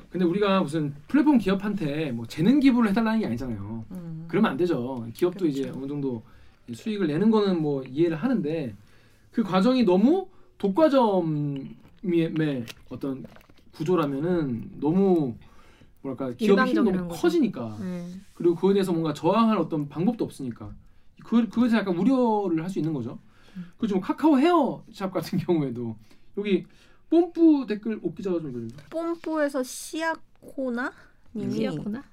근데 0.09 0.25
우리가 0.25 0.61
무슨 0.61 0.95
플랫폼 1.07 1.37
기업한테 1.37 2.11
뭐 2.11 2.25
재능 2.25 2.59
기부를 2.59 2.89
해달라는 2.89 3.19
게 3.19 3.27
아니잖아요. 3.27 3.85
음. 3.91 4.25
그러면 4.27 4.51
안 4.51 4.57
되죠. 4.57 5.05
기업도 5.13 5.45
이제 5.45 5.63
그렇죠. 5.63 5.79
어느 5.79 5.87
정도 5.87 6.23
수익을 6.73 7.07
내는 7.07 7.29
거는 7.29 7.61
뭐 7.61 7.83
이해를 7.83 8.17
하는데 8.17 8.75
그 9.31 9.43
과정이 9.43 9.83
너무 9.83 10.27
독과점의 10.57 11.75
어떤 12.89 13.23
구조라면은 13.73 14.71
너무 14.79 15.35
뭐랄까 16.01 16.31
기업의 16.33 16.67
힘이 16.67 16.73
너무 16.91 17.07
거죠. 17.09 17.21
커지니까 17.21 17.77
네. 17.81 18.07
그리고 18.33 18.55
그거에 18.55 18.73
대해서 18.73 18.91
뭔가 18.91 19.13
저항할 19.13 19.57
어떤 19.57 19.89
방법도 19.89 20.23
없으니까 20.25 20.73
그 21.25 21.47
그것에 21.49 21.77
약간 21.77 21.95
우려를 21.97 22.63
할 22.63 22.69
수 22.69 22.79
있는 22.79 22.93
거죠. 22.93 23.19
그리고 23.77 23.87
좀 23.87 24.01
카카오 24.01 24.37
헤어샵 24.37 25.11
같은 25.11 25.37
경우에도 25.39 25.97
여기 26.37 26.65
뽐뿌 27.09 27.65
댓글 27.67 27.99
옥 28.01 28.15
기자가 28.15 28.39
좀 28.39 28.49
읽어주세요. 28.51 28.79
뽐뿌에서 28.89 29.63
시아코나 29.63 30.91
님이 31.35 31.53
시야코나? 31.55 32.03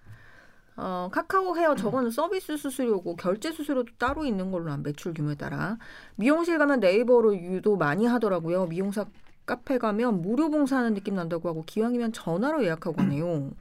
어, 0.78 1.08
카카오 1.10 1.56
헤어 1.56 1.74
저거는 1.74 2.10
서비스 2.10 2.56
수수료고 2.56 3.16
결제 3.16 3.50
수수료도 3.50 3.92
따로 3.98 4.26
있는 4.26 4.50
걸로 4.50 4.70
한 4.70 4.82
매출 4.82 5.14
규모에 5.14 5.34
따라 5.34 5.78
미용실 6.16 6.58
가면 6.58 6.80
네이버로 6.80 7.34
유도 7.36 7.76
많이 7.76 8.04
하더라고요. 8.06 8.66
미용사 8.66 9.06
카페 9.46 9.78
가면 9.78 10.20
무료 10.20 10.50
봉사하는 10.50 10.92
느낌 10.94 11.14
난다고 11.14 11.48
하고 11.48 11.62
기왕이면 11.64 12.12
전화로 12.12 12.64
예약하고 12.64 12.96
가네요. 12.96 13.52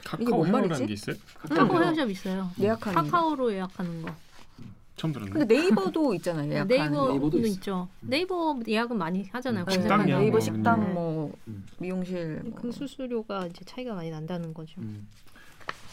이게 0.00 0.24
카카오 0.24 0.36
뭔 0.38 0.46
헤어라는 0.48 0.68
말이지? 0.68 0.86
게 0.86 0.92
있어요? 0.92 1.16
카카오 1.38 1.66
헤어. 1.66 1.82
헤어샵 1.84 2.10
있어요. 2.10 2.50
예약하는 2.60 2.94
거. 2.94 3.02
카카오로 3.02 3.52
예약하는 3.52 4.02
거. 4.02 4.14
처음 4.96 5.12
들었네. 5.12 5.30
근데 5.32 5.54
네이버도 5.54 6.14
있잖아요. 6.14 6.52
예약하는 6.52 6.68
네이버 6.68 6.96
거. 7.06 7.08
네이버도 7.08 7.30
도 7.30 7.38
있어. 7.38 7.48
있죠. 7.54 7.88
네이버 8.00 8.60
예약은 8.68 8.98
많이 8.98 9.28
하잖아요. 9.32 9.64
네, 9.64 9.74
검색하면. 9.76 10.06
식당이야, 10.06 10.18
네이버 10.18 10.32
뭐. 10.32 10.40
식당 10.40 10.80
네. 10.80 10.92
뭐 10.92 11.32
음. 11.48 11.64
미용실 11.78 12.40
뭐. 12.44 12.54
그 12.60 12.70
수수료가 12.72 13.46
이제 13.46 13.64
차이가 13.64 13.94
많이 13.94 14.10
난다는 14.10 14.52
거죠. 14.52 14.80
음. 14.80 15.06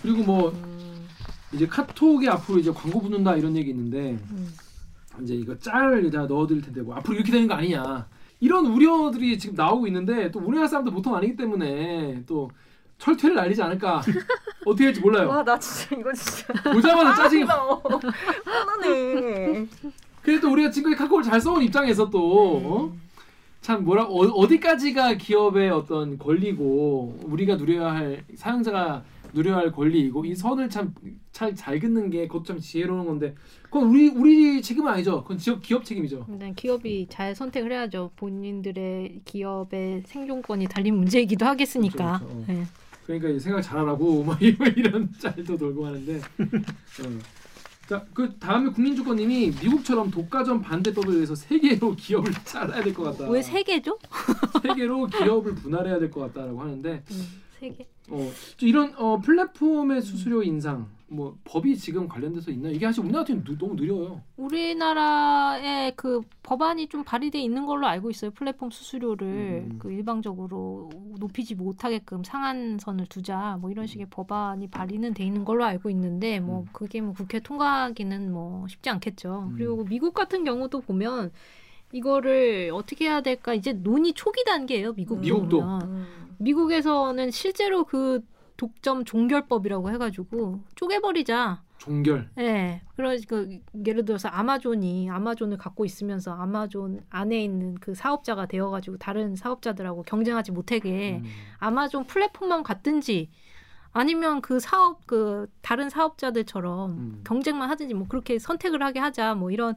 그리고 0.01 0.23
뭐 0.23 0.49
음, 0.51 1.07
이제 1.53 1.65
카톡에 1.65 2.27
앞으로 2.27 2.59
이제 2.59 2.71
광고 2.71 3.01
붙는다 3.01 3.35
이런 3.35 3.55
얘기 3.55 3.69
있는데 3.71 4.11
음. 4.29 4.53
이제 5.23 5.33
이거 5.33 5.57
짤을 5.57 6.05
이제 6.05 6.17
넣어드릴 6.17 6.61
텐데 6.61 6.81
뭐 6.81 6.95
앞으로 6.95 7.15
이렇게 7.15 7.31
되는 7.31 7.47
거 7.47 7.55
아니냐 7.55 8.07
이런 8.39 8.65
우려들이 8.67 9.39
지금 9.39 9.55
나오고 9.55 9.87
있는데 9.87 10.29
또 10.31 10.39
우리나라 10.39 10.67
사람들 10.67 10.93
보통 10.93 11.15
아니기 11.15 11.35
때문에 11.35 12.23
또 12.27 12.51
철퇴를 12.97 13.35
날리지 13.35 13.61
않을까 13.61 14.01
어떻게 14.65 14.85
될지 14.85 14.99
몰라요. 15.01 15.29
와 15.29 15.43
나 15.43 15.57
진짜 15.59 15.95
이거 15.95 16.11
진짜 16.13 16.53
보자마자 16.71 17.15
짜증이 17.23 17.45
나 17.45 17.55
화나네. 18.45 19.67
또 20.41 20.51
우리가 20.51 20.69
지금까지 20.71 20.97
카카오를 21.01 21.23
잘 21.23 21.39
써온 21.39 21.63
입장에서 21.63 22.09
또 22.09 22.57
어? 22.57 22.97
참 23.61 23.83
뭐라 23.85 24.03
어, 24.03 24.13
어디까지가 24.13 25.15
기업의 25.15 25.69
어떤 25.69 26.17
권리고 26.17 27.17
우리가 27.23 27.55
누려야 27.55 27.93
할 27.93 28.23
사용자가 28.35 29.03
누려야 29.33 29.57
할 29.57 29.71
권리이고 29.71 30.25
이 30.25 30.35
선을 30.35 30.69
참잘 30.69 31.55
잘 31.55 31.79
긋는 31.79 32.09
게 32.09 32.27
그것도 32.27 32.43
참 32.45 32.59
지혜로운 32.59 33.05
건데 33.05 33.35
그건 33.63 33.83
우리 33.89 34.09
우리 34.09 34.61
책임은 34.61 34.91
아니죠. 34.91 35.21
그건 35.23 35.37
지역 35.37 35.61
기업 35.61 35.83
책임이죠. 35.85 36.25
일단 36.29 36.53
기업이 36.55 37.07
잘 37.09 37.35
선택을 37.35 37.71
해야죠. 37.71 38.11
본인들의 38.15 39.21
기업의 39.25 40.03
생존권이 40.05 40.67
달린 40.67 40.95
문제이기도 40.95 41.45
하겠으니까. 41.45 42.19
그렇죠, 42.19 42.33
그렇죠. 42.35 42.51
네. 42.53 42.65
그러니까 43.07 43.39
생각 43.39 43.61
잘하라고 43.61 44.23
막 44.23 44.39
이런, 44.43 44.73
이런 44.75 45.09
짤도 45.17 45.57
돌고 45.57 45.85
하는데. 45.87 46.17
어. 46.17 47.19
자, 47.87 48.05
그 48.13 48.35
다음에 48.37 48.69
국민주권님이 48.69 49.53
미국처럼 49.63 50.11
독과점 50.11 50.61
반대법에 50.61 51.13
의해서 51.13 51.33
세계로 51.35 51.95
기업을 51.95 52.33
잘라야 52.43 52.83
될 52.83 52.93
것 52.93 53.03
같다. 53.03 53.29
왜세 53.29 53.63
개죠? 53.63 53.97
세계로 54.61 55.07
기업을 55.07 55.55
분할해야 55.55 55.97
될 55.97 56.11
것 56.11 56.19
같다라고 56.33 56.59
하는데 56.61 57.01
음, 57.09 57.27
세 57.59 57.69
개. 57.69 57.87
어, 58.09 58.31
좀 58.57 58.67
이런 58.69 58.93
어, 58.97 59.19
플랫폼의 59.21 60.01
수수료 60.01 60.43
인상 60.43 60.89
뭐 61.09 61.37
법이 61.45 61.77
지금 61.77 62.07
관련돼서 62.07 62.51
있나? 62.51 62.69
이게 62.69 62.85
사실 62.85 63.01
우리나라 63.01 63.23
같은 63.23 63.43
너무 63.57 63.75
느려요. 63.75 64.21
우리나라에 64.35 65.93
그 65.95 66.21
법안이 66.43 66.87
좀 66.89 67.03
발의돼 67.03 67.39
있는 67.39 67.65
걸로 67.65 67.87
알고 67.87 68.09
있어요. 68.09 68.31
플랫폼 68.31 68.69
수수료를 68.69 69.67
음. 69.71 69.79
그 69.79 69.91
일방적으로 69.91 70.89
높이지 71.17 71.55
못하게끔 71.55 72.23
상한선을 72.23 73.05
두자 73.05 73.57
뭐 73.61 73.71
이런 73.71 73.87
식의 73.87 74.07
법안이 74.09 74.69
발의는 74.69 75.13
돼 75.13 75.23
있는 75.23 75.45
걸로 75.45 75.63
알고 75.63 75.89
있는데 75.91 76.41
뭐 76.41 76.61
음. 76.61 76.65
그게 76.73 76.99
뭐 76.99 77.13
국회 77.13 77.39
통과하기는 77.39 78.31
뭐 78.31 78.67
쉽지 78.67 78.89
않겠죠. 78.89 79.49
음. 79.51 79.53
그리고 79.55 79.85
미국 79.85 80.13
같은 80.13 80.43
경우도 80.43 80.81
보면 80.81 81.31
이거를 81.93 82.71
어떻게 82.73 83.05
해야 83.05 83.21
될까 83.21 83.53
이제 83.53 83.71
논의 83.71 84.11
초기 84.13 84.43
단계예요. 84.43 84.91
미국도 84.91 85.21
미국도. 85.21 85.59
보면. 85.61 85.81
음. 85.83 86.05
미국에서는 86.39 87.31
실제로 87.31 87.85
그 87.85 88.21
독점 88.57 89.05
종결법이라고 89.05 89.91
해가지고 89.91 90.61
쪼개버리자. 90.75 91.63
종결. 91.77 92.29
예. 92.39 92.81
그러니까 92.95 93.45
예를 93.85 94.03
들어서 94.03 94.27
아마존이 94.29 95.09
아마존을 95.09 95.57
갖고 95.57 95.85
있으면서 95.85 96.33
아마존 96.33 97.01
안에 97.09 97.43
있는 97.43 97.75
그 97.75 97.93
사업자가 97.93 98.47
되어가지고 98.47 98.97
다른 98.97 99.35
사업자들하고 99.35 100.03
경쟁하지 100.03 100.51
못하게 100.51 101.21
음. 101.23 101.29
아마존 101.59 102.05
플랫폼만 102.05 102.63
갖든지 102.63 103.29
아니면 103.93 104.41
그 104.41 104.59
사업 104.59 105.05
그 105.05 105.47
다른 105.61 105.89
사업자들처럼 105.89 106.91
음. 106.91 107.21
경쟁만 107.25 107.69
하든지 107.69 107.93
뭐 107.93 108.07
그렇게 108.07 108.39
선택을 108.39 108.81
하게 108.81 108.99
하자 108.99 109.35
뭐 109.35 109.51
이런 109.51 109.75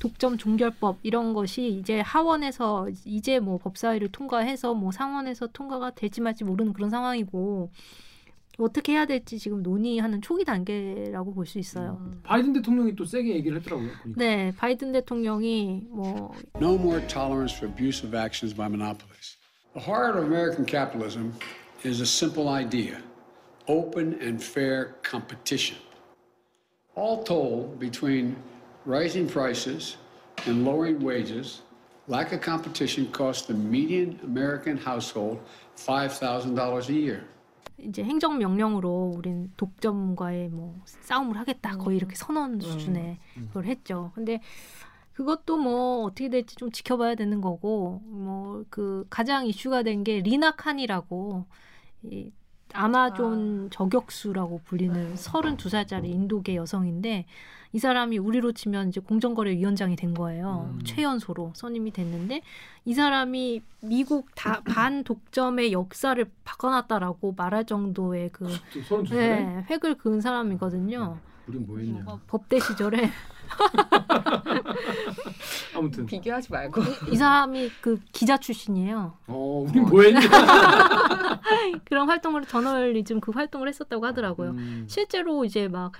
독점 0.00 0.38
종결법 0.38 0.98
이런 1.02 1.34
것이 1.34 1.68
이제 1.68 2.00
하원에서 2.00 2.88
이제 3.04 3.38
뭐 3.38 3.58
법사위를 3.58 4.08
통과해서 4.08 4.74
뭐 4.74 4.90
상원에서 4.90 5.48
통과가 5.48 5.90
될지 5.90 6.20
말지 6.20 6.44
모르는 6.44 6.72
그런 6.72 6.90
상황이고 6.90 7.70
어떻게 8.58 8.92
해야 8.92 9.06
될지 9.06 9.38
지금 9.38 9.62
논의하는 9.62 10.20
초기 10.22 10.44
단계라고 10.44 11.34
볼 11.34 11.44
수 11.46 11.58
있어요. 11.58 11.98
음. 12.00 12.20
바이든 12.22 12.52
대통령이 12.54 12.94
또 12.96 13.04
세게 13.04 13.34
얘기를 13.34 13.58
했더라고요. 13.58 13.90
보니까. 14.02 14.18
네, 14.18 14.52
바이든 14.56 14.92
대통령이 14.92 15.86
뭐 15.90 16.32
No 16.56 16.74
more 16.74 17.06
tolerance 17.06 17.54
for 17.56 17.70
abusive 17.70 18.16
actions 18.16 18.54
by 18.56 18.66
monopolies. 18.68 19.36
The 19.74 19.82
heart 19.84 20.16
of 20.16 20.24
American 20.24 20.64
capitalism 20.64 21.32
is 21.84 22.00
a 22.00 22.06
simple 22.06 22.48
idea 22.48 22.98
open 23.68 24.18
and 24.20 24.42
fair 24.42 24.94
competition. 25.02 25.78
All 26.96 27.24
told, 27.24 27.78
between 27.80 28.36
rising 28.86 29.26
prices 29.26 29.96
and 30.46 30.64
lowering 30.64 31.00
wages, 31.02 31.62
lack 32.06 32.32
of 32.32 32.40
competition 32.40 33.10
costs 33.10 33.46
the 33.46 33.54
median 33.54 34.20
American 34.22 34.76
household 34.76 35.40
$5,000 35.76 36.88
a 36.88 36.92
year. 36.92 37.24
이제 37.78 38.02
행정 38.04 38.38
명령으로 38.38 39.12
우린 39.16 39.52
독점과의 39.56 40.48
뭐 40.50 40.80
싸움을 40.86 41.36
하겠다. 41.38 41.76
거의 41.76 41.96
이렇게 41.96 42.14
선언 42.14 42.60
수준의 42.60 43.18
그걸 43.48 43.64
했죠. 43.66 44.12
근데 44.14 44.40
그것도 45.12 45.56
뭐 45.58 46.04
어떻게 46.04 46.28
될지 46.28 46.56
좀 46.56 46.70
지켜봐야 46.72 47.14
되는 47.14 47.40
거고 47.40 48.00
뭐 48.06 48.64
그 48.70 49.06
가장 49.10 49.46
이슈가 49.46 49.82
된 49.82 50.02
게 50.04 50.20
리나 50.20 50.52
칸이라고 50.52 51.44
이 52.04 52.30
아마존 52.72 53.68
저격수라고 53.70 54.60
불리는 54.64 55.14
32살짜리 55.14 56.06
인도계 56.06 56.56
여성인데 56.56 57.26
이 57.74 57.78
사람이 57.80 58.18
우리로 58.18 58.52
치면 58.52 58.90
이제 58.90 59.00
공정거래위원장이 59.00 59.96
된 59.96 60.14
거예요. 60.14 60.70
음. 60.72 60.78
최연소로 60.84 61.54
선임이 61.56 61.90
됐는데 61.90 62.40
이 62.84 62.94
사람이 62.94 63.62
미국 63.80 64.28
다 64.36 64.60
반 64.64 65.02
독점의 65.02 65.72
역사를 65.72 66.24
바꿔놨다라고 66.44 67.34
말할 67.36 67.64
정도의 67.64 68.30
그 68.32 68.46
네, 69.10 69.66
획을 69.68 69.96
그은 69.96 70.20
사람이거든요. 70.20 71.18
우린 71.48 71.66
뭐 71.66 71.78
했냐. 71.78 72.04
법대 72.28 72.60
시절에 72.60 73.10
아무튼 75.76 76.06
비교하지 76.06 76.52
말고. 76.52 76.80
이 77.10 77.16
사람이 77.16 77.70
그 77.80 77.98
기자 78.12 78.36
출신이에요. 78.38 79.18
어, 79.26 79.66
우린 79.68 79.82
뭐 79.84 80.00
했냐. 80.02 80.20
그런 81.84 82.08
활동을 82.08 82.46
저널리즘 82.46 83.20
그 83.20 83.32
활동을 83.32 83.66
했었다고 83.66 84.06
하더라고요. 84.06 84.50
음. 84.50 84.86
실제로 84.88 85.44
이제 85.44 85.66
막 85.66 85.90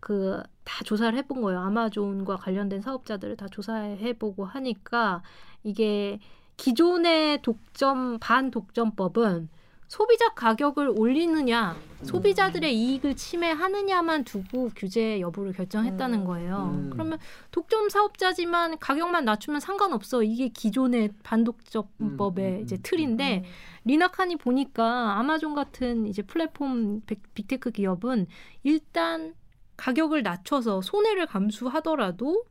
그 0.00 0.42
다 0.68 0.84
조사를 0.84 1.16
해본 1.18 1.40
거예요. 1.40 1.60
아마존과 1.60 2.36
관련된 2.36 2.82
사업자들을 2.82 3.38
다 3.38 3.48
조사해보고 3.48 4.44
하니까 4.44 5.22
이게 5.64 6.20
기존의 6.58 7.40
독점 7.40 8.18
반독점법은 8.20 9.48
소비자 9.86 10.28
가격을 10.34 10.92
올리느냐, 10.94 11.74
소비자들의 12.02 12.76
이익을 12.78 13.16
침해하느냐만 13.16 14.24
두고 14.24 14.68
규제 14.76 15.18
여부를 15.22 15.54
결정했다는 15.54 16.24
거예요. 16.26 16.72
음. 16.74 16.90
그러면 16.92 17.18
독점 17.50 17.88
사업자지만 17.88 18.78
가격만 18.78 19.24
낮추면 19.24 19.60
상관없어. 19.60 20.22
이게 20.22 20.48
기존의 20.48 21.12
반독점법의 21.22 22.44
음, 22.46 22.56
음, 22.58 22.62
이제 22.62 22.76
음. 22.76 22.80
틀인데 22.82 23.44
리나 23.86 24.11
칸이 24.11 24.36
보니까 24.36 25.18
아마존 25.18 25.54
같은 25.54 26.06
이제 26.06 26.20
플랫폼 26.20 27.00
빅- 27.06 27.22
빅테크 27.32 27.70
기업은 27.70 28.26
일단 28.64 29.32
가격을 29.78 30.22
낮춰서 30.22 30.82
손해를 30.82 31.26
감수하더라도 31.26 32.44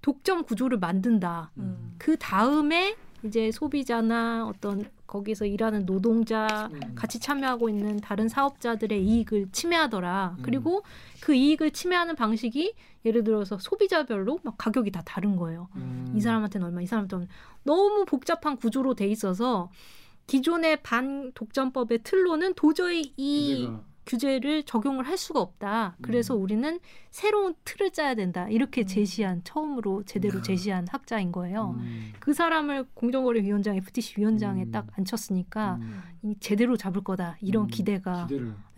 독점 0.00 0.42
구조를 0.42 0.78
만든다. 0.78 1.52
음. 1.58 1.94
그 1.98 2.16
다음에 2.18 2.96
이제 3.24 3.52
소비자나 3.52 4.46
어떤 4.48 4.90
거기서 5.06 5.44
일하는 5.44 5.86
노동자 5.86 6.70
음. 6.72 6.94
같이 6.96 7.20
참여하고 7.20 7.68
있는 7.68 7.98
다른 8.00 8.28
사업자들의 8.28 9.04
이익을 9.04 9.50
침해하더라. 9.52 10.36
음. 10.38 10.42
그리고 10.42 10.82
그 11.20 11.34
이익을 11.34 11.70
침해하는 11.70 12.16
방식이 12.16 12.74
예를 13.04 13.22
들어서 13.22 13.58
소비자별로 13.58 14.40
막 14.42 14.54
가격이 14.56 14.90
다 14.90 15.02
다른 15.04 15.36
거예요. 15.36 15.68
음. 15.76 16.12
이 16.16 16.20
사람한테는 16.20 16.66
얼마, 16.66 16.80
이 16.80 16.86
사람한테는. 16.86 17.28
너무 17.62 18.04
복잡한 18.06 18.56
구조로 18.56 18.94
돼 18.94 19.06
있어서 19.06 19.70
기존의 20.26 20.82
반독점법의 20.82 22.00
틀로는 22.02 22.54
도저히 22.54 23.12
이 23.16 23.68
규제를 24.06 24.64
적용을 24.64 25.06
할 25.06 25.16
수가 25.16 25.40
없다. 25.40 25.96
그래서 26.02 26.36
음. 26.36 26.42
우리는 26.42 26.80
새로운 27.10 27.54
틀을 27.64 27.90
짜야 27.92 28.14
된다. 28.14 28.48
이렇게 28.48 28.84
제시한 28.84 29.42
처음으로 29.44 30.02
제대로 30.04 30.42
제시한 30.42 30.86
학자인 30.90 31.30
거예요. 31.30 31.76
음. 31.78 32.12
그 32.18 32.32
사람을 32.32 32.86
공정거래위원장 32.94 33.76
FTC 33.76 34.20
위원장에 34.20 34.64
음. 34.64 34.70
딱 34.72 34.86
앉혔으니까 34.96 35.78
음. 35.80 36.02
이 36.22 36.34
제대로 36.40 36.76
잡을 36.76 37.04
거다. 37.04 37.36
이런 37.40 37.64
음. 37.64 37.68
기대가. 37.68 38.26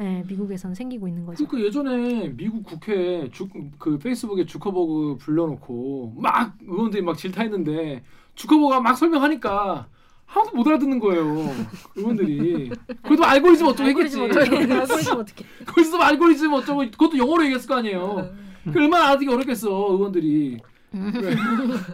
예, 0.00 0.24
미국에선 0.26 0.74
생기고 0.74 1.08
있는 1.08 1.24
거죠. 1.24 1.46
그러니까 1.46 1.68
예전에 1.68 2.28
미국 2.30 2.64
국회 2.64 3.30
주, 3.30 3.48
그 3.78 3.98
페이스북에 3.98 4.44
주커버그 4.44 5.18
불러놓고 5.20 6.14
막 6.16 6.56
의원들이 6.66 7.02
막 7.02 7.16
질타했는데 7.16 8.02
주커버가 8.34 8.80
막 8.80 8.96
설명하니까 8.96 9.88
아무도 10.26 10.56
못 10.56 10.66
알아듣는 10.66 10.98
거예요 10.98 11.54
의원들이. 11.94 12.70
그래도 13.02 13.24
알고리즘 13.24 13.66
어쩌고 13.66 13.88
했겠지. 13.90 14.20
알고리즘 14.20 14.40
어떻게? 14.40 14.56
알고리즘 14.76 15.16
어떻게? 15.18 15.44
거기서 15.66 15.98
알고리즘 15.98 16.52
어쩌고 16.52 16.80
그것도 16.90 17.18
영어로 17.18 17.44
얘기했을 17.44 17.68
거 17.68 17.76
아니에요. 17.76 18.32
그 18.72 18.78
얼마나 18.78 19.08
알아듣기 19.08 19.32
어렵겠어 19.32 19.68
의원들이. 19.92 20.58
그래. 20.90 21.36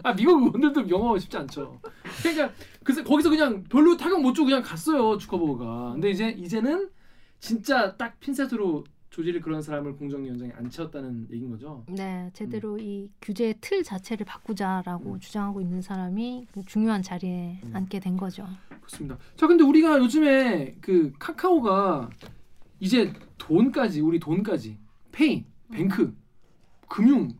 아 0.03 0.13
미국 0.13 0.41
의원들도 0.41 0.89
영어 0.89 1.17
쉽지 1.17 1.37
않죠. 1.37 1.79
그러니까 2.21 2.51
그래서 2.83 3.03
거기서 3.03 3.29
그냥 3.29 3.63
별로 3.69 3.97
타격 3.97 4.21
못 4.21 4.33
주고 4.33 4.45
그냥 4.45 4.61
갔어요 4.61 5.17
주커버그가. 5.17 5.91
근데 5.93 6.11
이제 6.11 6.29
이제는 6.29 6.89
진짜 7.39 7.95
딱 7.97 8.19
핀셋으로 8.19 8.83
조지를 9.11 9.41
그런 9.41 9.61
사람을 9.61 9.97
공정위원장에 9.97 10.53
앉혔다는 10.53 11.27
얘기인 11.31 11.51
거죠. 11.51 11.83
네, 11.89 12.31
제대로 12.33 12.77
이 12.79 13.09
규제 13.21 13.53
틀 13.59 13.83
자체를 13.83 14.25
바꾸자라고 14.25 15.19
주장하고 15.19 15.59
있는 15.61 15.81
사람이 15.81 16.47
그 16.53 16.63
중요한 16.63 17.03
자리에 17.03 17.59
앉게 17.73 17.99
된 17.99 18.15
거죠. 18.15 18.47
그렇습니다. 18.69 19.17
자, 19.35 19.47
근데 19.47 19.65
우리가 19.65 19.99
요즘에 19.99 20.77
그 20.79 21.11
카카오가 21.19 22.09
이제 22.79 23.13
돈까지 23.37 23.99
우리 23.99 24.17
돈까지 24.17 24.77
페이, 25.11 25.45
뱅크, 25.69 26.15
금융, 26.87 27.33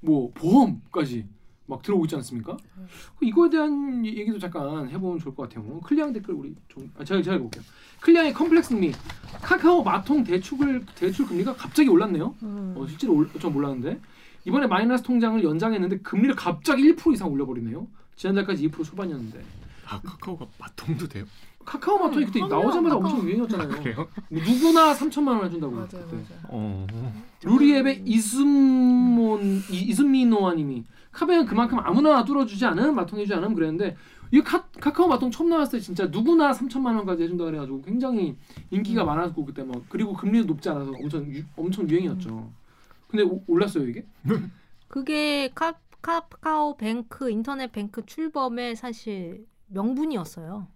뭐 0.00 0.32
보험까지 0.32 1.26
막 1.72 1.82
들어오고 1.82 2.04
있지 2.04 2.14
않습니까? 2.16 2.56
이거에 3.20 3.50
대한 3.50 4.04
얘기도 4.04 4.38
잠깐 4.38 4.88
해보면 4.88 5.18
좋을 5.18 5.34
것 5.34 5.48
같아요. 5.48 5.80
클리앙 5.80 6.12
댓글 6.12 6.34
우리 6.34 6.54
좀 6.68 6.90
아, 6.98 7.04
제가 7.04 7.22
제가 7.22 7.36
해볼게요. 7.36 7.62
클리앙의 8.00 8.32
컴플렉스 8.34 8.74
미 8.74 8.92
카카오 9.42 9.82
마통 9.82 10.22
대출 10.24 10.84
대출 10.94 11.26
금리가 11.26 11.54
갑자기 11.54 11.88
올랐네요. 11.88 12.34
어, 12.42 12.86
실제로 12.88 13.14
올, 13.14 13.28
전 13.40 13.52
몰랐는데 13.52 13.98
이번에 14.44 14.66
마이너스 14.66 15.02
통장을 15.02 15.42
연장했는데 15.42 15.98
금리를 15.98 16.34
갑자기 16.36 16.92
1% 16.94 17.14
이상 17.14 17.30
올려버리네요. 17.32 17.86
지난달까지 18.16 18.68
2% 18.68 18.84
초반이었는데 18.84 19.42
아 19.88 20.00
카카오가 20.00 20.46
마통도 20.58 21.08
돼요? 21.08 21.24
카카오 21.64 21.96
마통이 21.98 22.26
그때 22.26 22.40
그럼요. 22.40 22.54
나오자마자 22.62 22.96
카카오. 22.96 23.10
엄청 23.12 23.26
유행이었잖아요. 23.28 23.68
그래요? 23.68 24.08
뭐 24.30 24.42
누구나 24.42 24.94
3천만 24.94 25.28
원 25.38 25.44
해준다고 25.44 25.72
맞아요, 25.72 25.86
그때. 25.90 26.16
맞아요. 26.16 26.40
어. 26.48 26.86
루리웹의 27.44 28.02
이순몬 28.04 29.62
이- 29.70 29.76
이순미노아님이 29.90 30.84
카뱅은 31.12 31.46
그만큼 31.46 31.78
아무나 31.80 32.24
뚫어주지 32.24 32.64
않음 32.66 32.94
마통해주지 32.94 33.34
않음 33.34 33.54
그랬는데 33.54 33.96
이 34.30 34.40
카, 34.40 34.64
카카오 34.80 35.08
마통 35.08 35.30
처음 35.30 35.50
나왔을 35.50 35.78
때 35.78 35.84
진짜 35.84 36.06
누구나 36.06 36.52
3천만 36.52 36.96
원까지 36.96 37.24
해준다 37.24 37.44
그래가지고 37.44 37.82
굉장히 37.82 38.36
인기가 38.70 39.04
많았고 39.04 39.44
그때 39.44 39.62
뭐 39.62 39.84
그리고 39.90 40.14
금리도 40.14 40.46
높지 40.46 40.70
않아서 40.70 40.90
엄청 40.90 41.26
유, 41.34 41.42
엄청 41.56 41.88
유행이었죠. 41.88 42.50
근데 43.08 43.24
오- 43.24 43.42
올랐어요 43.46 43.86
이게? 43.86 44.06
그게 44.88 45.50
카, 45.54 45.74
카카오 46.00 46.76
뱅크 46.76 47.30
인터넷 47.30 47.70
뱅크 47.72 48.04
출범의 48.06 48.76
사실 48.76 49.46
명분이었어요. 49.68 50.66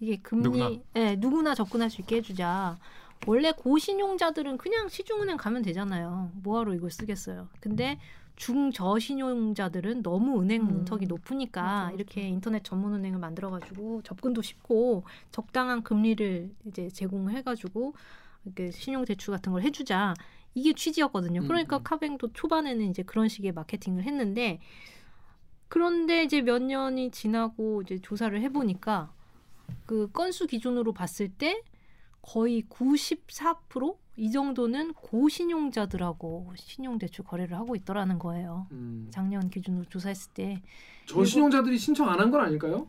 이게 0.00 0.16
금리 0.18 0.44
누구나. 0.44 0.70
예, 0.96 1.16
누구나 1.16 1.54
접근할 1.54 1.90
수 1.90 2.00
있게 2.00 2.16
해주자. 2.16 2.78
원래 3.26 3.52
고신용자들은 3.52 4.58
그냥 4.58 4.88
시중은행 4.88 5.36
가면 5.36 5.62
되잖아요. 5.62 6.30
뭐하러 6.34 6.74
이걸 6.74 6.90
쓰겠어요. 6.90 7.48
근데 7.60 7.98
중저신용자들은 8.38 10.02
너무 10.02 10.40
은행 10.40 10.62
음. 10.62 10.66
문턱이 10.68 11.06
높으니까 11.06 11.62
맞아, 11.62 11.82
맞아. 11.84 11.90
이렇게 11.94 12.28
인터넷 12.28 12.62
전문 12.62 12.94
은행을 12.94 13.18
만들어가지고 13.18 14.02
접근도 14.02 14.42
쉽고 14.42 15.02
적당한 15.32 15.82
금리를 15.82 16.54
이제 16.66 16.88
제공해가지고 16.88 17.94
이렇게 18.44 18.70
신용 18.70 19.04
대출 19.04 19.32
같은 19.34 19.52
걸 19.52 19.62
해주자 19.62 20.14
이게 20.54 20.72
취지였거든요. 20.72 21.40
음, 21.42 21.48
그러니까 21.48 21.78
음. 21.78 21.82
카뱅도 21.82 22.32
초반에는 22.32 22.88
이제 22.88 23.02
그런 23.02 23.28
식의 23.28 23.52
마케팅을 23.52 24.04
했는데 24.04 24.60
그런데 25.66 26.22
이제 26.22 26.40
몇 26.40 26.62
년이 26.62 27.10
지나고 27.10 27.82
이제 27.82 27.98
조사를 27.98 28.40
해보니까 28.40 29.12
그 29.84 30.10
건수 30.12 30.46
기준으로 30.46 30.92
봤을 30.92 31.28
때 31.28 31.60
거의 32.22 32.62
94% 32.68 33.96
이 34.18 34.32
정도는 34.32 34.94
고신용자들하고 34.94 36.52
신용대출 36.56 37.24
거래를 37.24 37.56
하고 37.56 37.76
있더라는 37.76 38.18
거예요. 38.18 38.66
음. 38.72 39.06
작년 39.10 39.48
기준으로 39.48 39.84
조사했을 39.84 40.32
때 40.34 40.60
저신용자들이 41.06 41.78
신청 41.78 42.08
안 42.10 42.18
한 42.18 42.30
건 42.32 42.40
아닐까요? 42.40 42.88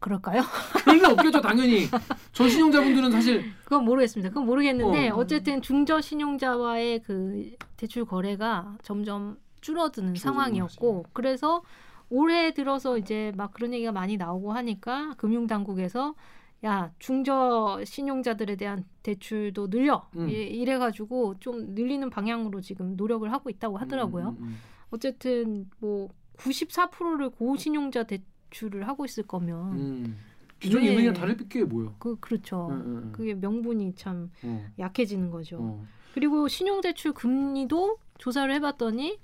그럴까요? 0.00 0.42
그럴 0.82 0.96
리 0.98 1.04
없겠죠 1.04 1.40
당연히. 1.40 1.86
저신용자분들은 2.32 3.12
사실 3.12 3.44
그건 3.62 3.84
모르겠습니다. 3.84 4.30
그건 4.30 4.46
모르겠는데 4.46 5.10
어. 5.10 5.18
어. 5.18 5.26
쨌든 5.26 5.62
중저 5.62 6.00
신용자와의 6.00 7.02
그 7.04 7.52
대출 7.76 8.04
거래가 8.04 8.76
점점 8.82 9.38
줄어드는 9.60 10.14
줄어드는 10.14 10.16
상황이었고 10.16 11.06
그래서 11.12 11.62
올해 12.10 12.52
들어서 12.52 12.98
이제 12.98 13.32
막 13.36 13.52
그런 13.54 13.72
얘기가 13.72 13.92
많이 13.92 14.16
나오고 14.16 14.52
하니까 14.52 15.14
금융 15.16 15.46
당국에서 15.46 16.16
야 16.64 16.92
중저 17.00 17.80
신용자들에 17.84 18.54
대한 18.56 18.84
대출도 19.02 19.68
늘려 19.70 20.08
음. 20.16 20.28
이- 20.28 20.32
이래 20.32 20.78
가지고 20.78 21.38
좀 21.40 21.74
늘리는 21.74 22.08
방향으로 22.08 22.60
지금 22.60 22.96
노력을 22.96 23.30
하고 23.32 23.50
있다고 23.50 23.78
하더라고요. 23.78 24.28
음, 24.28 24.36
음, 24.38 24.44
음. 24.44 24.56
어쨌든 24.90 25.68
뭐 25.80 26.08
94%를 26.36 27.30
고신용자 27.30 28.04
대출을 28.04 28.86
하고 28.86 29.04
있을 29.04 29.26
거면 29.26 29.72
음. 29.72 30.16
기존 30.60 30.82
왜- 30.82 30.90
은행이랑 30.90 31.14
다를 31.14 31.36
게 31.48 31.64
뭐예요? 31.64 31.96
그 31.98 32.14
그렇죠. 32.20 32.68
음, 32.68 32.74
음, 32.74 32.96
음. 33.06 33.12
그게 33.12 33.34
명분이 33.34 33.94
참 33.96 34.30
어, 34.44 34.64
약해지는 34.78 35.30
거죠. 35.30 35.58
어. 35.60 35.84
그리고 36.14 36.46
신용대출 36.46 37.12
금리도 37.14 37.98
조사를 38.18 38.52
해봤더니 38.54 39.18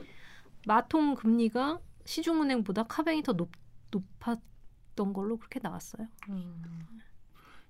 마통 0.66 1.14
금리가 1.14 1.78
시중은행보다 2.04 2.84
카뱅이 2.84 3.22
더 3.22 3.34
높, 3.34 3.50
높았던 3.92 5.12
걸로 5.12 5.36
그렇게 5.36 5.60
나왔어요. 5.62 6.08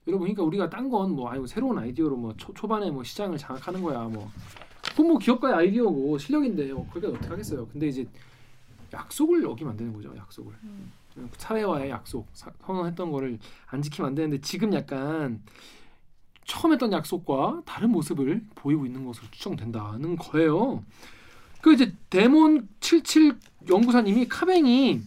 여러분 0.08 0.20
그러니까 0.26 0.42
우리가 0.42 0.70
딴 0.70 0.88
건 0.90 1.10
뭐 1.14 1.30
아이고 1.30 1.46
새로운 1.46 1.78
아이디어로 1.78 2.16
뭐 2.16 2.34
초, 2.36 2.52
초반에 2.54 2.90
뭐 2.90 3.04
시장을 3.04 3.36
장악하는 3.38 3.82
거야 3.82 4.00
뭐. 4.04 4.30
그건 4.90 5.08
뭐 5.08 5.18
기업가의 5.18 5.54
아이디어고 5.54 6.18
실력인데 6.18 6.70
요 6.70 6.84
그게 6.92 7.06
어떻게 7.06 7.26
하겠어요. 7.28 7.66
근데 7.68 7.88
이제 7.88 8.06
약속을 8.92 9.44
어기면 9.46 9.72
안 9.72 9.76
되는 9.76 9.92
거죠 9.92 10.14
약속을. 10.16 10.52
사회와의 11.36 11.90
약속 11.90 12.26
사, 12.32 12.50
선언했던 12.64 13.10
거를 13.12 13.38
안 13.66 13.82
지키면 13.82 14.08
안 14.08 14.14
되는데 14.14 14.40
지금 14.40 14.72
약간 14.72 15.42
처음 16.46 16.72
했던 16.72 16.92
약속과 16.92 17.62
다른 17.66 17.90
모습을 17.90 18.42
보이고 18.54 18.86
있는 18.86 19.04
것으로 19.04 19.26
추정된다는 19.30 20.16
거예요. 20.16 20.82
그 21.60 21.72
이제 21.74 21.92
데몬 22.08 22.68
77 22.80 23.36
연구사님이 23.68 24.28
카뱅이 24.28 25.00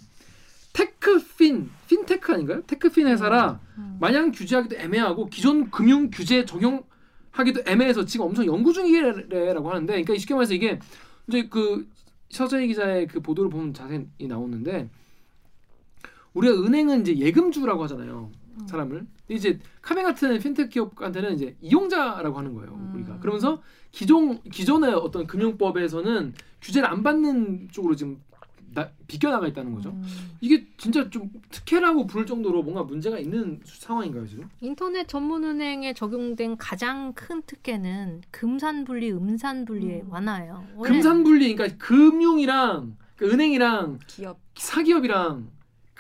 테크핀 0.74 1.70
핀테크 1.88 2.34
아닌가요? 2.34 2.62
테크핀 2.64 3.08
회사라 3.08 3.60
마냥 4.00 4.32
규제하기도 4.32 4.78
애매하고 4.78 5.28
기존 5.28 5.70
금융 5.70 6.10
규제 6.10 6.46
적용하기도 6.46 7.64
애매해서 7.66 8.06
지금 8.06 8.28
엄청 8.28 8.46
연구 8.46 8.74
중이래라고 8.74 9.70
하는데, 9.70 9.94
그러니까 9.94 10.18
쉽게 10.18 10.34
말해서 10.34 10.54
이게 10.54 10.80
이제 11.28 11.48
그 11.50 11.88
서정희 12.30 12.68
기자의 12.68 13.08
그 13.08 13.20
보도를 13.20 13.50
보면 13.50 13.74
자세히 13.74 14.08
나오는데 14.20 14.90
우리가 16.34 16.56
은행은 16.56 17.02
이제 17.02 17.18
예금주라고 17.18 17.84
하잖아요. 17.84 18.32
사람을. 18.68 19.00
근데 19.00 19.34
이제 19.36 19.60
카뱅 19.82 20.04
같은 20.06 20.40
핀테크 20.40 20.70
기업한테는 20.70 21.36
이제 21.36 21.56
이용자라고 21.62 22.38
하는 22.38 22.54
거예요. 22.54 22.92
우리가. 22.94 23.20
그러면서 23.20 23.62
기존 23.92 24.42
기존의 24.44 24.94
어떤 24.94 25.28
금융법에서는 25.28 26.34
규제를 26.62 26.88
안 26.88 27.04
받는 27.04 27.70
쪽으로 27.72 27.96
지금 27.96 28.22
나, 28.74 28.90
비껴나가 29.08 29.48
있다는 29.48 29.74
거죠. 29.74 29.96
이게 30.40 30.66
진짜 30.78 31.10
좀 31.10 31.30
특혜라고 31.50 32.08
부를 32.08 32.26
정도로 32.26 32.64
뭔가 32.64 32.84
문제가 32.84 33.20
있는 33.20 33.60
상황인가요 33.66 34.28
지금? 34.28 34.50
인터넷 34.62 35.08
전문은행에 35.08 35.94
적용된 35.94 36.58
가장 36.58 37.14
큰 37.14 37.42
특혜는 37.42 38.22
금산분리, 38.32 39.12
음산분리의 39.12 40.06
완화예요. 40.10 40.66
원래 40.76 40.94
금산분리 40.94 41.56
그러니까 41.56 41.78
금융이랑 41.86 42.96
그러니까 43.16 43.36
은행이랑 43.36 44.00
기업 44.08 44.40
사기업이랑 44.56 45.50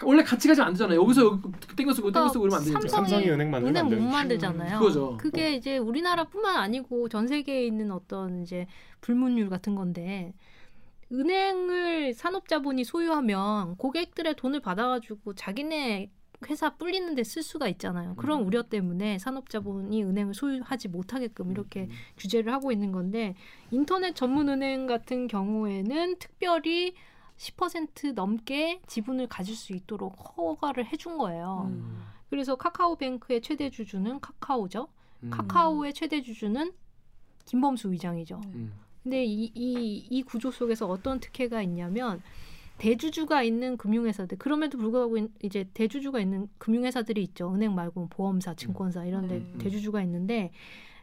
원래 0.03 0.23
같이 0.23 0.47
가지 0.47 0.61
안 0.61 0.73
되잖아요. 0.73 1.01
여기서 1.01 1.25
여기 1.25 1.75
땡겨 1.75 1.93
쓰고 1.93 2.11
땡겨 2.11 2.29
쓰고 2.29 2.41
그러면 2.41 2.59
안 2.59 2.65
되죠. 2.65 2.87
삼성이 2.87 3.29
은행 3.29 3.51
못 3.51 3.99
만들잖아요. 4.01 4.79
그거죠. 4.79 5.17
그게 5.19 5.55
이제 5.55 5.77
우리나라뿐만 5.77 6.55
아니고 6.55 7.09
전 7.09 7.27
세계에 7.27 7.65
있는 7.65 7.91
어떤 7.91 8.41
이제 8.41 8.65
불문율 9.01 9.49
같은 9.49 9.75
건데 9.75 10.33
은행을 11.11 12.13
산업자본이 12.13 12.83
소유하면 12.83 13.75
고객들의 13.77 14.35
돈을 14.35 14.59
받아가지고 14.61 15.33
자기네 15.35 16.09
회사 16.49 16.75
불리는 16.75 17.13
데 17.15 17.23
쓸 17.23 17.43
수가 17.43 17.67
있잖아요. 17.67 18.15
그런 18.15 18.41
우려 18.41 18.63
때문에 18.63 19.19
산업자본이 19.19 20.03
은행을 20.03 20.33
소유하지 20.33 20.87
못하게끔 20.87 21.51
이렇게 21.51 21.87
규제를 22.17 22.51
하고 22.51 22.71
있는 22.71 22.91
건데 22.91 23.35
인터넷 23.69 24.15
전문 24.15 24.49
은행 24.49 24.87
같은 24.87 25.27
경우에는 25.27 26.15
특별히 26.17 26.93
10% 27.37 28.13
넘게 28.13 28.81
지분을 28.87 29.27
가질 29.27 29.55
수 29.55 29.73
있도록 29.73 30.15
허가를 30.37 30.85
해준 30.87 31.17
거예요. 31.17 31.71
그래서 32.29 32.55
카카오뱅크의 32.55 33.41
최대 33.41 33.69
주주는 33.69 34.19
카카오죠. 34.19 34.87
음. 35.23 35.29
카카오의 35.29 35.93
최대 35.93 36.21
주주는 36.21 36.71
김범수 37.45 37.89
의장이죠. 37.91 38.41
음. 39.01 39.03
근데 39.03 39.25
이, 39.25 39.51
이, 39.55 40.05
이 40.09 40.23
구조 40.23 40.51
속에서 40.51 40.87
어떤 40.87 41.19
특혜가 41.19 41.61
있냐면 41.63 42.21
대주주가 42.77 43.43
있는 43.43 43.77
금융회사들 43.77 44.37
그럼에도 44.37 44.77
불구하고 44.77 45.17
인- 45.17 45.33
이제 45.43 45.67
대주주가 45.73 46.19
있는 46.19 46.47
금융회사들이 46.57 47.21
있죠. 47.23 47.53
은행 47.53 47.75
말고 47.75 48.07
보험사, 48.09 48.55
증권사 48.55 49.05
이런데 49.05 49.35
음. 49.37 49.59
대주주가 49.59 50.01
있는데 50.03 50.51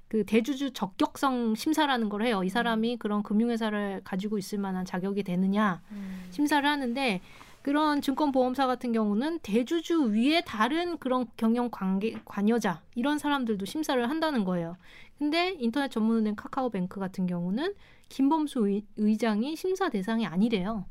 그 0.09 0.25
대주주 0.25 0.73
적격성 0.73 1.55
심사라는 1.55 2.09
걸 2.09 2.23
해요. 2.23 2.43
이 2.43 2.49
사람이 2.49 2.97
그런 2.97 3.23
금융회사를 3.23 4.01
가지고 4.05 4.39
있을 4.39 4.59
만한 4.59 4.85
자격이 4.85 5.23
되느냐 5.23 5.83
심사를 6.31 6.67
하는데 6.67 7.21
그런 7.63 8.01
증권보험사 8.01 8.67
같은 8.67 8.93
경우는 8.93 9.41
대주주 9.41 10.13
위에 10.13 10.41
다른 10.41 10.97
그런 10.97 11.27
경영 11.37 11.69
관계 11.71 12.17
관여자 12.25 12.81
이런 12.95 13.19
사람들도 13.19 13.67
심사를 13.67 14.09
한다는 14.09 14.45
거예요. 14.45 14.77
근데 15.19 15.57
인터넷 15.59 15.91
전문은행 15.91 16.37
카카오뱅크 16.37 17.01
같은 17.01 17.27
경우는 17.27 17.75
김범수 18.09 18.69
의, 18.69 18.85
의장이 18.97 19.57
심사 19.57 19.89
대상이 19.89 20.27
아니래요. 20.27 20.87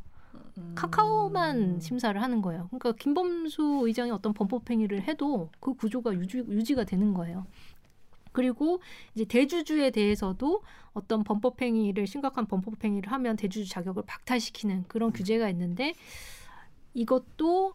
카카오만 0.76 1.80
심사를 1.80 2.20
하는 2.22 2.42
거예요. 2.42 2.68
그러니까 2.68 2.92
김범수 2.94 3.82
의장이 3.84 4.12
어떤 4.12 4.34
범법 4.34 4.70
행위를 4.70 5.08
해도 5.08 5.50
그 5.60 5.74
구조가 5.74 6.14
유지, 6.16 6.40
유지가 6.40 6.84
되는 6.84 7.14
거예요. 7.14 7.46
그리고 8.32 8.82
이제 9.16 9.26
대주주에 9.26 9.92
대해서도 9.92 10.62
어떤 10.94 11.24
범법 11.24 11.62
행위를 11.62 12.06
심각한 12.06 12.46
범법 12.46 12.84
행위를 12.84 13.12
하면 13.12 13.36
대주주 13.36 13.70
자격을 13.70 14.04
박탈시키는 14.06 14.86
그런 14.88 15.12
규제가 15.12 15.50
있는데 15.50 15.94
이것도 16.94 17.74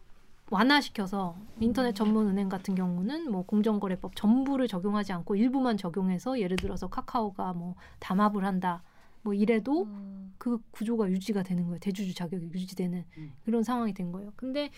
완화시켜서 0.53 1.35
인터넷 1.59 1.93
전문 1.93 2.27
은행 2.27 2.47
같은 2.47 2.75
경우는 2.75 3.31
뭐 3.31 3.43
공정거래법 3.45 4.15
전부를 4.15 4.67
적용하지 4.67 5.11
않고 5.11 5.35
일부만 5.35 5.77
적용해서 5.77 6.39
예를 6.39 6.57
들어서 6.57 6.87
카카오가 6.87 7.53
뭐 7.53 7.75
담합을 7.99 8.45
한다 8.45 8.83
뭐 9.23 9.33
이래도 9.33 9.87
그 10.37 10.59
구조가 10.71 11.09
유지가 11.09 11.43
되는 11.43 11.63
거예요. 11.65 11.79
대주주 11.79 12.13
자격이 12.13 12.51
유지되는 12.53 13.05
그런 13.45 13.63
상황이 13.63 13.93
된 13.93 14.11
거예요. 14.11 14.31
근데 14.35 14.69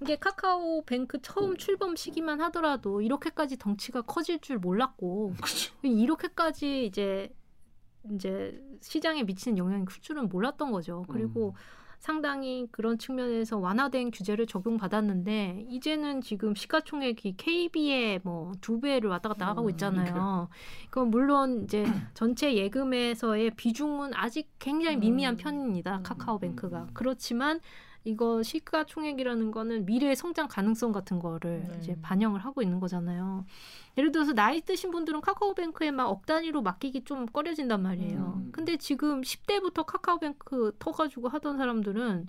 이게 0.00 0.16
카카오 0.16 0.82
뱅크 0.82 1.20
처음 1.22 1.56
출범 1.56 1.96
시기만 1.96 2.40
하더라도 2.42 3.02
이렇게까지 3.02 3.58
덩치가 3.58 4.02
커질 4.02 4.40
줄 4.40 4.58
몰랐고 4.58 5.34
이렇게까지 5.82 6.86
이제 6.86 7.34
이제 8.12 8.62
시장에 8.80 9.24
미치는 9.24 9.58
영향이 9.58 9.84
클 9.84 10.00
줄은 10.00 10.28
몰랐던 10.28 10.70
거죠. 10.70 11.04
그리고 11.08 11.54
상당히 11.98 12.66
그런 12.70 12.96
측면에서 12.98 13.58
완화된 13.58 14.10
규제를 14.12 14.46
적용받았는데 14.46 15.66
이제는 15.68 16.20
지금 16.20 16.54
시가총액이 16.54 17.34
KB의 17.36 18.20
뭐 18.22 18.52
두 18.60 18.80
배를 18.80 19.10
왔다 19.10 19.28
갔다 19.28 19.46
하고 19.48 19.68
있잖아요. 19.70 20.48
그건 20.90 21.10
물론 21.10 21.64
이제 21.64 21.84
전체 22.14 22.54
예금에서의 22.54 23.50
비중은 23.56 24.12
아직 24.14 24.48
굉장히 24.58 24.96
미미한 24.96 25.36
편입니다. 25.36 26.00
카카오뱅크가 26.02 26.88
그렇지만 26.94 27.60
이거 28.04 28.42
시가총액이라는 28.42 29.50
거는 29.50 29.84
미래의 29.84 30.16
성장 30.16 30.48
가능성 30.48 30.92
같은 30.92 31.18
거를 31.18 31.68
이제 31.78 31.96
반영을 32.00 32.40
하고 32.40 32.62
있는 32.62 32.80
거잖아요. 32.80 33.44
예를 33.98 34.12
들어서 34.12 34.32
나이 34.32 34.60
드신 34.60 34.90
분들은 34.90 35.20
카카오뱅크에 35.20 35.90
막 35.90 36.08
억 36.08 36.24
단위로 36.24 36.62
맡기기 36.62 37.04
좀 37.04 37.26
꺼려진단 37.26 37.82
말이에요. 37.82 38.44
근데 38.52 38.76
지금 38.76 39.20
10대부터 39.20 39.84
카카오뱅크 39.84 40.76
터가지고 40.78 41.28
하던 41.28 41.58
사람들은 41.58 42.28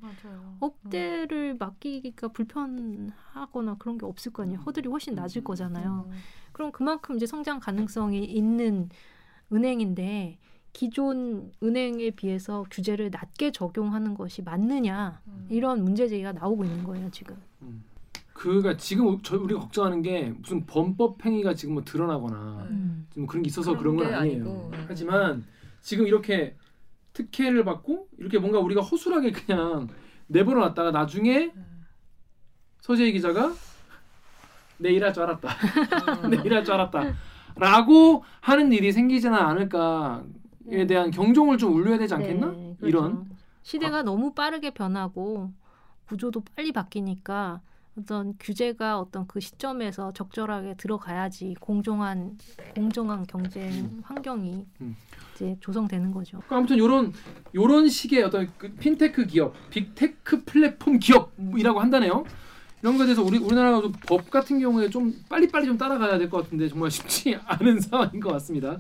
억대를 0.60 1.56
맡기기가 1.58 2.30
불편하거나 2.30 3.76
그런 3.80 3.98
게 3.98 4.06
없을 4.06 4.34
거 4.34 4.44
아니에요. 4.44 4.60
허들이 4.62 4.90
훨씬 4.90 5.16
낮을 5.16 5.44
거잖아요. 5.44 6.10
그럼 6.52 6.72
그만큼 6.72 7.16
이제 7.16 7.26
성장 7.26 7.60
가능성이 7.60 8.26
있는 8.26 8.90
은행인데 9.54 10.40
기존 10.74 11.52
은행에 11.62 12.12
비해서 12.12 12.66
규제를 12.72 13.10
낮게 13.12 13.52
적용하는 13.52 14.16
것이 14.16 14.42
맞느냐 14.42 15.22
이런 15.50 15.84
문제 15.84 16.08
제기가 16.08 16.32
나오고 16.32 16.64
있는 16.64 16.84
거예요 16.84 17.10
지금. 17.12 17.36
그가 18.34 18.78
지금 18.78 19.20
저 19.22 19.38
우리가 19.38 19.60
걱정하는 19.60 20.02
게 20.02 20.34
무슨 20.40 20.66
범법 20.66 21.26
행위가 21.26 21.54
지금 21.54 21.74
뭐 21.74 21.84
드러나거나 21.84 22.70
좀 23.10 23.28
그런 23.28 23.44
게 23.44 23.48
있어서 23.48 23.78
그런 23.78 23.98
그런 23.98 24.10
건게 24.10 24.14
아니에요. 24.14 24.44
아니고, 24.44 24.70
네. 24.72 24.86
하지만 24.88 25.46
지금 25.82 26.08
이렇게 26.08 26.56
특혜를 27.12 27.66
받고 27.66 28.08
이렇게 28.18 28.40
뭔가 28.40 28.60
우리가 28.60 28.82
허술하게 28.82 29.32
그냥 29.32 29.90
내버려 30.28 30.62
놨다가 30.62 30.92
나중에 30.92 31.52
서재희 32.80 33.12
기자가 33.12 33.54
내 34.78 34.92
일할 34.92 35.14
줄 35.14 35.24
알았다. 35.24 35.50
내 36.30 36.38
일할 36.38 36.64
줄 36.64 36.76
알았다. 36.76 37.14
라고 37.56 38.24
하는 38.40 38.72
일이 38.72 38.94
생기지는 38.94 39.38
않을까 39.38 40.24
에 40.72 40.86
대한 40.88 41.12
경종을 41.12 41.58
좀 41.58 41.74
울려야 41.76 41.98
되지 41.98 42.14
않겠나? 42.14 42.48
네, 42.48 42.76
그렇죠. 42.80 42.88
이런 42.88 43.30
시대가 43.64 44.04
너무 44.04 44.34
빠르게 44.34 44.72
변하고 44.72 45.52
구조도 46.08 46.44
빨리 46.56 46.72
바뀌니까 46.72 47.62
어떤 47.98 48.36
규제가 48.40 49.00
어떤 49.00 49.28
그 49.28 49.40
시점에서 49.40 50.14
적절하게 50.14 50.76
들어가야지 50.76 51.56
공정한 51.60 52.38
공정한 52.76 53.26
경쟁 53.28 54.00
환경이 54.04 54.66
음. 54.82 54.96
이제 55.36 55.58
조성되는 55.60 56.12
거죠. 56.12 56.42
아무튼 56.50 56.78
요런 56.78 57.14
요런 57.56 57.90
식의 57.90 58.24
어떤 58.24 58.50
그 58.58 58.72
핀테크 58.74 59.26
기업, 59.26 59.54
빅테크 59.70 60.44
플랫폼 60.46 61.00
기업이라고 61.00 61.80
한다네요. 61.80 62.24
이런 62.82 62.96
거에 62.98 63.06
대해서 63.08 63.22
우리 63.24 63.38
우리나라가 63.38 63.82
좀 63.82 63.92
법 64.08 64.30
같은 64.30 64.60
경우에 64.60 64.90
좀 64.90 65.14
빨리빨리 65.30 65.66
좀 65.66 65.78
따라가야 65.78 66.18
될 66.18 66.30
것 66.30 66.44
같은데 66.44 66.70
정말 66.70 66.90
쉽지 66.92 67.38
않은 67.46 67.82
상황인 67.82 68.20
것 68.22 68.32
같습니다. 68.34 68.78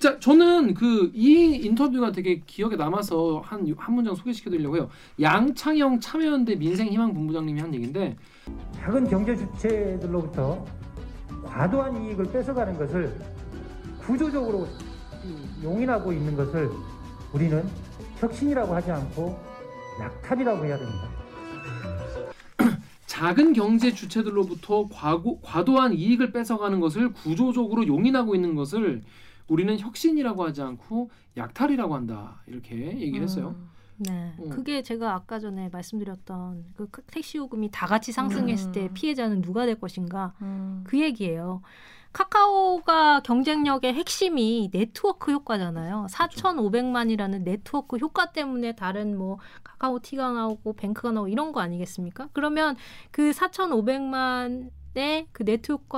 자, 0.00 0.18
저는 0.18 0.72
그 0.72 1.10
이 1.14 1.56
인터뷰가 1.62 2.10
되게 2.10 2.40
기억에 2.46 2.74
남아서 2.76 3.42
한 3.44 3.60
한 3.76 3.94
문장 3.94 4.14
소개시켜 4.14 4.48
드리려고요. 4.48 4.88
양창영 5.20 6.00
참여연대 6.00 6.54
민생희망 6.56 7.12
본부장님이 7.12 7.60
한 7.60 7.74
얘기인데 7.74 8.16
작은 8.72 9.08
경제 9.10 9.36
주체들로부터 9.36 10.64
과도한 11.44 12.02
이익을 12.02 12.32
뺏어가는 12.32 12.78
것을 12.78 13.14
구조적으로 13.98 14.66
이 15.22 15.64
용인하고 15.64 16.12
있는 16.14 16.34
것을 16.34 16.70
우리는 17.34 17.62
혁신이라고 18.20 18.74
하지 18.74 18.90
않고 18.90 19.38
약탈이라고 20.00 20.64
해야 20.64 20.78
됩니다. 20.78 21.08
작은 23.06 23.52
경제 23.52 23.92
주체들로부터 23.92 24.88
과고, 24.90 25.40
과도한 25.42 25.92
이익을 25.92 26.32
뺏어가는 26.32 26.80
것을 26.80 27.12
구조적으로 27.12 27.86
용인하고 27.86 28.34
있는 28.34 28.54
것을 28.54 29.02
우리는 29.50 29.78
혁신이라고 29.78 30.44
하지 30.44 30.62
않고 30.62 31.10
약탈이라고 31.36 31.94
한다 31.94 32.40
이렇게 32.46 32.76
얘기를 32.76 33.22
했어요. 33.22 33.56
네, 33.96 34.32
어. 34.38 34.48
그게 34.48 34.82
제가 34.82 35.14
아까 35.14 35.38
전에 35.40 35.68
말씀드렸던 35.70 36.64
그 36.76 36.88
택시 37.08 37.36
요금이 37.36 37.70
다 37.70 37.86
같이 37.86 38.12
상승했을 38.12 38.72
때 38.72 38.88
피해자는 38.94 39.42
누가 39.42 39.66
될 39.66 39.78
것인가 39.78 40.32
그 40.84 40.98
얘기예요. 41.00 41.60
카카오가 42.12 43.20
경쟁력의 43.20 43.94
핵심이 43.94 44.68
네트워크 44.72 45.32
효과잖아요. 45.32 46.06
4,500만이라는 46.10 47.42
네트워크 47.42 47.98
효과 47.98 48.32
때문에 48.32 48.74
다른 48.74 49.16
뭐 49.16 49.38
카카오티가 49.62 50.32
나오고 50.32 50.72
뱅크가 50.72 51.12
나오고 51.12 51.28
이런 51.28 51.52
거 51.52 51.60
아니겠습니까? 51.60 52.28
그러면 52.32 52.76
그 53.12 53.30
4,500만 53.30 54.70
그 55.32 55.44
네트워크 55.44 55.96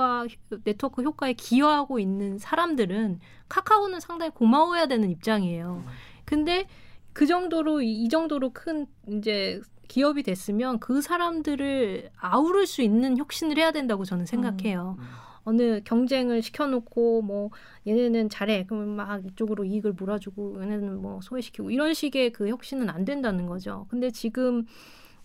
네트워크 0.63 1.01
효과에 1.01 1.33
기여하고 1.33 1.99
있는 1.99 2.37
사람들은 2.37 3.19
카카오는 3.49 3.99
상당히 3.99 4.31
고마워해야 4.31 4.87
되는 4.87 5.09
입장이에요. 5.09 5.83
근데 6.25 6.67
그 7.13 7.25
정도로 7.25 7.81
이 7.81 8.07
정도로 8.09 8.51
큰 8.53 8.87
이제 9.07 9.61
기업이 9.87 10.23
됐으면 10.23 10.79
그 10.79 11.01
사람들을 11.01 12.09
아우를 12.17 12.65
수 12.65 12.81
있는 12.81 13.17
혁신을 13.17 13.57
해야 13.57 13.71
된다고 13.71 14.05
저는 14.05 14.25
생각해요. 14.25 14.97
어느 15.45 15.81
경쟁을 15.83 16.41
시켜놓고 16.41 17.21
뭐 17.21 17.49
얘네는 17.85 18.29
잘해 18.29 18.65
그러면 18.65 18.95
막 18.95 19.25
이쪽으로 19.25 19.65
이익을 19.65 19.91
몰아주고 19.91 20.61
얘네는 20.63 21.01
뭐 21.01 21.19
소외시키고 21.21 21.69
이런 21.69 21.93
식의 21.93 22.31
그 22.31 22.47
혁신은 22.47 22.89
안 22.89 23.03
된다는 23.03 23.45
거죠. 23.45 23.85
근데 23.89 24.09
지금 24.09 24.65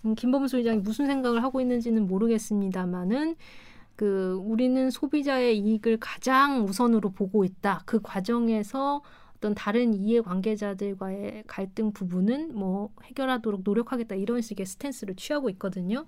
음, 0.05 0.15
김범수 0.15 0.59
의장이 0.59 0.79
무슨 0.79 1.07
생각을 1.07 1.43
하고 1.43 1.61
있는지는 1.61 2.07
모르겠습니다만은 2.07 3.37
그 3.97 4.41
우리는 4.45 4.91
소비자의 4.91 5.59
이익을 5.59 5.99
가장 5.99 6.65
우선으로 6.65 7.11
보고 7.11 7.45
있다. 7.45 7.83
그 7.85 8.01
과정에서 8.01 9.03
어떤 9.37 9.55
다른 9.55 9.95
이해 9.95 10.21
관계자들과의 10.21 11.45
갈등 11.47 11.93
부분은 11.93 12.55
뭐 12.55 12.91
해결하도록 13.05 13.63
노력하겠다 13.65 14.15
이런 14.17 14.41
식의 14.41 14.67
스탠스를 14.67 15.15
취하고 15.17 15.49
있거든요. 15.51 16.07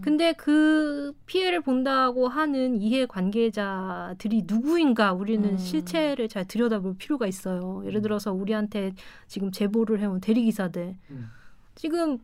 근데 0.00 0.32
그 0.32 1.14
피해를 1.26 1.60
본다고 1.60 2.28
하는 2.28 2.80
이해 2.80 3.04
관계자들이 3.04 4.44
누구인가 4.46 5.12
우리는 5.12 5.50
음. 5.50 5.58
실체를 5.58 6.28
잘 6.28 6.46
들여다볼 6.46 6.96
필요가 6.96 7.26
있어요. 7.26 7.82
예를 7.84 8.00
들어서 8.00 8.32
우리한테 8.32 8.92
지금 9.26 9.52
제보를 9.52 10.00
해온 10.00 10.20
대리기사들 10.20 10.96
음. 11.10 11.28
지금 11.74 12.18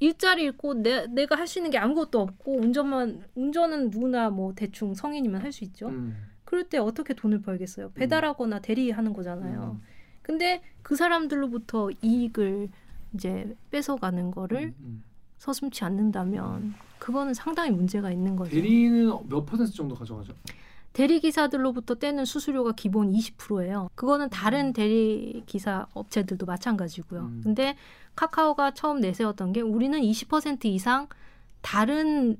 일자리 0.00 0.44
있고 0.46 0.74
내, 0.74 1.06
내가 1.06 1.36
할 1.36 1.46
수 1.46 1.58
있는 1.58 1.70
게 1.70 1.78
아무것도 1.78 2.20
없고 2.20 2.58
운전만 2.60 3.24
운전은 3.34 3.90
누구나 3.90 4.30
뭐 4.30 4.52
대충 4.54 4.94
성인이면 4.94 5.40
할 5.42 5.52
수 5.52 5.64
있죠. 5.64 5.88
음. 5.88 6.16
그럴 6.44 6.64
때 6.64 6.78
어떻게 6.78 7.14
돈을 7.14 7.42
벌겠어요? 7.42 7.90
배달하거나 7.92 8.60
대리하는 8.60 9.12
거잖아요. 9.12 9.80
근데 10.22 10.62
그 10.82 10.94
사람들로부터 10.96 11.90
이익을 12.02 12.68
이제 13.14 13.54
뺏어가는 13.70 14.30
거를 14.30 14.74
음. 14.80 15.02
서슴치 15.38 15.84
않는다면 15.84 16.74
그거는 16.98 17.32
상당히 17.34 17.70
문제가 17.70 18.10
있는 18.10 18.34
거죠. 18.36 18.50
대리는 18.50 19.10
몇 19.28 19.44
퍼센트 19.46 19.72
정도 19.72 19.94
가져가죠? 19.94 20.32
대리 20.92 21.20
기사들로부터 21.20 21.94
떼는 21.96 22.24
수수료가 22.24 22.72
기본 22.72 23.12
20%예요. 23.12 23.88
그거는 23.94 24.30
다른 24.30 24.72
대리 24.72 25.42
기사 25.46 25.86
업체들도 25.94 26.44
마찬가지고요. 26.46 27.30
근데 27.42 27.76
카카오가 28.16 28.72
처음 28.72 29.00
내세웠던 29.00 29.52
게 29.52 29.60
우리는 29.60 30.00
20% 30.00 30.64
이상 30.66 31.08
다른 31.60 32.36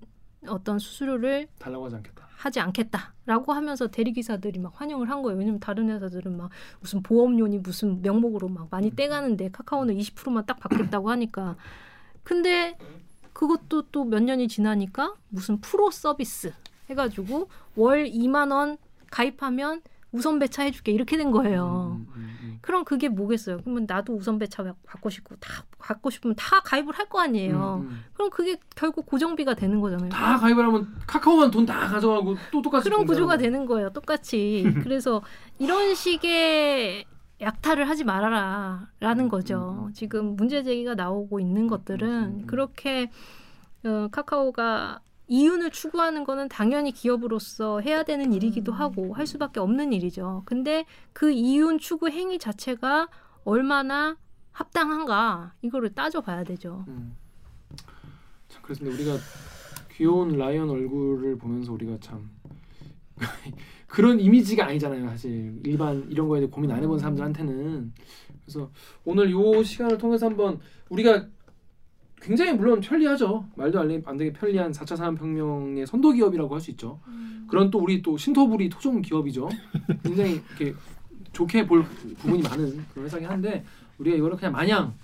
어떤 0.49 0.78
수수료를 0.78 1.49
달라고 1.59 1.84
하지 1.84 1.96
않겠다. 1.96 2.28
하지 2.36 2.61
않겠다라고 2.61 3.53
하면서 3.53 3.88
대리 3.88 4.12
기사들이 4.12 4.59
막 4.61 4.72
환영을 4.80 5.11
한 5.11 5.22
거예요. 5.22 5.38
왜냐면 5.38 5.61
다른 5.61 5.90
회사들은 5.90 6.36
막 6.36 6.51
무슨 6.80 7.03
보험료니 7.03 7.59
무슨 7.59 8.01
명목으로 8.03 8.49
막 8.49 8.68
많이 8.70 8.90
떼가는데 8.94 9.51
카카오는 9.51 9.94
20%만 9.96 10.46
딱 10.46 10.59
받겠다고 10.61 11.11
하니까 11.11 11.57
근데 12.22 12.76
그것도 13.32 13.82
또 13.90 14.05
몇 14.05 14.22
년이 14.22 14.49
지나니까 14.49 15.14
무슨 15.28 15.61
프로 15.61 15.90
서비스 15.90 16.53
해가지고 16.91 17.49
월 17.76 18.05
2만 18.07 18.53
원 18.53 18.76
가입하면 19.11 19.82
우선 20.11 20.39
배차 20.39 20.62
해줄게 20.62 20.91
이렇게 20.93 21.16
된 21.18 21.30
거예요. 21.30 22.01
그럼 22.62 22.84
그게 22.84 23.09
뭐겠어요? 23.09 23.59
그러면 23.62 23.84
나도 23.86 24.14
우선 24.14 24.39
배차 24.39 24.74
받고 24.86 25.11
싶고 25.11 25.36
다 25.36 25.64
갖고 25.78 26.11
싶으면 26.11 26.34
다 26.36 26.61
가입을 26.61 26.95
할 26.95 27.09
거 27.09 27.20
아니에요. 27.20 27.82
음, 27.84 27.89
음. 27.91 28.05
그럼 28.14 28.30
그게 28.30 28.57
결국 28.74 29.07
고정비가 29.07 29.55
되는 29.55 29.80
거잖아요. 29.80 30.09
다 30.11 30.36
가입을 30.39 30.64
하면 30.66 30.95
카카오만 31.07 31.51
돈 31.51 31.64
다 31.66 31.89
가져가고 31.89 32.36
또 32.51 32.62
똑같이 32.62 32.89
그런. 32.89 33.07
구조가 33.07 33.36
되는 33.36 33.64
거예요. 33.66 33.91
똑같이. 33.91 34.64
그래서 34.82 35.22
이런 35.59 35.95
식의 35.95 37.05
약탈을 37.41 37.89
하지 37.89 38.05
말아라라는 38.05 39.28
거죠. 39.28 39.91
지금 39.95 40.36
문제 40.36 40.62
제기가 40.62 40.95
나오고 40.95 41.39
있는 41.41 41.66
것들은 41.68 42.47
그렇게 42.47 43.11
어, 43.84 44.09
카카오가 44.11 45.01
이윤을 45.28 45.70
추구하는 45.70 46.24
거는 46.24 46.48
당연히 46.48 46.90
기업으로서 46.90 47.80
해야 47.80 48.02
되는 48.02 48.32
일이기도 48.32 48.72
하고 48.72 49.14
할 49.14 49.26
수밖에 49.26 49.60
없는 49.60 49.92
일이죠. 49.92 50.42
근데 50.46 50.86
그 51.12 51.30
이윤 51.30 51.78
추구 51.78 52.08
행위 52.08 52.38
자체가 52.38 53.08
얼마나 53.44 54.16
합당한가 54.52 55.54
이거를 55.62 55.94
따져봐야 55.94 56.44
되죠. 56.44 56.84
참 58.48 58.62
그렇습니다. 58.62 58.96
우리가 58.96 59.16
귀여운 59.92 60.36
라이언 60.36 60.70
얼굴을 60.70 61.36
보면서 61.38 61.72
우리가 61.72 61.98
참 62.00 62.30
그런 63.86 64.20
이미지가 64.20 64.66
아니잖아요. 64.66 65.08
사실 65.08 65.60
일반 65.64 66.06
이런 66.10 66.28
거에 66.28 66.40
대해 66.40 66.50
고민 66.50 66.70
안 66.70 66.82
해본 66.82 66.98
사람들한테는 66.98 67.92
그래서 68.44 68.70
오늘 69.04 69.30
요 69.30 69.62
시간을 69.62 69.98
통해서 69.98 70.26
한번 70.26 70.60
우리가 70.88 71.26
굉장히 72.20 72.52
물론 72.52 72.80
편리하죠. 72.80 73.46
말도 73.56 73.80
안안 73.80 74.16
되게 74.16 74.32
편리한 74.32 74.72
4차 74.72 74.96
산업혁명의 74.96 75.86
선도 75.86 76.12
기업이라고 76.12 76.54
할 76.54 76.60
수 76.60 76.70
있죠. 76.72 77.00
그런 77.48 77.70
또 77.70 77.78
우리 77.78 78.02
또 78.02 78.16
신토부리 78.18 78.68
토종 78.68 79.00
기업이죠. 79.02 79.48
굉장히 80.02 80.42
이렇게 80.58 80.74
좋게 81.32 81.66
볼 81.66 81.84
부분이 82.18 82.42
많은 82.42 82.84
그런 82.92 83.06
회사긴 83.06 83.28
한데 83.28 83.64
우리가 83.98 84.16
이거를 84.16 84.36
그냥 84.36 84.52
마냥 84.52 84.94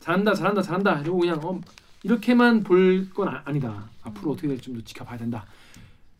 잘한다 0.00 0.34
잘한다 0.34 0.62
잘한다 0.62 1.00
이러고 1.00 1.18
그냥 1.18 1.40
어, 1.42 1.60
이렇게만 2.02 2.62
볼 2.62 3.08
건 3.14 3.28
아, 3.28 3.50
니다 3.52 3.88
앞으로 4.02 4.32
어떻게 4.32 4.48
될지 4.48 4.64
좀더 4.64 4.82
지켜봐야 4.82 5.18
된다. 5.18 5.44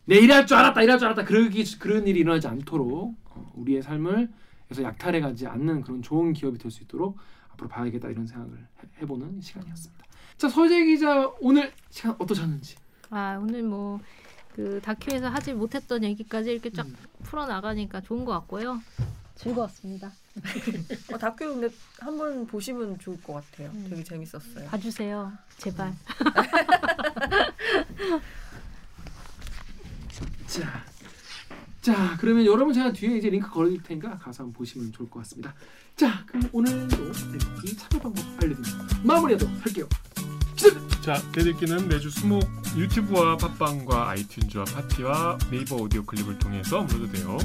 내 0.05 0.17
일할 0.17 0.45
줄 0.45 0.57
알았다 0.57 0.81
일할 0.83 0.99
줄 0.99 1.07
알았다 1.07 1.25
그러기 1.25 1.63
그런 1.79 2.05
일이 2.07 2.19
일어나지 2.19 2.47
않도록 2.47 3.15
어, 3.25 3.51
우리의 3.55 3.81
삶을 3.81 4.29
그래서 4.67 4.83
약탈해 4.83 5.19
가지 5.21 5.47
않는 5.47 5.81
그런 5.81 6.01
좋은 6.01 6.33
기업이 6.33 6.57
될 6.57 6.69
수 6.71 6.83
있도록 6.83 7.17
앞으로 7.53 7.69
봐야겠다 7.69 8.09
이런 8.09 8.27
생각을 8.27 8.57
해, 8.57 9.01
해보는 9.01 9.41
시간이었습니다. 9.41 10.04
자 10.37 10.49
서재 10.49 10.85
기자 10.85 11.27
오늘 11.39 11.71
시간 11.89 12.15
어떠셨는지? 12.19 12.75
아 13.09 13.37
오늘 13.41 13.63
뭐 13.63 13.99
그 14.55 14.79
다큐에서 14.81 15.27
하지 15.27 15.51
못했던 15.53 16.01
얘기까지 16.05 16.49
이렇게 16.49 16.69
쫙 16.69 16.87
풀어 17.23 17.45
나가니까 17.45 17.99
좋은 17.99 18.23
것 18.23 18.31
같고요. 18.31 18.81
즐거웠습니다. 19.35 20.13
어, 21.11 21.17
다큐 21.17 21.59
근데 21.59 21.67
한 21.99 22.17
번 22.17 22.47
보시면 22.47 22.97
좋을 22.99 23.21
것 23.21 23.33
같아요. 23.33 23.69
되게 23.89 24.01
재밌었어요. 24.01 24.65
봐주세요, 24.69 25.33
제발. 25.57 25.93
자, 30.47 30.85
자 31.81 32.15
그러면 32.21 32.45
여러분 32.45 32.73
제가 32.73 32.93
뒤에 32.93 33.17
이제 33.17 33.29
링크 33.29 33.49
걸어드릴 33.49 33.83
테니까 33.83 34.19
가서 34.19 34.43
한번 34.45 34.53
보시면 34.57 34.93
좋을 34.93 35.09
것 35.09 35.19
같습니다. 35.19 35.53
자 35.97 36.23
그럼 36.27 36.47
오늘도 36.53 36.95
이 37.65 37.75
참여 37.75 38.01
방법 38.01 38.23
알려드리고 38.41 38.77
마무리하도록 39.03 39.65
할게요. 39.65 39.89
자, 41.01 41.21
댓읽기는 41.33 41.87
매주 41.87 42.09
수목 42.09 42.43
유튜브와 42.75 43.37
팟빵과 43.37 44.13
아이튠즈와 44.15 44.73
팟티와 44.73 45.37
네이버 45.51 45.75
오디오 45.75 46.03
클립을 46.03 46.39
통해서 46.39 46.79
업로드 46.79 47.11
돼요. 47.11 47.37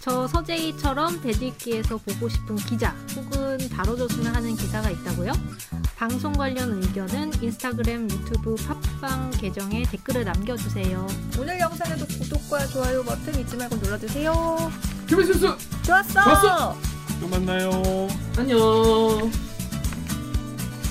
저 0.00 0.26
서재희처럼 0.26 1.20
댓읽기에서 1.20 1.98
보고 1.98 2.28
싶은 2.28 2.56
기자 2.56 2.90
혹은 3.14 3.58
다뤄줬으면 3.68 4.34
하는 4.34 4.56
기사가 4.56 4.90
있다고요? 4.90 5.32
방송 5.96 6.32
관련 6.32 6.82
의견은 6.82 7.42
인스타그램, 7.42 8.08
유튜브, 8.10 8.54
팟빵 9.00 9.30
계정에 9.32 9.82
댓글을 9.82 10.24
남겨주세요. 10.24 11.06
오늘 11.38 11.60
영상에도 11.60 12.06
구독과 12.06 12.66
좋아요 12.68 13.02
버튼 13.04 13.38
잊지 13.40 13.56
말고 13.56 13.76
눌러주세요. 13.76 14.72
김혜수 15.08 15.34
수 15.34 15.56
좋았어. 15.82 16.12
좋았어. 16.24 16.76
또 17.20 17.28
만나요. 17.28 17.70
안녕. 18.36 19.47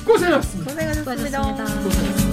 고생하셨습니다. 0.07 0.71
고생하셨습니다. 0.71 1.43
수고하셨습니다. 1.43 1.83
고생하셨습니다. 1.83 2.26